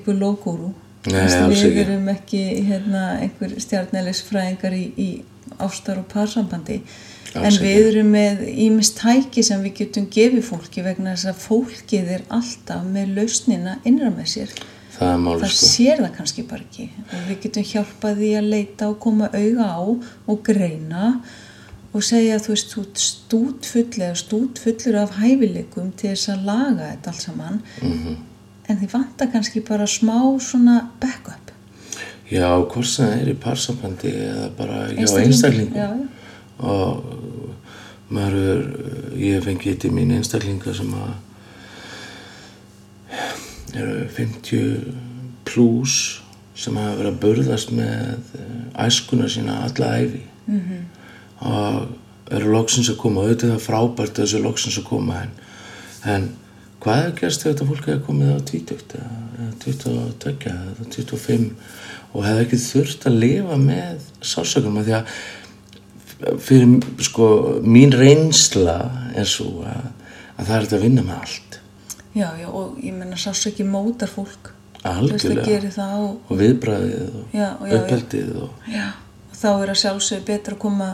Nei, 1.09 1.21
alls 1.23 1.63
við 1.63 1.79
erum 1.81 2.09
ekki 2.11 2.41
hérna, 2.67 3.05
einhver 3.23 3.55
stjarnælisfræðingar 3.63 4.75
í, 4.77 4.83
í 5.01 5.09
ástar 5.61 6.01
og 6.01 6.05
parsambandi 6.11 6.81
en 7.35 7.47
Alls 7.47 7.59
við 7.61 7.87
erum 7.91 8.11
með 8.15 8.41
ímist 8.49 8.97
tæki 8.99 9.43
sem 9.45 9.61
við 9.63 9.75
getum 9.81 10.07
gefið 10.11 10.43
fólki 10.47 10.83
vegna 10.85 11.15
þess 11.15 11.29
að 11.31 11.43
fólkið 11.45 12.09
er 12.17 12.25
alltaf 12.29 12.87
með 12.87 13.13
lausnina 13.19 13.77
innra 13.87 14.11
með 14.13 14.31
sér. 14.33 14.55
Það 14.97 15.13
máli 15.23 15.43
það 15.43 15.53
sko. 15.55 15.69
sér 15.71 16.01
það 16.03 16.17
kannski 16.17 16.43
bara 16.49 16.65
ekki. 16.65 16.89
Og 17.07 17.29
við 17.29 17.39
getum 17.45 17.69
hjálpað 17.71 18.19
því 18.21 18.33
að 18.39 18.49
leita 18.55 18.89
og 18.91 18.99
koma 19.05 19.29
auga 19.31 19.69
á 19.71 19.81
og 19.81 20.43
greina 20.45 21.05
og 21.91 22.03
segja 22.07 22.39
þú 22.39 22.53
veist 22.53 22.75
þú 22.75 22.83
stútfull 23.03 23.87
eða 23.99 24.19
stútfullur 24.19 24.99
af 25.01 25.15
hæfileikum 25.19 25.89
til 25.99 26.13
þess 26.13 26.33
að 26.35 26.45
laga 26.51 26.91
þetta 26.91 27.13
allt 27.13 27.25
saman. 27.27 27.63
Mhm. 27.81 28.19
en 28.71 28.77
þið 28.79 28.93
vantar 28.93 29.31
kannski 29.33 29.61
bara 29.67 29.87
smá 29.89 30.39
svona 30.39 30.77
backup. 31.01 31.51
Já, 32.31 32.47
hvort 32.63 32.87
sem 32.87 33.09
það 33.09 33.21
er 33.21 33.31
í 33.33 33.37
parsambandi 33.43 34.11
eða 34.15 34.45
bara 34.55 34.77
Einstaklingur, 34.87 35.25
einstaklingum. 35.25 36.05
og 36.59 37.03
maður 38.11 38.47
er, 38.53 38.63
ég 39.19 39.37
hef 39.37 39.47
fengið 39.47 39.77
til 39.83 39.91
mín 39.95 40.13
einstaklinga 40.15 40.73
sem 40.75 40.91
að 40.97 41.11
eru 43.81 43.95
50 44.17 44.67
pluss 45.47 45.95
sem 46.57 46.77
hafa 46.77 46.97
verið 46.99 47.11
að 47.11 47.21
burðast 47.23 47.71
með 47.75 48.35
eh, 48.37 48.85
æskuna 48.85 49.27
sína 49.31 49.53
alla 49.65 49.87
æfi 50.01 50.23
-hmm. 50.47 50.81
og 51.39 51.87
eru 52.31 52.51
loksins 52.51 52.89
að 52.89 53.01
koma 53.01 53.21
auðvitað 53.21 53.59
frábært 53.59 54.19
að 54.19 54.23
þessu 54.25 54.43
loksins 54.43 54.77
að 54.77 54.89
koma 54.89 55.21
en, 55.23 55.31
en 56.03 56.29
hvað 56.81 57.05
er 57.05 57.17
gerst 57.19 57.41
þegar 57.41 57.55
þetta 57.55 57.69
fólk 57.69 57.85
hefur 57.87 58.05
komið 58.05 58.29
á 58.35 58.39
20 58.51 58.75
eða 58.99 59.21
eða 59.41 59.53
22 59.63 60.51
eða 60.51 60.87
25 60.95 61.51
og 62.11 62.25
hefði 62.25 62.45
ekki 62.45 62.59
þurft 62.65 63.05
að 63.07 63.19
lifa 63.23 63.57
með 63.61 64.07
sásökum 64.21 64.79
að 64.81 64.89
því 64.89 64.95
að 64.97 65.13
fyrir 66.41 67.03
sko 67.03 67.27
mín 67.63 67.93
reynsla 67.95 68.77
er 69.17 69.27
svo 69.29 69.63
að, 69.67 69.85
að 70.37 70.45
það 70.45 70.55
er 70.55 70.65
þetta 70.65 70.79
að 70.79 70.85
vinna 70.85 71.05
með 71.05 71.19
allt. 71.19 71.59
Já, 72.11 72.27
já, 72.35 72.47
og 72.49 72.81
ég 72.83 72.95
menna 72.95 73.19
sást 73.19 73.47
ekki 73.47 73.65
mótar 73.67 74.11
fólk. 74.11 74.51
Algjörlega. 74.81 75.85
og, 76.01 76.15
og 76.25 76.37
viðbræðið 76.39 77.17
og 77.19 77.35
já. 77.37 77.47
uppeldið 77.77 78.31
og 78.41 78.63
og 78.65 79.35
þá 79.37 79.49
er 79.51 79.71
að 79.71 79.79
sjálfsögðu 79.83 80.25
betra 80.25 80.55
að 80.55 80.61
koma 80.63 80.87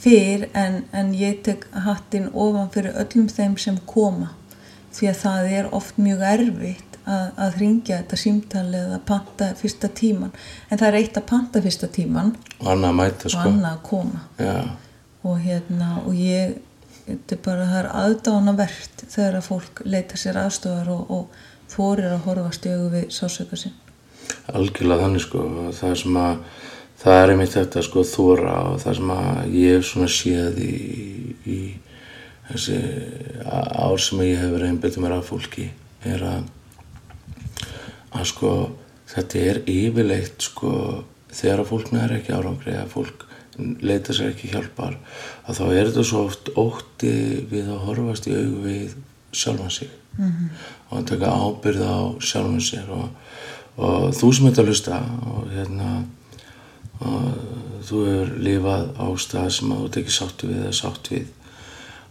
fyrr 0.00 0.46
en, 0.56 0.84
en 0.96 1.10
ég 1.18 1.40
tek 1.46 1.66
hattinn 1.84 2.30
ofan 2.30 2.70
fyrir 2.72 2.94
öllum 3.02 3.26
þeim 3.28 3.56
sem 3.58 3.80
koma. 3.86 4.30
Því 4.94 5.10
að 5.10 5.18
það 5.24 5.50
er 5.58 5.74
oft 5.74 5.98
mjög 5.98 6.22
erfitt 6.30 6.89
að, 7.10 7.26
að 7.46 7.58
ringja 7.62 8.00
þetta 8.00 8.18
símtali 8.22 8.80
eða 8.80 9.00
panta 9.10 9.50
fyrsta 9.58 9.90
tíman 10.00 10.32
en 10.68 10.80
það 10.80 10.88
er 10.88 10.98
eitt 11.00 11.20
að 11.20 11.28
panta 11.30 11.62
fyrsta 11.64 11.90
tíman 11.92 12.32
og 12.60 12.72
annað 12.74 12.90
að 12.90 12.98
mæta 13.02 13.28
og 13.28 13.34
sko. 13.34 13.46
annað 13.50 13.70
að 13.72 13.84
koma. 13.90 14.24
Já, 14.38 14.56
og 15.20 15.38
hérna 15.44 15.92
og 16.04 16.16
ég 16.16 16.58
þetta 17.10 17.36
er 17.36 17.42
bara 17.44 17.68
það 17.68 17.80
er 17.82 17.90
aðdánavert 18.04 19.04
þegar 19.06 19.38
að 19.38 19.46
fólk 19.48 19.82
leita 19.84 20.18
sér 20.20 20.40
aðstofar 20.44 20.90
og, 20.94 21.10
og 21.10 21.70
þorir 21.70 22.14
að 22.14 22.26
horfast 22.26 22.66
í 22.66 22.74
augu 22.74 22.90
við 22.94 23.06
sásöka 23.14 23.58
sinn. 23.58 23.76
Algjörlega 24.54 25.06
þannig 25.06 25.24
sko. 25.24 25.44
Og 25.64 25.74
það 25.76 25.94
sem 26.02 26.18
að 26.20 26.42
það 27.00 27.20
er 27.20 27.32
einmitt 27.34 27.54
þetta 27.56 27.84
sko 27.86 28.04
þóra 28.06 28.56
og 28.70 28.80
það 28.82 28.98
sem 29.00 29.12
að 29.16 29.54
ég 29.56 29.76
hef 29.76 29.86
svona 29.88 30.10
séð 30.14 30.62
í, 30.64 30.74
í 31.48 31.60
þessi 32.50 32.80
ár 33.46 34.02
sem 34.02 34.24
ég 34.26 34.42
hef 34.42 34.54
verið 34.54 34.72
einbyttum 34.74 35.06
mér 35.06 35.16
af 35.16 35.30
fólki 35.30 35.70
er 36.06 36.24
að 36.26 36.48
að 38.10 38.28
sko 38.32 38.52
þetta 39.10 39.42
er 39.50 39.62
yfirleitt 39.70 40.46
sko 40.50 40.72
þegar 41.30 41.62
að 41.62 41.70
fólk 41.70 41.92
næri 41.94 42.18
ekki 42.18 42.34
árangri 42.34 42.74
eða 42.74 42.90
fólk 42.90 43.26
leita 43.84 44.14
sér 44.16 44.32
ekki 44.32 44.50
hjálpar 44.54 44.96
að 45.46 45.58
þá 45.58 45.64
er 45.68 45.88
þetta 45.90 46.04
svo 46.06 46.24
oft 46.28 46.50
ótti 46.58 47.14
við 47.50 47.70
að 47.70 47.82
horfast 47.88 48.28
í 48.30 48.36
augu 48.36 48.62
við 48.64 48.94
sjálfan 49.36 49.74
sig 49.74 49.90
-hmm. 50.16 50.48
og 50.90 50.98
að 50.98 51.08
taka 51.12 51.34
ábyrð 51.34 51.82
á 51.86 51.98
sjálfan 52.20 52.64
sér 52.64 52.88
og, 52.94 53.10
og 53.76 54.14
þú 54.14 54.32
sem 54.34 54.48
þetta 54.48 54.66
hlusta 54.66 55.02
og 55.32 55.52
hérna 55.54 55.90
og 57.00 57.28
þú 57.88 58.00
hefur 58.06 58.32
lifað 58.44 58.88
á 59.00 59.06
stað 59.16 59.50
sem 59.56 59.72
að 59.72 59.78
þú 59.78 59.86
ert 59.86 60.00
ekki 60.00 60.16
sáttu 60.16 60.50
við 60.50 60.64
eða 60.64 60.72
sátt 60.80 61.12
við 61.12 61.28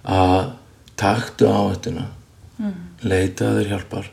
að 0.03 0.39
taktu 0.99 1.49
á 1.49 1.59
þetta 1.71 2.05
mm. 2.57 2.73
leita 3.03 3.49
að 3.49 3.59
þér 3.59 3.71
hjálpar 3.73 4.09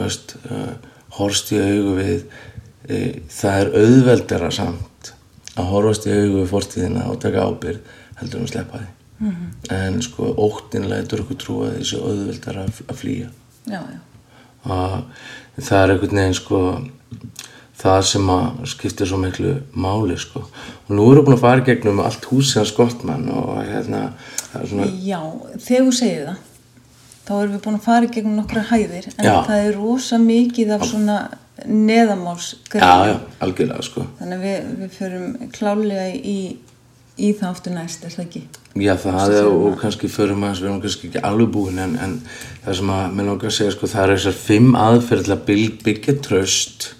veist 0.00 0.36
uh, 0.50 0.74
horfst 1.18 1.52
í 1.54 1.60
augu 1.60 1.96
við 2.00 2.26
uh, 2.26 3.14
það 3.38 3.60
er 3.62 3.72
auðveldara 3.82 4.50
samt 4.54 5.12
að 5.56 5.72
horfast 5.72 6.06
í 6.08 6.14
augu 6.14 6.42
við 6.42 6.52
fortíðina 6.52 7.06
og 7.10 7.20
taka 7.22 7.46
ábyrð 7.48 7.96
heldur 8.20 8.40
en 8.40 8.46
að 8.46 8.52
sleppa 8.52 8.82
því. 8.82 8.92
-hmm. 9.18 9.48
en 9.72 10.02
sko 10.02 10.34
óttin 10.36 10.88
lætur 10.88 11.24
okkur 11.24 11.40
trúa 11.40 11.68
að 11.70 11.78
þessi 11.78 12.00
auðveldara 12.00 12.66
að, 12.66 12.96
flýja. 12.96 13.28
Já, 13.66 13.80
já, 13.80 14.00
og 14.64 15.62
það 15.62 15.82
er 15.82 15.90
einhvern 15.90 16.20
veginn 16.20 16.34
sko 16.34 16.60
það 17.76 18.02
sem 18.08 18.30
að 18.32 18.66
skiptir 18.72 19.08
svo 19.08 19.18
miklu 19.20 19.54
máli 19.76 20.16
sko. 20.20 20.46
Og 20.86 20.92
nú 20.96 21.08
við 21.10 21.22
búin 21.26 21.36
að 21.36 21.44
fara 21.44 21.64
gegnum 21.66 22.00
allt 22.04 22.24
húsið 22.30 22.62
hans 22.62 22.74
Gottmann 22.76 23.28
og 23.30 23.58
hérna 23.66 24.12
er 24.56 24.92
já 25.04 25.20
þegar 25.58 25.88
þú 25.88 25.96
segir 25.98 26.22
það 26.30 26.36
þá 27.26 27.32
erum 27.40 27.56
við 27.56 27.64
búin 27.64 27.78
að 27.80 27.88
fara 27.88 28.12
gegnum 28.12 28.38
nokkra 28.40 28.62
hæðir 28.70 29.10
en 29.16 29.26
Já. 29.26 29.34
það 29.48 29.64
er 29.64 29.74
rosa 29.80 30.20
mikið 30.22 30.76
af 30.76 30.86
svona 30.86 31.16
neðamálsgrein 31.64 32.84
já, 32.84 33.10
já, 33.10 33.16
algjörlega 33.44 33.86
sko 33.86 34.04
þannig 34.18 34.36
að 34.36 34.46
við, 34.46 34.70
við 34.82 34.94
förum 34.98 35.50
klálega 35.54 36.06
í, 36.12 36.38
í 37.16 37.32
aftur 37.48 37.74
næst, 37.74 38.04
er 38.04 38.12
það 38.12 38.24
ekki? 38.26 38.42
já 38.76 38.92
það 39.00 39.36
er 39.38 39.48
og 39.50 39.78
kannski 39.80 40.10
förum 40.12 40.44
aðeins 40.44 40.62
við 40.62 40.68
erum 40.70 40.82
kannski 40.84 41.10
ekki 41.10 41.24
alveg 41.24 41.52
búin 41.54 41.80
en, 41.82 41.96
en 42.04 42.16
það 42.66 42.80
sem 42.80 42.94
að 42.98 43.16
mér 43.16 43.30
langar 43.30 43.50
að 43.50 43.56
segja 43.58 43.74
sko 43.74 43.90
það 43.94 44.04
er 44.04 44.14
þessar 44.14 44.38
fimm 44.42 44.80
aðferð 44.80 45.28
til 45.28 45.36
að 45.36 45.44
byggja, 45.86 46.16
tröst 46.26 46.90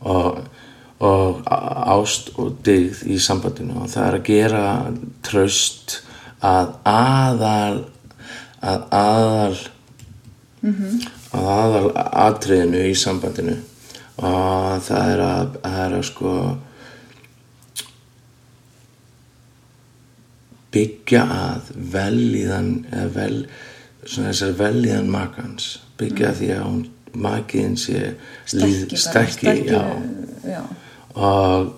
og, 0.00 0.40
og 1.04 1.42
ást 1.52 2.32
og 2.40 2.56
dyggð 2.66 3.04
í 3.12 3.20
sambandinu 3.20 3.82
og 3.82 3.92
það 3.92 4.08
er 4.08 4.18
að 4.20 4.26
gera 4.30 4.64
tröst 5.26 6.00
að 6.46 6.72
aðal 6.88 7.84
að 8.66 8.86
aðal 8.96 9.56
að 11.36 11.48
aðal 11.52 11.88
atriðinu 12.26 12.84
í 12.90 12.94
sambandinu. 12.98 13.56
Og 14.16 14.80
það 14.86 15.10
er 15.12 15.22
að, 15.26 15.56
það 15.62 15.80
er 15.84 15.96
að 15.96 16.04
sko 16.08 16.32
byggja 20.76 21.22
að 21.36 21.72
velíðan 21.94 22.70
eða 22.90 23.08
vel, 23.16 23.38
svona 24.04 24.32
þessar 24.32 24.58
velíðan 24.60 25.10
makans. 25.12 25.70
Byggja 26.00 26.32
að 26.32 26.40
því 26.40 26.52
að 26.56 26.66
makiðin 27.16 27.78
sé 27.80 28.00
stækki, 28.44 28.98
stækki, 29.00 29.54
já. 29.70 29.84
já. 30.44 30.62
og 31.16 31.72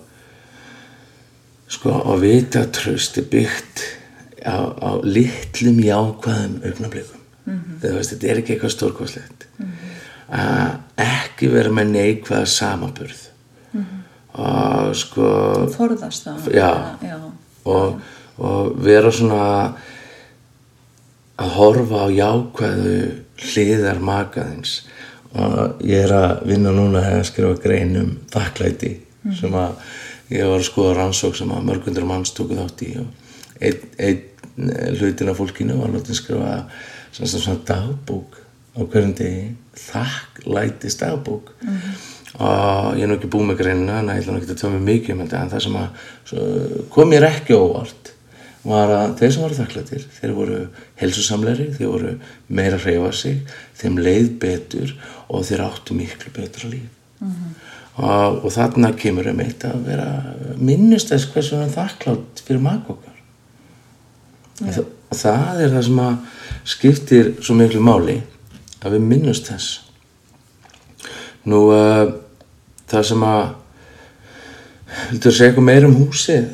sko 1.71 1.93
og 2.11 2.19
vita 2.23 2.65
að 2.65 2.73
tröst 2.75 3.19
er 3.21 3.27
byggt 3.31 3.85
á, 4.45 4.57
á 4.79 4.89
litlum 5.03 5.79
jákvæðum 5.83 6.59
augnablikum 6.65 7.17
Mhm. 7.49 7.79
þú 7.81 7.93
veist, 7.95 8.11
þetta 8.13 8.27
er 8.29 8.37
ekki 8.41 8.53
eitthvað 8.55 8.73
stórkostlegt. 8.75 9.45
Að 10.29 10.75
ekki 10.97 11.47
vera 11.49 11.69
með 11.73 11.87
neikvæða 11.95 12.45
samaburð 12.45 13.21
Mhm. 13.73 13.85
og 14.33 14.95
sko 14.95 15.29
forðast 15.73 16.27
það. 16.27 16.51
Já. 16.53 16.97
já, 17.01 17.17
og, 17.65 18.01
og 18.37 18.75
vera 18.83 19.09
svona 19.11 19.73
að 21.39 21.49
horfa 21.55 22.05
á 22.05 22.07
jákvæðu 22.11 22.95
hliðar 23.39 23.99
makaðins 24.03 24.81
og 25.33 25.81
ég 25.85 26.03
er 26.05 26.13
að 26.13 26.45
vinna 26.49 26.71
núna 26.75 27.01
að 27.15 27.23
skrifa 27.29 27.59
grein 27.63 27.95
um 27.97 28.17
þakklæti 28.33 28.97
sem 29.39 29.51
að 29.53 29.75
ég 30.33 30.45
var 30.49 30.59
að 30.59 30.67
skoða 30.69 30.95
rannsók 30.97 31.35
sem 31.37 31.49
að 31.53 31.63
mörgundur 31.69 32.05
manns 32.09 32.33
tóku 32.35 32.57
þátt 32.57 32.83
í 32.87 32.91
og 32.99 33.07
einn 33.61 33.79
ein 33.99 34.21
hlutin 34.99 35.31
af 35.31 35.39
fólkinu 35.39 35.79
var 35.79 35.93
látið 35.93 36.19
skrifa 36.19 36.53
svona, 37.15 37.57
dagbók 37.67 38.39
á 38.75 38.81
hverjum 38.83 39.15
degi. 39.17 39.49
Þakklætis 39.79 40.99
dagbók. 40.99 41.53
Og 42.39 42.99
ég 42.99 43.03
er 43.03 43.09
nú 43.09 43.17
ekki 43.17 43.31
búið 43.31 43.49
með 43.49 43.61
greinina 43.63 43.99
en 44.03 44.11
ég 44.13 44.21
ætla 44.21 44.35
nú 44.35 44.41
ekki 44.41 44.53
að 44.53 44.61
tjóða 44.61 44.77
mig 44.77 44.85
mikið 44.89 45.15
um 45.15 45.23
þetta 45.23 45.41
en 45.41 45.51
það 45.53 45.65
sem 45.65 45.77
að 45.79 46.87
kom 46.93 47.09
mér 47.09 47.25
ekki 47.31 47.57
óvart 47.57 48.13
var 48.69 48.91
að 48.91 49.15
þeir 49.19 49.33
sem 49.33 49.43
voru 49.43 49.57
þakklættir 49.57 50.05
þeir 50.19 50.35
voru 50.35 50.59
helsusamleiri, 50.99 51.67
þeir 51.77 51.89
voru 51.89 52.13
meira 52.51 52.77
að 52.77 52.85
hreyfa 52.85 53.11
sig, 53.15 53.41
þeim 53.79 53.99
leið 54.03 54.29
betur 54.41 54.95
og 55.27 55.45
þeir 55.47 55.65
áttu 55.65 55.97
miklu 55.97 56.33
betra 56.35 56.71
líf. 56.71 56.89
Og, 57.99 58.45
og 58.45 58.51
þarna 58.55 58.93
kemur 58.99 59.27
um 59.31 59.41
eitt 59.43 59.65
að 59.67 59.87
vera 59.89 60.09
minnist 60.55 61.09
þess 61.11 61.31
hversu 61.33 61.57
hann 61.59 61.73
þakklátt 61.73 62.43
fyrir 62.45 62.61
maka 62.63 62.95
og, 64.61 64.89
það, 65.15 65.61
er 65.63 65.73
það 65.75 65.85
sem 65.87 66.01
að 66.03 66.17
skiptir 66.69 67.31
svo 67.41 67.55
miklu 67.57 67.83
máli 67.83 68.19
að 68.83 68.97
við 68.97 69.07
minnust 69.11 69.49
þess. 69.49 69.79
Nú 71.49 71.65
uh, 71.73 72.11
það 72.89 73.07
sem 73.11 73.25
að 73.25 73.43
viltu 75.09 75.29
að 75.29 75.35
segja 75.37 75.49
eitthvað 75.51 75.67
meira 75.69 75.89
um 75.89 75.97
húsið? 75.99 76.47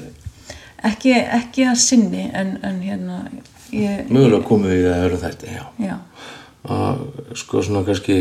Ekki, 0.86 1.14
ekki 1.40 1.66
að 1.70 1.78
sinni 1.82 2.28
en, 2.30 2.58
en 2.66 2.82
hérna 2.84 3.22
ég, 3.74 4.06
mögulega 4.10 4.46
komum 4.46 4.70
við 4.70 4.90
að 4.92 5.06
öru 5.08 5.22
þetta, 5.24 5.54
já. 5.56 5.64
Já, 5.82 5.96
og 6.70 7.38
sko 7.40 7.64
svona 7.66 7.86
kannski 7.88 8.20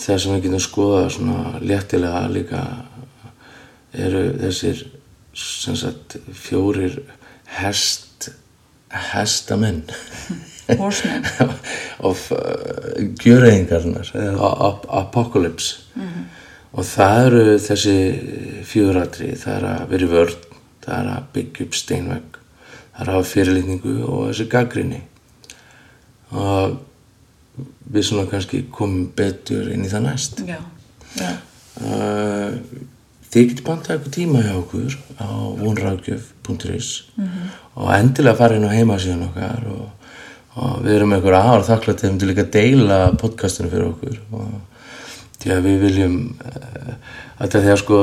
það 0.00 0.22
sem 0.22 0.34
við 0.34 0.44
getum 0.46 0.64
skoðað 0.64 1.08
svona 1.16 1.62
léttilega 1.64 2.24
líka 2.32 2.64
eru 3.92 4.26
þessir 4.40 4.84
sem 5.36 5.76
sagt 5.78 6.18
fjórir 6.36 7.00
hest 7.58 8.30
hestamenn. 8.90 9.82
Horsemen. 10.80 11.24
Of 12.10 12.28
uh, 12.32 12.38
gjöreingarnar 13.22 14.10
eða 14.14 14.50
ap 14.68 14.86
apocalypse. 15.00 15.80
Og 16.70 16.86
það 16.86 17.24
eru 17.26 17.56
þessi 17.58 17.96
fjöratri 18.66 19.32
það 19.38 19.56
er 19.56 19.66
að 19.72 19.88
vera 19.90 20.06
í 20.06 20.10
vörn 20.12 20.36
það 20.84 20.92
er 21.00 21.08
að 21.16 21.24
byggja 21.34 21.64
upp 21.66 21.74
steinvegg 21.76 22.36
það 22.36 23.00
er 23.02 23.10
að 23.10 23.16
hafa 23.16 23.30
fyrirlitningu 23.32 23.94
og 24.06 24.22
þessi 24.28 24.46
gaggrinni 24.52 25.00
og 26.30 26.78
við 27.90 28.06
svona 28.06 28.30
kannski 28.30 28.62
komum 28.72 29.08
betur 29.16 29.70
inn 29.74 29.84
í 29.84 29.90
það 29.90 30.06
næst. 30.06 30.42
Já, 30.46 30.60
já, 31.18 31.32
uh, 31.82 32.54
þið 33.30 33.46
getur 33.50 33.66
bantað 33.66 33.94
eitthvað 33.94 34.14
tíma 34.16 34.42
hjá 34.42 34.54
okkur 34.58 34.96
á 35.22 35.30
vonrákjöf.is 35.60 36.88
og 37.78 37.92
endilega 37.94 38.38
fara 38.40 38.56
inn 38.58 38.66
á 38.66 38.74
heimasíðan 38.74 39.28
okkar 39.28 39.68
og, 39.70 39.84
og 40.58 40.80
við 40.82 40.96
erum 40.96 41.14
eitthvað 41.14 41.38
aðvar 41.38 41.68
þakklætt 41.68 42.02
þeim 42.04 42.18
til 42.18 42.30
líka 42.30 42.46
að 42.46 42.56
deila 42.56 42.98
podcastinu 43.20 43.70
fyrir 43.70 43.92
okkur. 43.92 44.18
Og 44.34 44.50
því 45.40 45.54
að 45.54 45.68
við 45.68 45.78
viljum 45.84 46.16
að 46.42 47.44
þetta 47.44 47.62
er 47.74 47.80
sko 47.80 48.00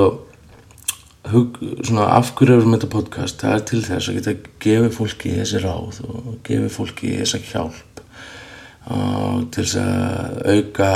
hug, 1.34 1.60
svona 1.84 2.08
af 2.16 2.32
hverju 2.38 2.62
erum 2.62 2.78
þetta 2.78 2.92
podcast? 2.94 3.42
Það 3.42 3.58
er 3.58 3.66
til 3.72 3.82
þess 3.84 4.08
að 4.08 4.20
geta 4.22 4.36
gefið 4.64 4.96
fólki 4.96 5.34
þessi 5.42 5.64
ráð 5.66 6.00
og 6.08 6.30
gefið 6.48 6.72
fólki 6.78 7.18
þessa 7.20 7.42
hjálp 7.50 8.02
og 8.96 9.44
til 9.52 9.66
þess 9.66 9.76
að 9.84 10.40
auka 10.56 10.94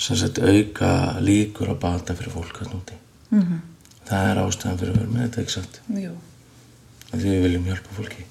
sem 0.00 0.16
sagt 0.16 0.40
auka 0.40 0.94
líkur 1.20 1.74
að 1.74 1.82
bata 1.84 2.16
fyrir 2.16 2.32
fólk 2.32 2.64
að 2.64 2.72
núti 2.72 3.00
mhm, 3.30 3.60
það 4.10 4.30
er 4.30 4.42
ástæðan 4.44 4.80
fyrir 4.82 4.94
að 4.94 5.00
vera 5.00 5.12
með 5.14 5.26
þetta 5.26 5.44
ekki 5.44 5.56
satt? 5.56 5.80
Því 7.10 7.26
við 7.26 7.44
viljum 7.46 7.66
hjálpa 7.66 7.96
fólki. 7.96 8.26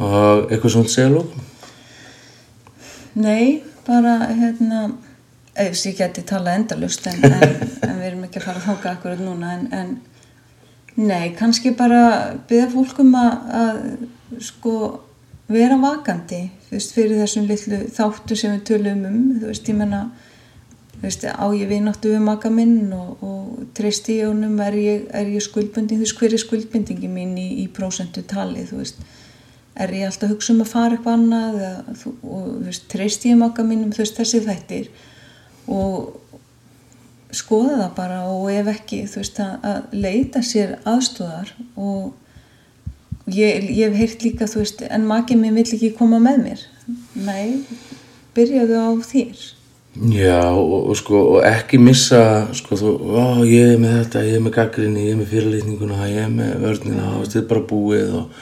Og 0.00 0.46
eitthvað 0.48 0.74
svona 0.76 0.92
segja 0.92 1.12
lókum 1.12 1.48
Nei, 3.20 3.62
bara 3.86 4.30
hérna 4.30 4.84
ef 5.58 5.74
ég 5.84 5.96
geti 5.98 6.22
tala 6.22 6.54
endalust 6.54 7.06
en, 7.10 7.18
en, 7.26 7.42
en 7.82 7.98
við 7.98 8.06
erum 8.06 8.24
ekki 8.26 8.38
að 8.38 8.46
fara 8.46 8.60
að 8.60 8.68
þóka 8.68 8.92
akkurat 8.94 9.22
núna 9.24 9.54
en, 9.56 9.66
en 9.74 9.90
nei, 11.08 11.32
kannski 11.36 11.74
bara 11.76 12.02
byggja 12.48 12.70
fólk 12.72 13.00
um 13.02 13.16
að, 13.18 13.32
að 13.60 13.80
sko 14.46 14.74
vera 15.50 15.78
vakandi 15.82 16.44
veist, 16.70 16.94
fyrir 16.94 17.18
þessum 17.18 17.48
litlu 17.50 17.82
þáttu 17.96 18.38
sem 18.38 18.54
við 18.54 18.66
tölum 18.70 19.04
um 19.08 19.20
þú 19.40 19.50
veist, 19.50 19.68
ég 19.68 19.78
menna 19.80 20.04
veist, 21.06 21.24
á 21.24 21.46
ég 21.56 21.68
vináttu 21.70 22.12
við 22.12 22.22
maka 22.26 22.50
minn 22.52 22.92
og, 22.92 23.22
og 23.24 23.64
treysti 23.76 24.18
ég 24.20 24.28
honum? 24.28 24.58
Er 24.60 24.76
ég, 24.76 25.06
ég 25.32 25.44
skuldbundin, 25.44 25.96
þú 25.96 26.04
veist, 26.04 26.18
hver 26.20 26.34
er 26.36 26.42
skuldbundingi 26.42 27.08
mín 27.08 27.36
í, 27.40 27.46
í 27.62 27.66
prósentu 27.72 28.24
tali 28.28 28.66
þú 28.68 28.82
veist? 28.82 29.00
Er 29.80 29.94
ég 29.96 30.10
alltaf 30.10 30.28
að 30.28 30.34
hugsa 30.34 30.52
um 30.52 30.64
að 30.64 30.72
fara 30.74 30.96
eitthvað 30.96 31.16
annað 31.16 31.60
eða, 31.60 31.94
þú, 32.02 32.12
og 32.20 32.48
þú 32.48 32.64
veist, 32.66 32.88
treysti 32.92 33.30
ég 33.32 33.38
maka 33.40 33.64
mínum? 33.64 33.94
Þú 33.96 34.02
veist, 34.02 34.18
þessi 34.18 34.40
þættir. 34.44 34.90
Og 35.70 36.18
skoða 37.32 37.78
það 37.78 37.94
bara 37.96 38.18
og 38.28 38.50
ef 38.52 38.72
ekki, 38.74 39.04
þú 39.08 39.22
veist, 39.22 39.40
að, 39.44 39.70
að 39.70 39.94
leita 40.04 40.42
sér 40.44 40.74
aðstóðar 40.90 41.54
og 41.78 43.30
ég, 43.30 43.70
ég 43.70 43.86
hef 43.88 43.96
heyrt 44.02 44.26
líka, 44.26 44.50
þú 44.50 44.64
veist, 44.64 44.84
en 44.84 45.08
makið 45.08 45.40
minn 45.46 45.56
vill 45.56 45.70
ekki 45.78 45.94
koma 45.96 46.20
með 46.20 46.44
mér. 46.44 46.66
Nei, 47.14 47.62
byrjaðu 48.36 48.82
á 48.82 48.90
þér 49.06 49.48
Já, 50.00 50.48
og, 50.56 50.86
og 50.88 50.96
sko, 50.96 51.18
og 51.34 51.42
ekki 51.44 51.76
missa, 51.82 52.20
sko, 52.56 52.76
þú, 52.80 52.90
ó, 53.20 53.24
ég 53.44 53.74
er 53.74 53.80
með 53.82 53.98
þetta, 53.98 54.22
ég 54.24 54.38
er 54.38 54.44
með 54.46 54.54
gaggrinni, 54.56 55.02
ég 55.04 55.12
er 55.12 55.18
með 55.18 55.32
fyrirlitninguna, 55.34 56.06
ég 56.08 56.22
er 56.24 56.30
með 56.32 56.54
vörnina, 56.62 57.10
og 57.18 57.26
þetta 57.26 57.40
er 57.42 57.48
bara 57.50 57.64
búið 57.68 58.14
og, 58.16 58.38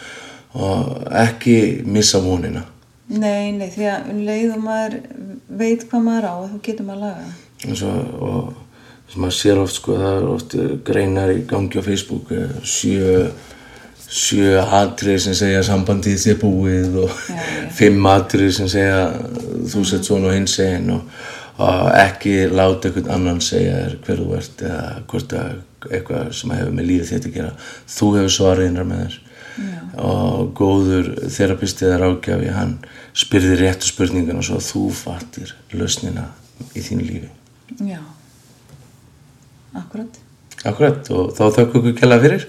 og 0.54 1.08
ekki 1.24 1.56
missa 1.90 2.20
vonina. 2.22 2.62
nei, 3.08 3.50
nei, 3.56 3.66
því 3.74 3.88
að 3.90 4.08
um 4.12 4.20
leið 4.28 4.52
og 4.54 4.62
maður 4.68 4.96
veit 5.58 5.84
hvað 5.90 6.02
maður 6.06 6.28
á, 6.30 6.34
þá 6.52 6.56
getur 6.68 6.86
maður 6.86 7.04
laga 7.08 7.26
það 7.26 7.44
Og, 7.72 7.76
svo, 7.80 7.92
og 8.22 9.10
sem 9.10 9.22
maður 9.24 9.36
sér 9.40 9.60
oft, 9.64 9.78
sko, 9.80 9.96
það 9.98 10.18
er 10.20 10.26
oft 10.30 10.56
greinar 10.86 11.32
í 11.34 11.40
gangi 11.48 11.80
á 11.80 11.82
Facebook, 11.82 12.30
eh, 12.36 12.52
sjö, 12.62 13.24
sjö 14.08 14.60
atrið 14.62 15.18
sem 15.26 15.34
segja 15.40 15.64
sambandið 15.66 16.20
sé 16.22 16.36
búið 16.38 17.00
og 17.02 17.10
Já, 17.26 17.34
já. 17.34 17.66
fimm 17.80 18.06
atrið 18.12 18.52
sem 18.60 18.70
segja 18.70 19.02
þú 19.72 19.82
sett 19.90 20.06
svona 20.06 20.30
og 20.30 20.36
hins 20.38 20.54
segin 20.60 20.94
og, 20.94 21.26
og 21.58 21.88
ekki 21.98 22.34
láta 22.52 22.88
einhvern 22.88 23.14
annan 23.14 23.40
segja 23.42 23.78
þér 23.80 23.96
hver 24.04 24.20
þú 24.22 24.36
ert 24.38 24.62
eða 24.68 24.82
hvort 25.10 25.34
að 25.38 25.56
eitthvað 25.88 26.30
sem 26.38 26.52
hefur 26.54 26.76
með 26.76 26.88
lífið 26.90 27.10
þetta 27.14 27.30
að 27.30 27.38
gera. 27.38 27.56
Þú 27.94 28.10
hefur 28.16 28.36
svariðinnar 28.36 28.88
með 28.88 29.02
þér. 29.06 29.18
Já. 29.58 29.80
og 29.98 30.52
góður 30.54 31.08
þerapisti 31.34 31.88
eða 31.88 31.96
rákjafi 32.04 32.52
hann 32.54 32.76
spyrði 33.18 33.56
réttu 33.58 33.88
spurningan 33.88 34.38
og 34.38 34.46
svo 34.46 34.60
þú 34.62 34.84
fattir 34.94 35.50
lausnina 35.74 36.28
í 36.78 36.84
þínu 36.84 37.06
lífi. 37.08 37.30
Já, 37.88 37.98
akkurat. 39.74 40.20
Akkurat 40.66 41.10
og 41.14 41.34
þá 41.38 41.42
þökkum 41.54 41.84
við 41.86 41.96
kella 42.00 42.18
fyrir. 42.22 42.46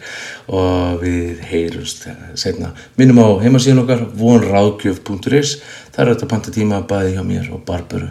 Og 0.49 1.01
við 1.03 1.41
heyrumst 1.45 2.07
setna. 2.41 2.71
Minnum 2.97 3.21
á 3.21 3.29
heimasíðan 3.43 3.83
okkar 3.83 4.05
vonráðgjöf.is 4.17 5.57
það 5.93 6.03
er 6.03 6.13
þetta 6.13 6.25
að 6.25 6.31
panta 6.33 6.53
tíma 6.55 6.81
bæði 6.89 7.17
hjá 7.17 7.25
mér 7.25 7.51
og 7.53 7.65
Barbaru 7.67 8.09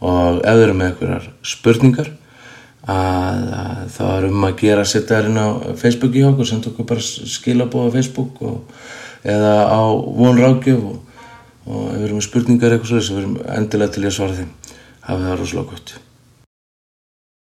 og 0.00 0.40
ef 0.40 0.56
þau 0.56 0.64
eru 0.64 0.76
með 0.76 0.90
einhverjar 0.90 1.28
spurningar 1.52 2.10
að, 2.88 3.46
að 3.60 3.86
það 3.96 4.12
er 4.16 4.28
um 4.30 4.48
að 4.48 4.58
gera 4.64 4.84
að 4.84 4.92
setja 4.92 5.20
þær 5.20 5.30
inn 5.30 5.40
á 5.40 5.48
Facebook 5.82 6.16
í 6.16 6.26
okkur 6.28 6.50
senda 6.50 6.72
okkur 6.72 6.90
bara 6.90 7.06
skilabóð 7.06 7.90
á 7.92 7.94
Facebook 7.98 8.44
og, 8.48 8.84
eða 9.24 9.56
á 9.68 9.82
vonráðgjöf 10.20 10.84
og, 10.92 11.24
og 11.66 11.88
ef 11.88 11.98
við 11.98 12.06
erum 12.08 12.20
með 12.20 12.28
spurningar 12.30 12.76
eitthvað 12.76 12.92
svo 12.92 13.00
þess 13.00 13.10
að 13.10 13.18
við 13.18 13.24
erum 13.24 13.40
endilega 13.58 13.96
til 13.96 14.06
að 14.06 14.16
svara 14.16 14.38
þeim. 14.40 14.54
Hafa 15.00 15.26
það 15.26 15.42
rosalega 15.42 15.74
gott 15.74 15.98